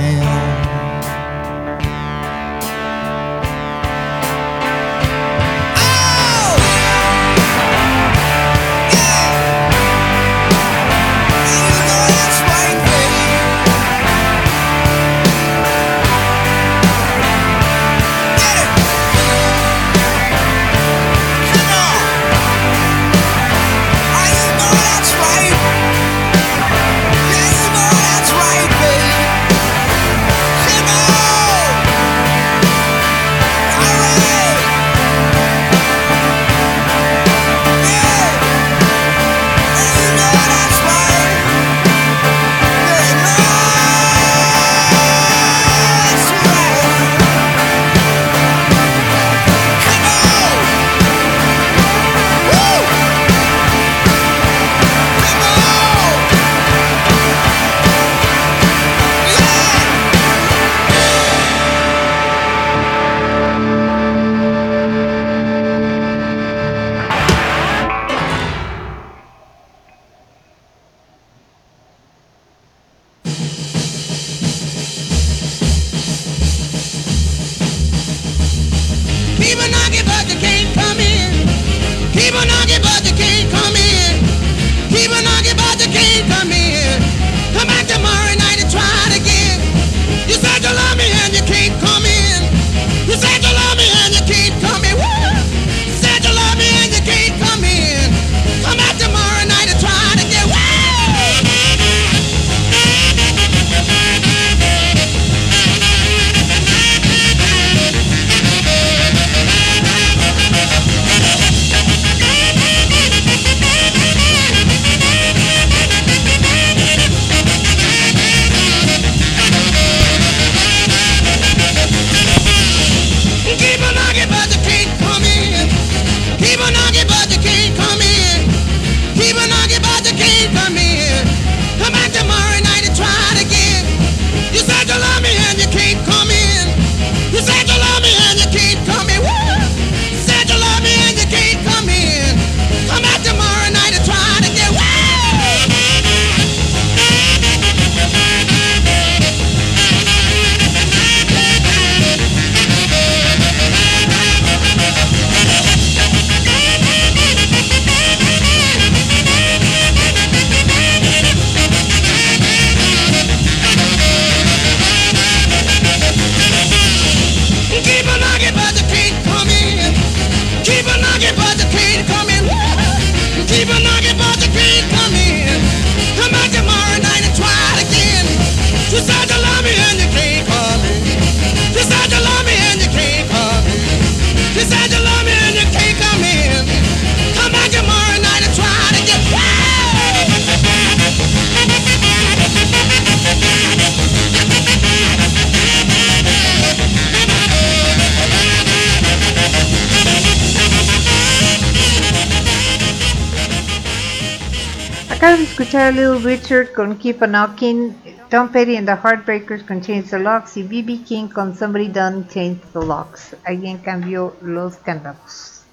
Keep 207.15 207.23
on 207.23 207.31
Knocking, 207.31 207.95
Tom 208.29 208.49
Petty 208.49 208.75
and 208.75 208.85
the 208.85 208.97
Heartbreakers 208.97 209.63
con 209.65 209.79
Change 209.79 210.09
the 210.09 210.19
Locks 210.19 210.57
y 210.57 210.63
B.B. 210.63 211.05
King 211.05 211.29
con 211.29 211.55
Somebody 211.55 211.87
Done 211.87 212.27
Change 212.27 212.59
the 212.73 212.85
Locks. 212.85 213.37
Alguien 213.45 213.77
cambió 213.77 214.35
los 214.41 214.75
candados. 214.75 215.63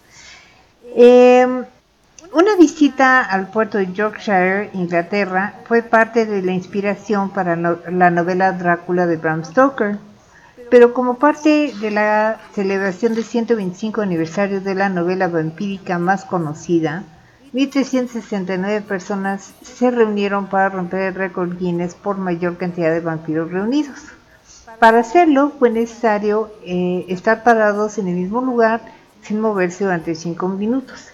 Eh, 0.95 1.45
una 2.33 2.57
visita 2.57 3.23
al 3.23 3.49
puerto 3.49 3.79
de 3.79 3.93
Yorkshire, 3.93 4.71
Inglaterra, 4.75 5.55
fue 5.67 5.83
parte 5.83 6.27
de 6.27 6.43
la 6.43 6.53
inspiración 6.53 7.31
para 7.31 7.57
la 7.57 8.11
novela 8.11 8.53
Drácula 8.53 9.07
de 9.07 9.17
Bram 9.17 9.45
Stoker. 9.45 9.99
Pero 10.71 10.95
como 10.95 11.19
parte 11.19 11.75
de 11.81 11.91
la 11.91 12.39
celebración 12.55 13.15
del 13.17 13.25
125 13.25 14.01
aniversario 14.01 14.61
de 14.61 14.77
la 14.77 14.89
novela 14.89 15.27
vampírica 15.27 15.99
más 15.99 16.25
conocida, 16.25 17.03
1.369 17.55 18.83
personas 18.83 19.53
se 19.63 19.91
reunieron 19.91 20.47
para 20.47 20.71
romper 20.71 21.03
el 21.03 21.15
récord 21.15 21.59
Guinness 21.59 21.95
por 21.95 22.17
mayor 22.17 22.57
cantidad 22.57 22.91
de 22.91 23.01
vampiros 23.01 23.51
reunidos. 23.51 23.99
Para 24.79 25.01
hacerlo 25.01 25.53
fue 25.59 25.69
necesario 25.69 26.51
eh, 26.65 27.05
estar 27.09 27.43
parados 27.43 27.99
en 27.99 28.09
el 28.09 28.15
mismo 28.15 28.41
lugar 28.41 28.81
sin 29.21 29.41
moverse 29.41 29.85
durante 29.85 30.15
5 30.15 30.49
minutos. 30.49 31.09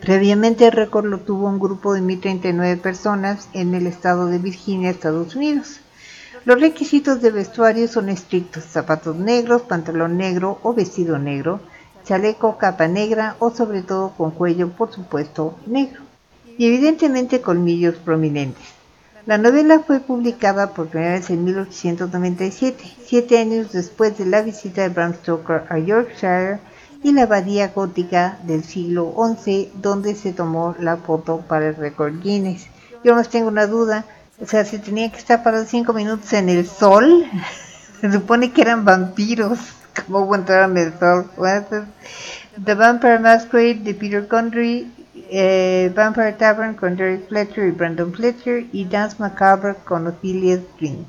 Previamente 0.00 0.66
el 0.66 0.72
récord 0.72 1.04
lo 1.04 1.18
tuvo 1.18 1.48
un 1.48 1.58
grupo 1.58 1.92
de 1.92 2.00
1.039 2.00 2.80
personas 2.80 3.48
en 3.52 3.74
el 3.74 3.86
estado 3.86 4.26
de 4.26 4.38
Virginia, 4.38 4.90
Estados 4.90 5.36
Unidos. 5.36 5.80
Los 6.46 6.60
requisitos 6.60 7.20
de 7.20 7.30
vestuario 7.30 7.88
son 7.88 8.08
estrictos, 8.08 8.64
zapatos 8.64 9.16
negros, 9.16 9.62
pantalón 9.62 10.16
negro 10.16 10.58
o 10.62 10.72
vestido 10.72 11.18
negro, 11.18 11.60
chaleco, 12.06 12.56
capa 12.56 12.88
negra 12.88 13.36
o 13.38 13.50
sobre 13.50 13.82
todo 13.82 14.12
con 14.16 14.30
cuello, 14.30 14.70
por 14.70 14.92
supuesto, 14.92 15.58
negro. 15.66 16.02
Y 16.56 16.66
evidentemente 16.66 17.42
colmillos 17.42 17.96
prominentes. 17.96 18.64
La 19.26 19.38
novela 19.38 19.80
fue 19.80 19.98
publicada 19.98 20.70
por 20.70 20.86
primera 20.86 21.14
vez 21.14 21.30
en 21.30 21.44
1897, 21.44 22.84
siete 23.04 23.38
años 23.38 23.72
después 23.72 24.16
de 24.16 24.24
la 24.24 24.40
visita 24.40 24.82
de 24.82 24.88
Bram 24.88 25.14
Stoker 25.14 25.64
a 25.68 25.78
Yorkshire 25.78 26.60
y 27.02 27.12
la 27.12 27.24
abadía 27.24 27.72
gótica 27.74 28.38
del 28.44 28.62
siglo 28.62 29.12
XI, 29.36 29.72
donde 29.74 30.14
se 30.14 30.32
tomó 30.32 30.76
la 30.78 30.96
foto 30.96 31.38
para 31.38 31.68
el 31.68 31.74
récord 31.74 32.22
Guinness. 32.22 32.68
Yo 33.02 33.16
más 33.16 33.28
tengo 33.28 33.48
una 33.48 33.66
duda, 33.66 34.04
o 34.40 34.46
sea, 34.46 34.64
si 34.64 34.78
tenía 34.78 35.10
que 35.10 35.18
estar 35.18 35.42
parado 35.42 35.64
cinco 35.64 35.92
minutos 35.92 36.32
en 36.32 36.48
el 36.48 36.64
sol, 36.64 37.24
se 38.00 38.12
supone 38.12 38.52
que 38.52 38.62
eran 38.62 38.84
vampiros 38.84 39.58
como 40.04 40.18
aguantaron 40.18 40.74
pues, 41.36 41.64
The 42.64 42.74
Vampire 42.74 43.18
Masquerade 43.18 43.74
de 43.74 43.94
Peter 43.94 44.26
Condry, 44.26 44.90
eh, 45.30 45.92
Vampire 45.94 46.32
Tavern 46.32 46.74
con 46.74 46.96
Derek 46.96 47.28
Fletcher 47.28 47.68
y 47.68 47.70
Brandon 47.72 48.12
Fletcher 48.12 48.66
y 48.72 48.84
Dance 48.84 49.16
Macabre 49.18 49.74
con 49.84 50.06
Ophelia 50.06 50.56
String. 50.56 51.04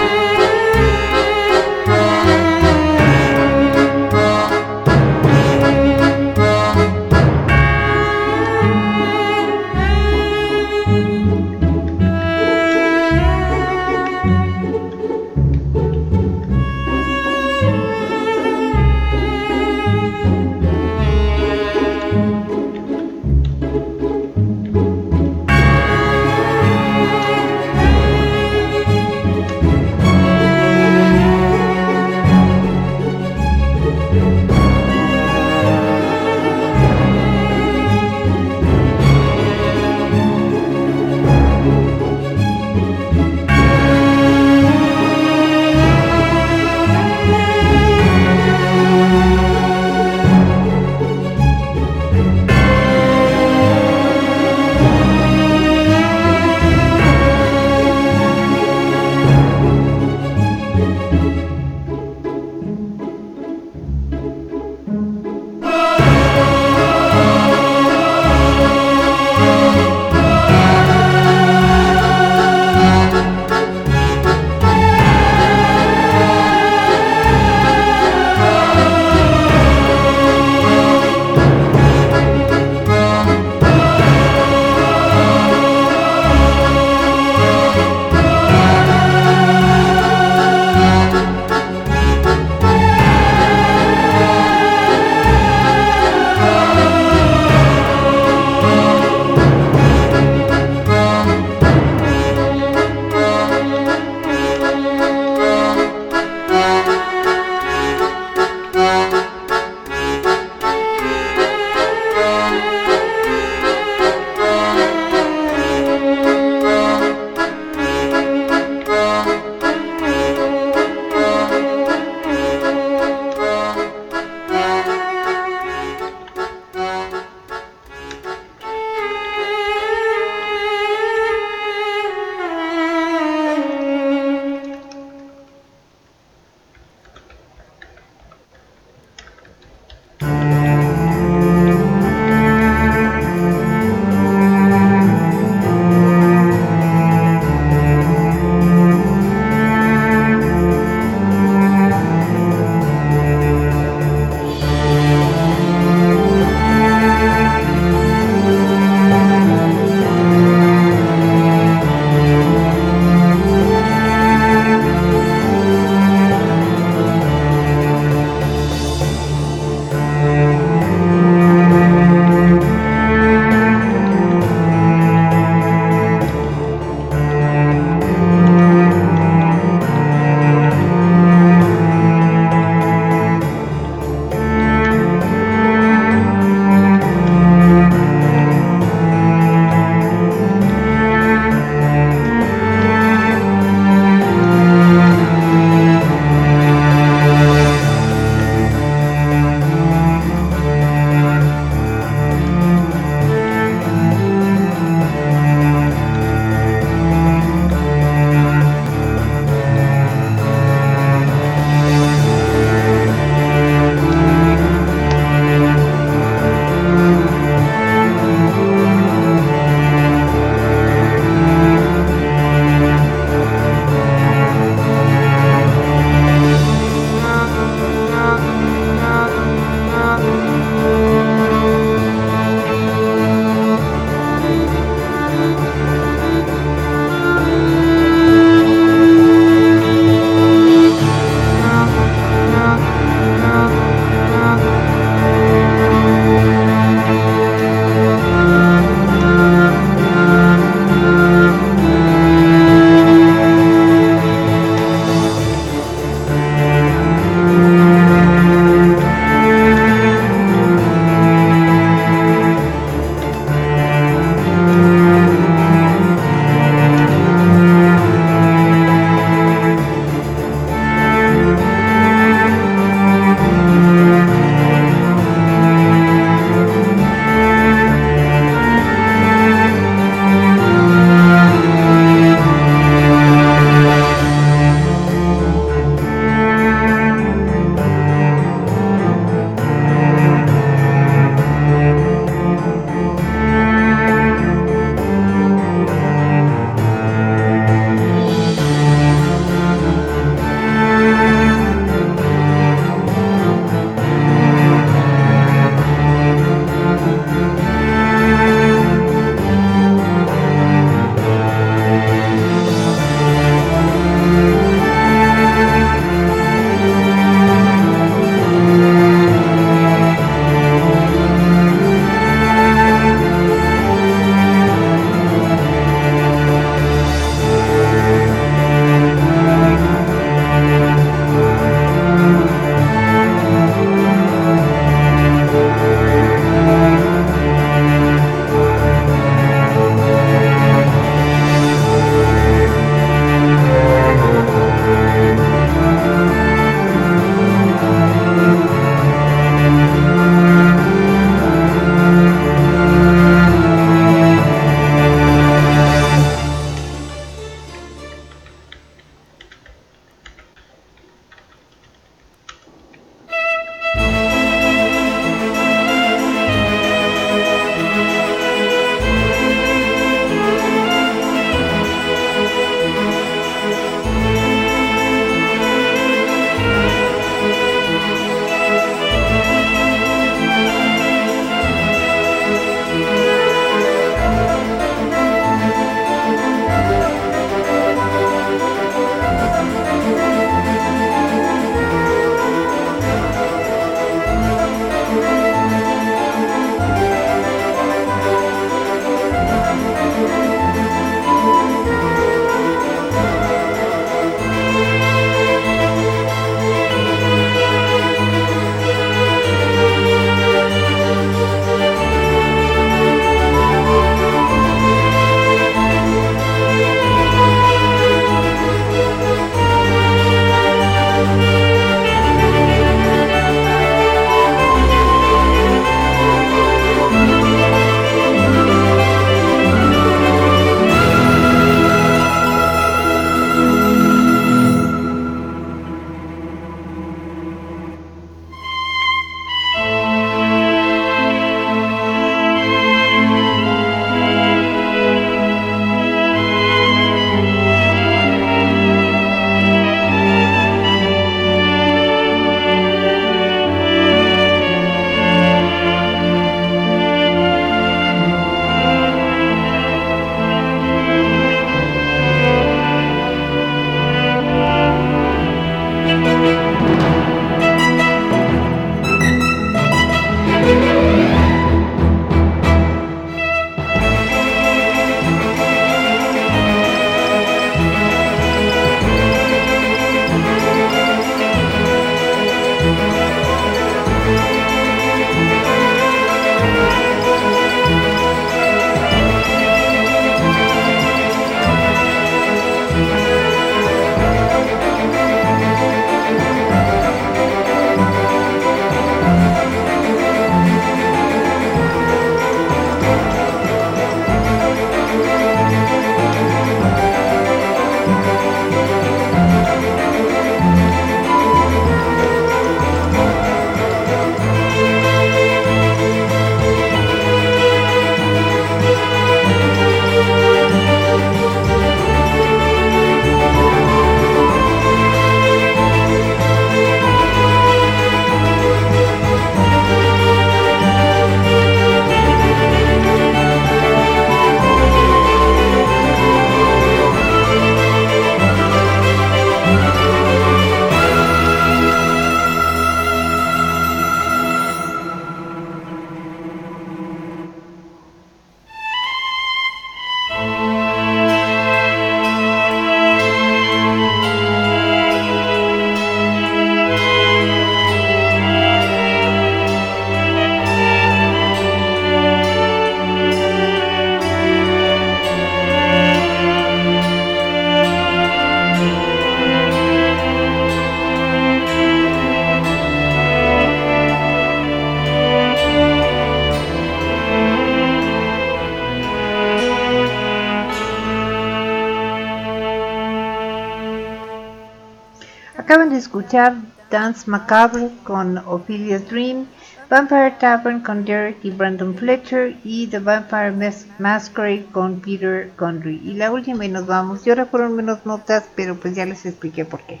Escuchar 586.24 586.54
Dance 586.90 587.30
Macabre 587.30 587.90
con 588.02 588.38
Ophelia's 588.38 589.06
Dream, 589.10 589.44
Vampire 589.90 590.30
Tavern 590.40 590.80
con 590.80 591.04
Derek 591.04 591.36
y 591.44 591.50
Brandon 591.50 591.94
Fletcher 591.94 592.56
y 592.64 592.86
The 592.86 592.98
Vampire 592.98 593.50
Mas- 593.52 593.86
Masquerade 593.98 594.64
con 594.72 595.00
Peter 595.00 595.50
Gondry. 595.58 596.00
Y 596.02 596.14
la 596.14 596.32
última 596.32 596.64
y 596.64 596.68
nos 596.70 596.86
vamos. 596.86 597.26
Y 597.26 597.30
ahora 597.30 597.44
fueron 597.44 597.76
menos 597.76 598.06
notas, 598.06 598.44
pero 598.56 598.76
pues 598.76 598.94
ya 598.94 599.04
les 599.04 599.26
expliqué 599.26 599.66
por 599.66 599.82
qué. 599.82 600.00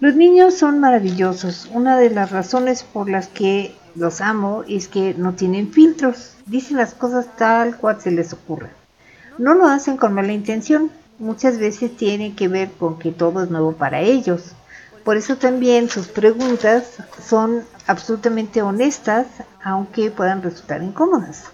Los 0.00 0.16
niños 0.16 0.58
son 0.58 0.80
maravillosos. 0.80 1.70
Una 1.72 1.96
de 1.96 2.10
las 2.10 2.30
razones 2.30 2.82
por 2.82 3.08
las 3.08 3.28
que 3.28 3.74
los 3.94 4.20
amo 4.20 4.64
es 4.68 4.86
que 4.88 5.14
no 5.16 5.32
tienen 5.32 5.72
filtros. 5.72 6.34
Dicen 6.44 6.76
las 6.76 6.92
cosas 6.92 7.26
tal 7.38 7.76
cual 7.76 8.02
se 8.02 8.10
les 8.10 8.34
ocurre. 8.34 8.68
No 9.38 9.54
lo 9.54 9.66
hacen 9.66 9.96
con 9.96 10.12
mala 10.12 10.32
intención. 10.32 10.90
Muchas 11.18 11.58
veces 11.58 11.96
tiene 11.96 12.34
que 12.34 12.48
ver 12.48 12.70
con 12.72 12.98
que 12.98 13.12
todo 13.12 13.42
es 13.42 13.50
nuevo 13.50 13.72
para 13.72 14.00
ellos. 14.00 14.52
Por 15.04 15.16
eso 15.16 15.36
también 15.36 15.88
sus 15.88 16.08
preguntas 16.08 16.98
son 17.22 17.62
absolutamente 17.86 18.62
honestas, 18.62 19.26
aunque 19.62 20.10
puedan 20.10 20.42
resultar 20.42 20.82
incómodas. 20.82 21.44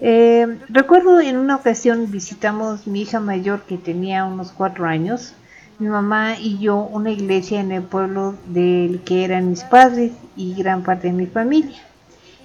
Eh, 0.00 0.58
recuerdo 0.68 1.20
en 1.20 1.36
una 1.36 1.56
ocasión 1.56 2.10
visitamos 2.10 2.86
mi 2.86 3.02
hija 3.02 3.20
mayor 3.20 3.62
que 3.62 3.78
tenía 3.78 4.24
unos 4.24 4.52
cuatro 4.52 4.84
años, 4.86 5.32
mi 5.78 5.88
mamá 5.88 6.36
y 6.38 6.58
yo 6.58 6.76
una 6.76 7.10
iglesia 7.10 7.60
en 7.60 7.72
el 7.72 7.82
pueblo 7.82 8.34
del 8.46 9.00
que 9.00 9.24
eran 9.24 9.50
mis 9.50 9.64
padres 9.64 10.12
y 10.36 10.54
gran 10.54 10.82
parte 10.82 11.08
de 11.08 11.14
mi 11.14 11.26
familia. 11.26 11.78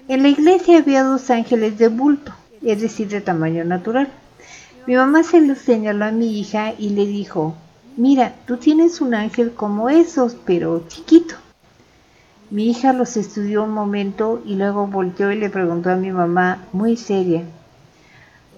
En 0.07 0.23
la 0.23 0.29
iglesia 0.29 0.79
había 0.79 1.03
dos 1.03 1.29
ángeles 1.29 1.77
de 1.77 1.89
bulto, 1.89 2.31
es 2.63 2.81
decir, 2.81 3.09
de 3.09 3.21
tamaño 3.21 3.63
natural. 3.65 4.07
Mi 4.87 4.95
mamá 4.95 5.23
se 5.23 5.41
lo 5.41 5.55
señaló 5.55 6.05
a 6.05 6.11
mi 6.11 6.39
hija 6.39 6.73
y 6.77 6.89
le 6.89 7.05
dijo, 7.05 7.55
mira, 7.97 8.33
tú 8.45 8.57
tienes 8.57 9.01
un 9.01 9.13
ángel 9.13 9.53
como 9.53 9.89
esos, 9.89 10.35
pero 10.45 10.85
chiquito. 10.87 11.35
Mi 12.49 12.69
hija 12.69 12.93
los 12.93 13.15
estudió 13.17 13.63
un 13.63 13.71
momento 13.71 14.41
y 14.45 14.55
luego 14.55 14.87
volteó 14.87 15.31
y 15.31 15.37
le 15.37 15.49
preguntó 15.49 15.91
a 15.91 15.95
mi 15.95 16.11
mamá, 16.11 16.65
muy 16.71 16.97
seria. 16.97 17.43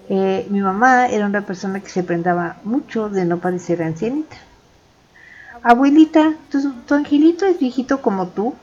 Eh, 0.08 0.46
mi 0.50 0.60
mamá 0.60 1.06
era 1.08 1.26
una 1.26 1.46
persona 1.46 1.80
que 1.80 1.88
se 1.88 2.02
prendaba 2.02 2.56
mucho 2.64 3.08
de 3.08 3.24
no 3.24 3.38
parecer 3.38 3.82
ancianita. 3.82 4.36
Abuelita, 5.62 6.34
¿tu, 6.50 6.72
tu 6.86 6.94
angelito 6.94 7.46
es 7.46 7.58
viejito 7.58 8.02
como 8.02 8.28
tú? 8.28 8.54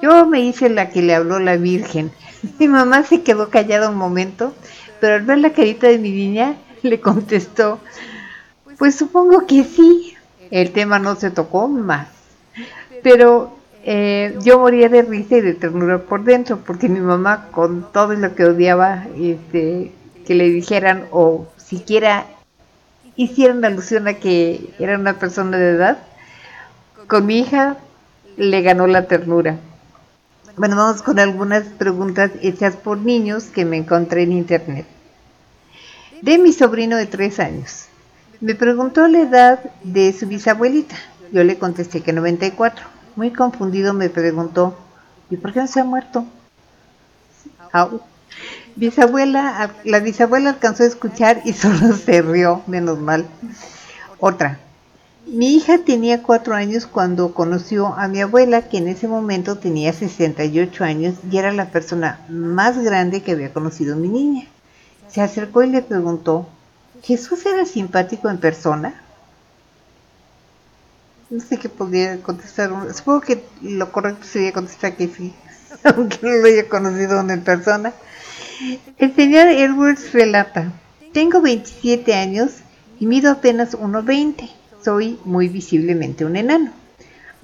Yo 0.00 0.26
me 0.26 0.40
hice 0.40 0.68
la 0.68 0.90
que 0.90 1.02
le 1.02 1.14
habló 1.14 1.40
la 1.40 1.56
Virgen. 1.56 2.12
Mi 2.58 2.68
mamá 2.68 3.02
se 3.02 3.22
quedó 3.22 3.50
callada 3.50 3.90
un 3.90 3.96
momento, 3.96 4.54
pero 5.00 5.16
al 5.16 5.22
ver 5.22 5.38
la 5.38 5.52
carita 5.52 5.88
de 5.88 5.98
mi 5.98 6.10
niña, 6.10 6.56
le 6.82 7.00
contestó, 7.00 7.80
pues 8.78 8.94
supongo 8.94 9.46
que 9.46 9.64
sí. 9.64 10.14
El 10.50 10.70
tema 10.72 10.98
no 10.98 11.14
se 11.16 11.30
tocó 11.30 11.68
más. 11.68 12.08
Pero 13.02 13.58
eh, 13.84 14.36
yo 14.42 14.58
moría 14.58 14.88
de 14.88 15.02
risa 15.02 15.36
y 15.36 15.40
de 15.42 15.54
ternura 15.54 15.98
por 15.98 16.24
dentro, 16.24 16.58
porque 16.58 16.88
mi 16.88 17.00
mamá, 17.00 17.48
con 17.50 17.92
todo 17.92 18.14
lo 18.14 18.34
que 18.34 18.44
odiaba 18.44 19.06
este, 19.16 19.92
que 20.26 20.34
le 20.34 20.48
dijeran 20.50 21.04
o 21.10 21.46
siquiera 21.56 22.26
hicieran 23.16 23.64
alusión 23.64 24.06
a 24.06 24.14
que 24.14 24.70
era 24.78 24.96
una 24.96 25.18
persona 25.18 25.58
de 25.58 25.70
edad, 25.70 25.98
con 27.08 27.26
mi 27.26 27.40
hija 27.40 27.76
le 28.36 28.62
ganó 28.62 28.86
la 28.86 29.06
ternura. 29.06 29.58
Bueno, 30.56 30.76
vamos 30.76 31.02
con 31.02 31.18
algunas 31.18 31.64
preguntas 31.64 32.30
hechas 32.42 32.76
por 32.76 32.98
niños 32.98 33.44
que 33.44 33.64
me 33.64 33.76
encontré 33.76 34.22
en 34.22 34.32
internet. 34.32 34.86
De 36.22 36.38
mi 36.38 36.52
sobrino 36.52 36.96
de 36.96 37.06
tres 37.06 37.40
años. 37.40 37.88
Me 38.40 38.54
preguntó 38.54 39.08
la 39.08 39.20
edad 39.20 39.58
de 39.82 40.12
su 40.12 40.28
bisabuelita. 40.28 40.94
Yo 41.32 41.42
le 41.42 41.58
contesté 41.58 42.02
que 42.02 42.12
94. 42.12 42.86
Muy 43.16 43.32
confundido 43.32 43.94
me 43.94 44.10
preguntó, 44.10 44.76
¿y 45.28 45.36
por 45.36 45.52
qué 45.52 45.60
no 45.60 45.66
se 45.66 45.80
ha 45.80 45.84
muerto? 45.84 46.24
Au. 47.72 48.00
Bisabuela, 48.76 49.72
la 49.82 49.98
bisabuela 49.98 50.50
alcanzó 50.50 50.84
a 50.84 50.86
escuchar 50.86 51.42
y 51.44 51.52
solo 51.54 51.96
se 51.96 52.22
rió, 52.22 52.62
menos 52.68 53.00
mal. 53.00 53.26
Otra. 54.20 54.60
Mi 55.26 55.56
hija 55.56 55.78
tenía 55.78 56.22
cuatro 56.22 56.54
años 56.54 56.86
cuando 56.86 57.34
conoció 57.34 57.88
a 57.88 58.06
mi 58.06 58.20
abuela, 58.20 58.68
que 58.68 58.78
en 58.78 58.86
ese 58.86 59.08
momento 59.08 59.58
tenía 59.58 59.92
68 59.92 60.84
años 60.84 61.16
y 61.28 61.38
era 61.38 61.50
la 61.50 61.70
persona 61.70 62.24
más 62.28 62.78
grande 62.78 63.22
que 63.22 63.32
había 63.32 63.52
conocido 63.52 63.96
mi 63.96 64.08
niña. 64.08 64.46
Se 65.08 65.20
acercó 65.20 65.64
y 65.64 65.70
le 65.70 65.82
preguntó, 65.82 66.48
¿Jesús 67.02 67.44
era 67.46 67.64
simpático 67.64 68.28
en 68.28 68.38
persona? 68.38 69.00
No 71.30 71.40
sé 71.40 71.58
qué 71.58 71.68
podría 71.68 72.20
contestar. 72.22 72.70
Supongo 72.94 73.20
que 73.20 73.44
lo 73.62 73.92
correcto 73.92 74.24
sería 74.24 74.52
contestar 74.52 74.96
que 74.96 75.08
sí, 75.08 75.34
aunque 75.84 76.18
no 76.22 76.30
lo 76.30 76.46
haya 76.46 76.68
conocido 76.68 77.20
en 77.20 77.42
persona. 77.42 77.92
El 78.96 79.14
señor 79.14 79.48
Edwards 79.48 80.12
relata, 80.12 80.72
tengo 81.12 81.40
27 81.40 82.14
años 82.14 82.50
y 82.98 83.06
mido 83.06 83.30
apenas 83.30 83.76
1,20. 83.76 84.50
Soy 84.84 85.18
muy 85.24 85.48
visiblemente 85.48 86.24
un 86.24 86.36
enano. 86.36 86.72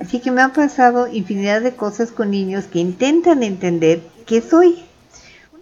Así 0.01 0.21
que 0.21 0.31
me 0.31 0.43
han 0.43 0.53
pasado 0.53 1.07
infinidad 1.07 1.63
de 1.63 1.77
cosas 1.77 2.11
con 2.11 2.31
niños 2.31 2.65
que 2.65 2.81
intentan 2.81 3.43
entender 3.43 4.03
qué 4.27 4.41
soy. 4.41 4.85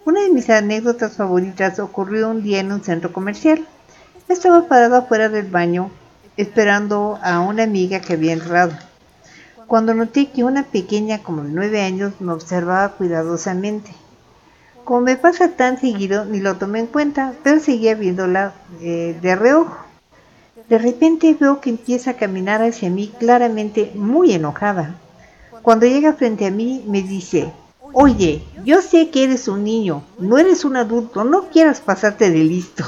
Una 0.05 0.21
de 0.21 0.29
mis 0.29 0.49
anécdotas 0.49 1.17
favoritas 1.17 1.79
ocurrió 1.79 2.29
un 2.29 2.41
día 2.41 2.59
en 2.59 2.71
un 2.71 2.83
centro 2.83 3.13
comercial. 3.13 3.65
Estaba 4.29 4.67
parado 4.67 4.95
afuera 4.95 5.27
del 5.27 5.47
baño 5.47 5.91
esperando 6.37 7.19
a 7.21 7.41
una 7.41 7.63
amiga 7.63 7.99
que 7.99 8.13
había 8.13 8.33
entrado. 8.33 8.73
Cuando 9.67 9.93
noté 9.93 10.31
que 10.31 10.43
una 10.43 10.63
pequeña 10.63 11.19
como 11.19 11.43
de 11.43 11.49
nueve 11.49 11.81
años 11.81 12.13
me 12.19 12.31
observaba 12.31 12.93
cuidadosamente. 12.93 13.91
Como 14.85 15.01
me 15.01 15.17
pasa 15.17 15.49
tan 15.49 15.79
seguido, 15.79 16.25
ni 16.25 16.39
lo 16.39 16.55
tomé 16.55 16.79
en 16.79 16.87
cuenta, 16.87 17.33
pero 17.43 17.59
seguía 17.59 17.95
viéndola 17.95 18.53
eh, 18.81 19.17
de 19.21 19.35
reojo. 19.35 19.77
De 20.69 20.77
repente 20.77 21.35
veo 21.39 21.59
que 21.59 21.69
empieza 21.69 22.11
a 22.11 22.17
caminar 22.17 22.61
hacia 22.61 22.89
mí 22.89 23.11
claramente 23.19 23.91
muy 23.93 24.33
enojada. 24.33 24.95
Cuando 25.61 25.85
llega 25.85 26.13
frente 26.13 26.45
a 26.45 26.51
mí 26.51 26.83
me 26.87 27.01
dice, 27.01 27.51
oye, 27.91 28.43
yo 28.65 28.81
sé 28.81 29.09
que 29.09 29.25
eres 29.25 29.47
un 29.47 29.63
niño, 29.63 30.03
no 30.17 30.37
eres 30.37 30.65
un 30.65 30.77
adulto, 30.77 31.23
no 31.23 31.49
quieras 31.49 31.81
pasarte 31.81 32.31
de 32.31 32.43
listo. 32.43 32.85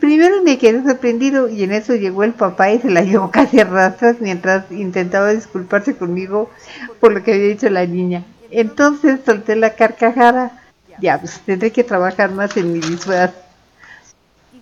Primero 0.00 0.42
me 0.42 0.58
quedé 0.58 0.82
sorprendido 0.82 1.48
y 1.48 1.62
en 1.62 1.72
eso 1.72 1.94
llegó 1.94 2.22
el 2.22 2.34
papá 2.34 2.70
y 2.70 2.80
se 2.80 2.90
la 2.90 3.02
llevó 3.02 3.30
casi 3.30 3.60
a 3.60 3.64
rastras 3.64 4.16
mientras 4.20 4.70
intentaba 4.70 5.32
disculparse 5.32 5.96
conmigo 5.96 6.50
por 7.00 7.12
lo 7.12 7.22
que 7.22 7.32
había 7.32 7.48
dicho 7.48 7.70
la 7.70 7.86
niña. 7.86 8.24
Entonces 8.50 9.20
solté 9.24 9.56
la 9.56 9.74
carcajada. 9.74 10.62
Ya, 11.00 11.18
pues 11.20 11.40
tendré 11.40 11.72
que 11.72 11.84
trabajar 11.84 12.30
más 12.30 12.56
en 12.56 12.72
mi 12.72 12.80
disfraz. 12.80 13.32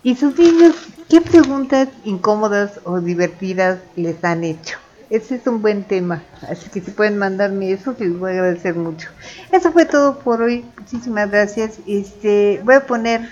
¿Y 0.02 0.16
sus 0.16 0.38
niños 0.38 0.74
qué 1.08 1.20
preguntas 1.20 1.88
incómodas 2.04 2.80
o 2.84 3.00
divertidas 3.00 3.78
les 3.96 4.22
han 4.24 4.44
hecho? 4.44 4.78
Ese 5.10 5.36
es 5.36 5.46
un 5.46 5.62
buen 5.62 5.84
tema, 5.84 6.22
así 6.48 6.68
que 6.70 6.80
si 6.80 6.90
pueden 6.90 7.18
mandarme 7.18 7.70
eso, 7.70 7.94
les 7.98 8.18
voy 8.18 8.32
a 8.32 8.34
agradecer 8.34 8.74
mucho. 8.74 9.08
Eso 9.52 9.70
fue 9.70 9.84
todo 9.84 10.18
por 10.18 10.42
hoy, 10.42 10.64
muchísimas 10.78 11.30
gracias. 11.30 11.78
Este, 11.86 12.60
voy 12.64 12.74
a 12.74 12.86
poner 12.86 13.30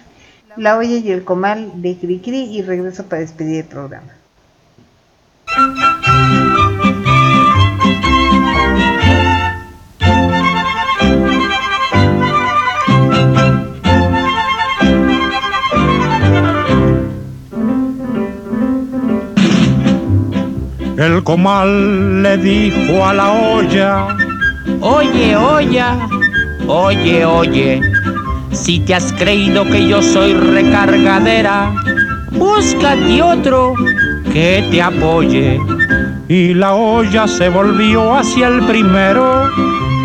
la 0.56 0.76
olla 0.76 0.96
y 0.98 1.10
el 1.10 1.24
comal 1.24 1.70
de 1.82 1.96
Cricri 1.96 2.44
y 2.44 2.62
regreso 2.62 3.04
para 3.04 3.20
despedir 3.20 3.60
el 3.60 3.66
programa. 3.66 4.12
El 20.98 21.24
comal 21.24 22.22
le 22.22 22.36
dijo 22.36 23.04
a 23.04 23.12
la 23.12 23.32
olla, 23.32 24.06
Oye, 24.80 25.34
olla, 25.34 26.08
oye, 26.68 27.24
oye, 27.24 27.80
si 28.52 28.80
te 28.80 28.94
has 28.94 29.12
creído 29.12 29.64
que 29.64 29.88
yo 29.88 30.02
soy 30.02 30.34
recargadera, 30.34 31.72
búscate 32.30 33.22
otro 33.22 33.74
que 34.32 34.66
te 34.70 34.82
apoye. 34.82 35.58
y 36.28 36.54
la 36.54 36.74
olla 36.74 37.26
se 37.26 37.48
volvió 37.48 38.14
hacia 38.14 38.48
el 38.48 38.64
primero, 38.66 39.50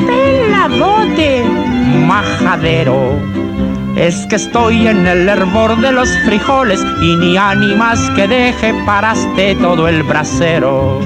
Peladote, 0.06 1.45
majadero. 2.06 3.18
Es 3.95 4.28
que 4.28 4.36
estoy 4.36 4.88
en 4.88 5.07
el 5.07 5.28
hervor 5.28 5.76
de 5.78 5.91
los 5.91 6.10
frijoles 6.26 6.80
y 7.02 7.15
ni 7.15 7.38
ánimas 7.38 7.99
que 8.11 8.28
deje 8.28 8.74
paraste 8.86 9.56
todo 9.56 9.88
el 9.88 10.03
brasero. 10.03 10.99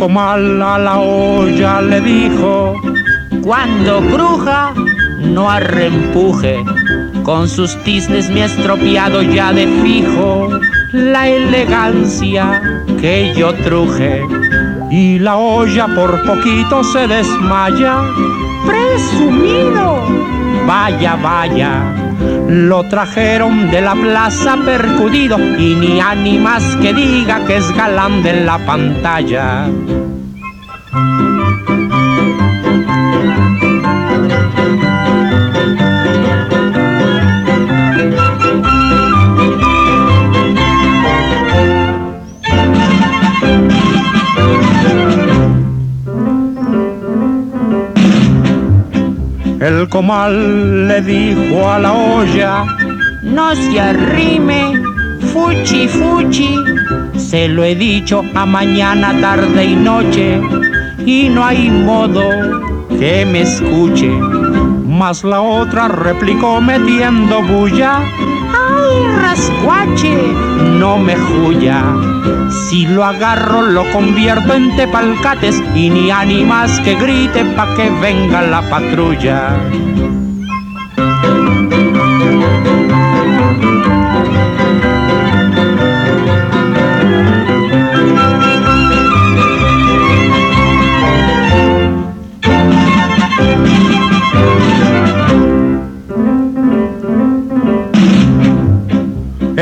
Comal 0.00 0.62
a 0.62 0.78
la 0.78 0.98
olla 0.98 1.82
le 1.82 2.00
dijo, 2.00 2.74
cuando 3.42 4.00
cruja, 4.00 4.72
no 5.18 5.50
arrempuje, 5.50 6.64
con 7.22 7.46
sus 7.46 7.76
tiznes 7.84 8.30
me 8.30 8.42
ha 8.42 8.46
estropeado 8.46 9.20
ya 9.20 9.52
de 9.52 9.66
fijo 9.82 10.58
la 10.92 11.28
elegancia 11.28 12.62
que 12.98 13.34
yo 13.36 13.52
truje. 13.56 14.22
Y 14.90 15.18
la 15.18 15.36
olla 15.36 15.86
por 15.94 16.24
poquito 16.24 16.82
se 16.82 17.06
desmaya, 17.06 18.00
presumido, 18.66 20.02
vaya, 20.66 21.16
vaya. 21.16 21.99
Lo 22.52 22.82
trajeron 22.88 23.70
de 23.70 23.80
la 23.80 23.94
plaza 23.94 24.56
percudido 24.56 25.38
y 25.38 25.76
ni 25.76 26.00
ánimas 26.00 26.64
que 26.82 26.92
diga 26.92 27.46
que 27.46 27.58
es 27.58 27.70
galán 27.76 28.24
de 28.24 28.44
la 28.44 28.58
pantalla. 28.58 29.68
El 49.60 49.88
comal 49.88 50.79
le 50.90 51.00
dijo 51.02 51.70
a 51.70 51.78
la 51.78 51.92
olla, 51.92 52.64
no 53.22 53.54
se 53.54 53.78
arrime, 53.78 54.72
fuchi 55.32 55.86
fuchi, 55.86 56.52
se 57.16 57.46
lo 57.46 57.62
he 57.62 57.76
dicho 57.76 58.24
a 58.34 58.44
mañana, 58.44 59.08
tarde 59.20 59.66
y 59.66 59.76
noche, 59.76 60.40
y 61.06 61.28
no 61.28 61.44
hay 61.44 61.70
modo 61.70 62.22
que 62.98 63.24
me 63.24 63.42
escuche. 63.42 64.10
Mas 64.98 65.22
la 65.22 65.40
otra 65.40 65.86
replicó 65.86 66.60
metiendo 66.60 67.40
bulla, 67.42 68.00
ay 68.00 68.96
rascuache, 69.22 70.16
no 70.80 70.98
me 70.98 71.14
juya. 71.14 71.84
Si 72.50 72.86
lo 72.88 73.04
agarro 73.04 73.62
lo 73.62 73.88
convierto 73.92 74.54
en 74.54 74.74
tepalcates 74.74 75.62
y 75.76 75.88
ni 75.88 76.10
ánimas 76.10 76.80
que 76.80 76.96
grite 76.96 77.44
pa' 77.56 77.72
que 77.76 77.88
venga 78.00 78.42
la 78.42 78.60
patrulla. 78.68 79.56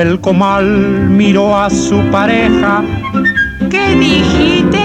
El 0.09 0.23
comal 0.23 0.65
miró 1.11 1.55
a 1.55 1.69
su 1.69 2.01
pareja. 2.11 2.83
¿Qué 3.69 3.95
dijiste? 3.95 4.81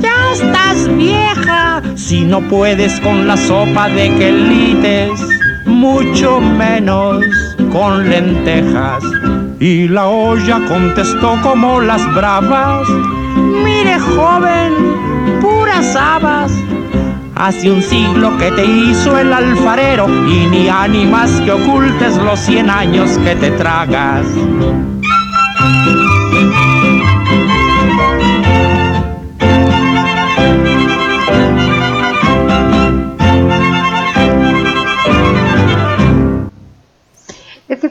Ya 0.00 0.32
estás 0.32 0.88
vieja. 0.96 1.82
Si 1.96 2.24
no 2.24 2.40
puedes 2.48 2.98
con 3.00 3.26
la 3.26 3.36
sopa 3.36 3.90
de 3.90 4.08
quelites, 4.14 5.20
mucho 5.66 6.40
menos 6.40 7.22
con 7.70 8.08
lentejas. 8.08 9.04
Y 9.60 9.86
la 9.86 10.06
olla 10.06 10.60
contestó 10.66 11.38
como 11.42 11.82
las 11.82 12.02
bravas. 12.14 12.88
Mire 13.62 13.98
joven. 13.98 14.87
Hace 17.38 17.70
un 17.70 17.80
siglo 17.80 18.36
que 18.36 18.50
te 18.50 18.64
hizo 18.64 19.16
el 19.16 19.32
alfarero 19.32 20.08
y 20.28 20.46
ni 20.46 20.68
ánimas 20.68 21.30
que 21.42 21.52
ocultes 21.52 22.16
los 22.16 22.40
cien 22.40 22.68
años 22.68 23.16
que 23.18 23.36
te 23.36 23.52
tragas. 23.52 24.26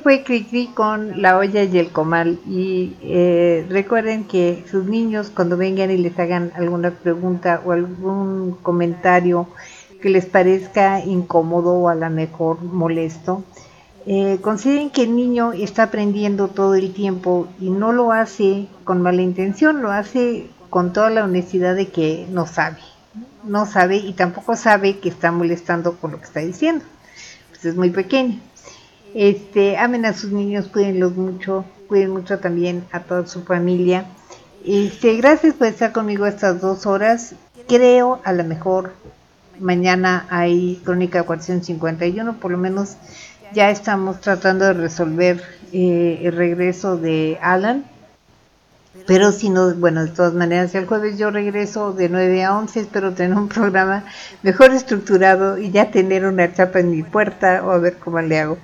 Fue 0.08 0.24
Cricri 0.24 0.68
con 0.68 1.22
la 1.22 1.38
olla 1.38 1.64
y 1.64 1.78
el 1.78 1.90
comal. 1.90 2.40
Y 2.48 2.96
eh, 3.02 3.66
recuerden 3.70 4.24
que 4.24 4.64
sus 4.72 4.86
niños 4.86 5.30
cuando 5.36 5.58
vengan 5.58 5.92
y 5.92 5.98
les 5.98 6.18
hagan 6.18 6.54
alguna 6.56 6.92
pregunta 6.92 7.62
o 7.66 7.74
algún 7.74 8.58
comentario 8.64 9.50
que 10.02 10.10
les 10.10 10.26
parezca 10.26 11.04
incómodo 11.04 11.74
o 11.74 11.90
a 11.90 11.96
lo 11.96 12.10
mejor 12.10 12.64
molesto, 12.64 13.44
eh, 14.06 14.40
consideren 14.40 14.92
que 14.92 15.04
el 15.04 15.14
niño 15.14 15.52
está 15.52 15.84
aprendiendo 15.84 16.48
todo 16.48 16.76
el 16.76 16.94
tiempo 16.94 17.50
y 17.60 17.70
no 17.70 17.92
lo 17.92 18.14
hace 18.14 18.70
con 18.86 19.02
mala 19.02 19.22
intención, 19.22 19.82
lo 19.82 19.92
hace 19.92 20.48
con 20.70 20.94
toda 20.94 21.10
la 21.10 21.26
honestidad 21.26 21.76
de 21.76 21.90
que 21.90 22.26
no 22.32 22.48
sabe. 22.48 22.78
No 23.44 23.66
sabe 23.66 23.98
y 23.98 24.14
tampoco 24.14 24.56
sabe 24.56 25.00
que 25.00 25.10
está 25.10 25.34
molestando 25.34 25.98
con 25.98 26.12
lo 26.12 26.20
que 26.20 26.28
está 26.28 26.40
diciendo. 26.40 26.86
Pues 27.50 27.66
es 27.66 27.76
muy 27.76 27.90
pequeño. 27.90 28.40
Este, 29.20 29.78
amen 29.78 30.06
a 30.06 30.14
sus 30.14 30.32
niños, 30.32 30.68
cuídenlos 30.68 31.16
mucho, 31.16 31.66
cuiden 31.88 32.12
mucho 32.12 32.38
también 32.38 32.86
a 32.92 33.00
toda 33.00 33.26
su 33.26 33.42
familia. 33.42 34.06
Este, 34.64 35.16
gracias 35.16 35.56
por 35.56 35.66
estar 35.66 35.92
conmigo 35.92 36.28
estas 36.28 36.62
dos 36.62 36.86
horas. 36.86 37.34
Creo 37.68 38.22
a 38.24 38.32
lo 38.32 38.44
mejor 38.44 38.94
mañana 39.58 40.28
hay 40.30 40.80
Crónica 40.86 41.24
451, 41.24 42.38
por 42.40 42.52
lo 42.52 42.60
menos 42.60 42.96
ya 43.56 43.72
estamos 43.72 44.22
tratando 44.22 44.66
de 44.66 44.74
resolver 44.74 45.42
eh, 45.74 46.20
el 46.22 46.34
regreso 46.34 46.96
de 46.96 47.40
Alan. 47.42 47.86
Pero 49.08 49.32
si 49.32 49.50
no, 49.50 49.74
bueno, 49.74 50.06
de 50.06 50.12
todas 50.12 50.36
maneras, 50.36 50.76
el 50.76 50.86
jueves 50.86 51.18
yo 51.18 51.32
regreso 51.32 51.92
de 51.92 52.10
9 52.10 52.44
a 52.44 52.56
11, 52.56 52.82
espero 52.82 53.14
tener 53.16 53.36
un 53.36 53.48
programa 53.50 54.04
mejor 54.44 54.74
estructurado 54.74 55.58
y 55.58 55.72
ya 55.72 55.90
tener 55.90 56.24
una 56.28 56.54
chapa 56.54 56.82
en 56.82 56.92
mi 56.92 57.02
puerta 57.02 57.64
o 57.66 57.72
a 57.72 57.80
ver 57.80 57.98
cómo 57.98 58.22
le 58.22 58.38
hago. 58.38 58.60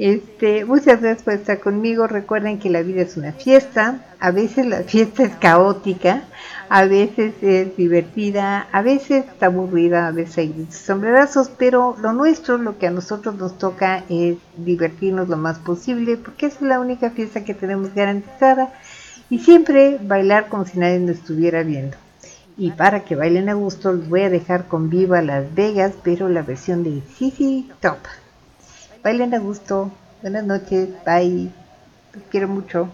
Este, 0.00 0.64
muchas 0.64 1.02
gracias 1.02 1.22
por 1.24 1.34
estar 1.34 1.60
conmigo. 1.60 2.06
Recuerden 2.06 2.58
que 2.58 2.70
la 2.70 2.80
vida 2.80 3.02
es 3.02 3.18
una 3.18 3.32
fiesta. 3.32 4.06
A 4.18 4.30
veces 4.30 4.64
la 4.64 4.78
fiesta 4.78 5.24
es 5.24 5.36
caótica, 5.36 6.22
a 6.70 6.86
veces 6.86 7.34
es 7.42 7.76
divertida, 7.76 8.66
a 8.72 8.80
veces 8.80 9.26
está 9.26 9.46
aburrida, 9.46 10.06
a 10.06 10.10
veces 10.10 10.38
hay 10.38 10.66
sombrerazos, 10.70 11.50
pero 11.50 11.96
lo 12.00 12.14
nuestro, 12.14 12.56
lo 12.56 12.78
que 12.78 12.86
a 12.86 12.90
nosotros 12.90 13.34
nos 13.34 13.58
toca 13.58 14.04
es 14.08 14.38
divertirnos 14.56 15.28
lo 15.28 15.36
más 15.36 15.58
posible, 15.58 16.16
porque 16.16 16.46
es 16.46 16.62
la 16.62 16.80
única 16.80 17.10
fiesta 17.10 17.44
que 17.44 17.52
tenemos 17.52 17.94
garantizada 17.94 18.72
y 19.28 19.40
siempre 19.40 19.98
bailar 20.00 20.48
como 20.48 20.64
si 20.64 20.78
nadie 20.78 20.98
nos 20.98 21.16
estuviera 21.16 21.62
viendo. 21.62 21.98
Y 22.56 22.70
para 22.70 23.00
que 23.00 23.16
bailen 23.16 23.50
a 23.50 23.54
gusto, 23.54 23.92
les 23.92 24.08
voy 24.08 24.22
a 24.22 24.30
dejar 24.30 24.66
con 24.66 24.88
Viva 24.88 25.20
Las 25.20 25.54
Vegas, 25.54 25.92
pero 26.02 26.30
la 26.30 26.40
versión 26.40 26.84
de 26.84 27.02
Sisi 27.18 27.70
Top. 27.80 27.98
Bailen 29.02 29.34
a 29.34 29.38
gusto. 29.38 29.90
Buenas 30.22 30.44
noches. 30.44 30.90
Bye. 31.04 31.50
Los 32.12 32.24
quiero 32.30 32.48
mucho. 32.48 32.88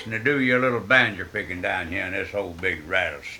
fixing 0.00 0.12
to 0.12 0.18
do 0.18 0.40
your 0.40 0.58
little 0.58 0.80
banjo 0.80 1.26
picking 1.30 1.60
down 1.60 1.88
here 1.88 2.06
in 2.06 2.12
this 2.12 2.34
old 2.34 2.58
big 2.58 2.82
rattlesnake. 2.88 3.39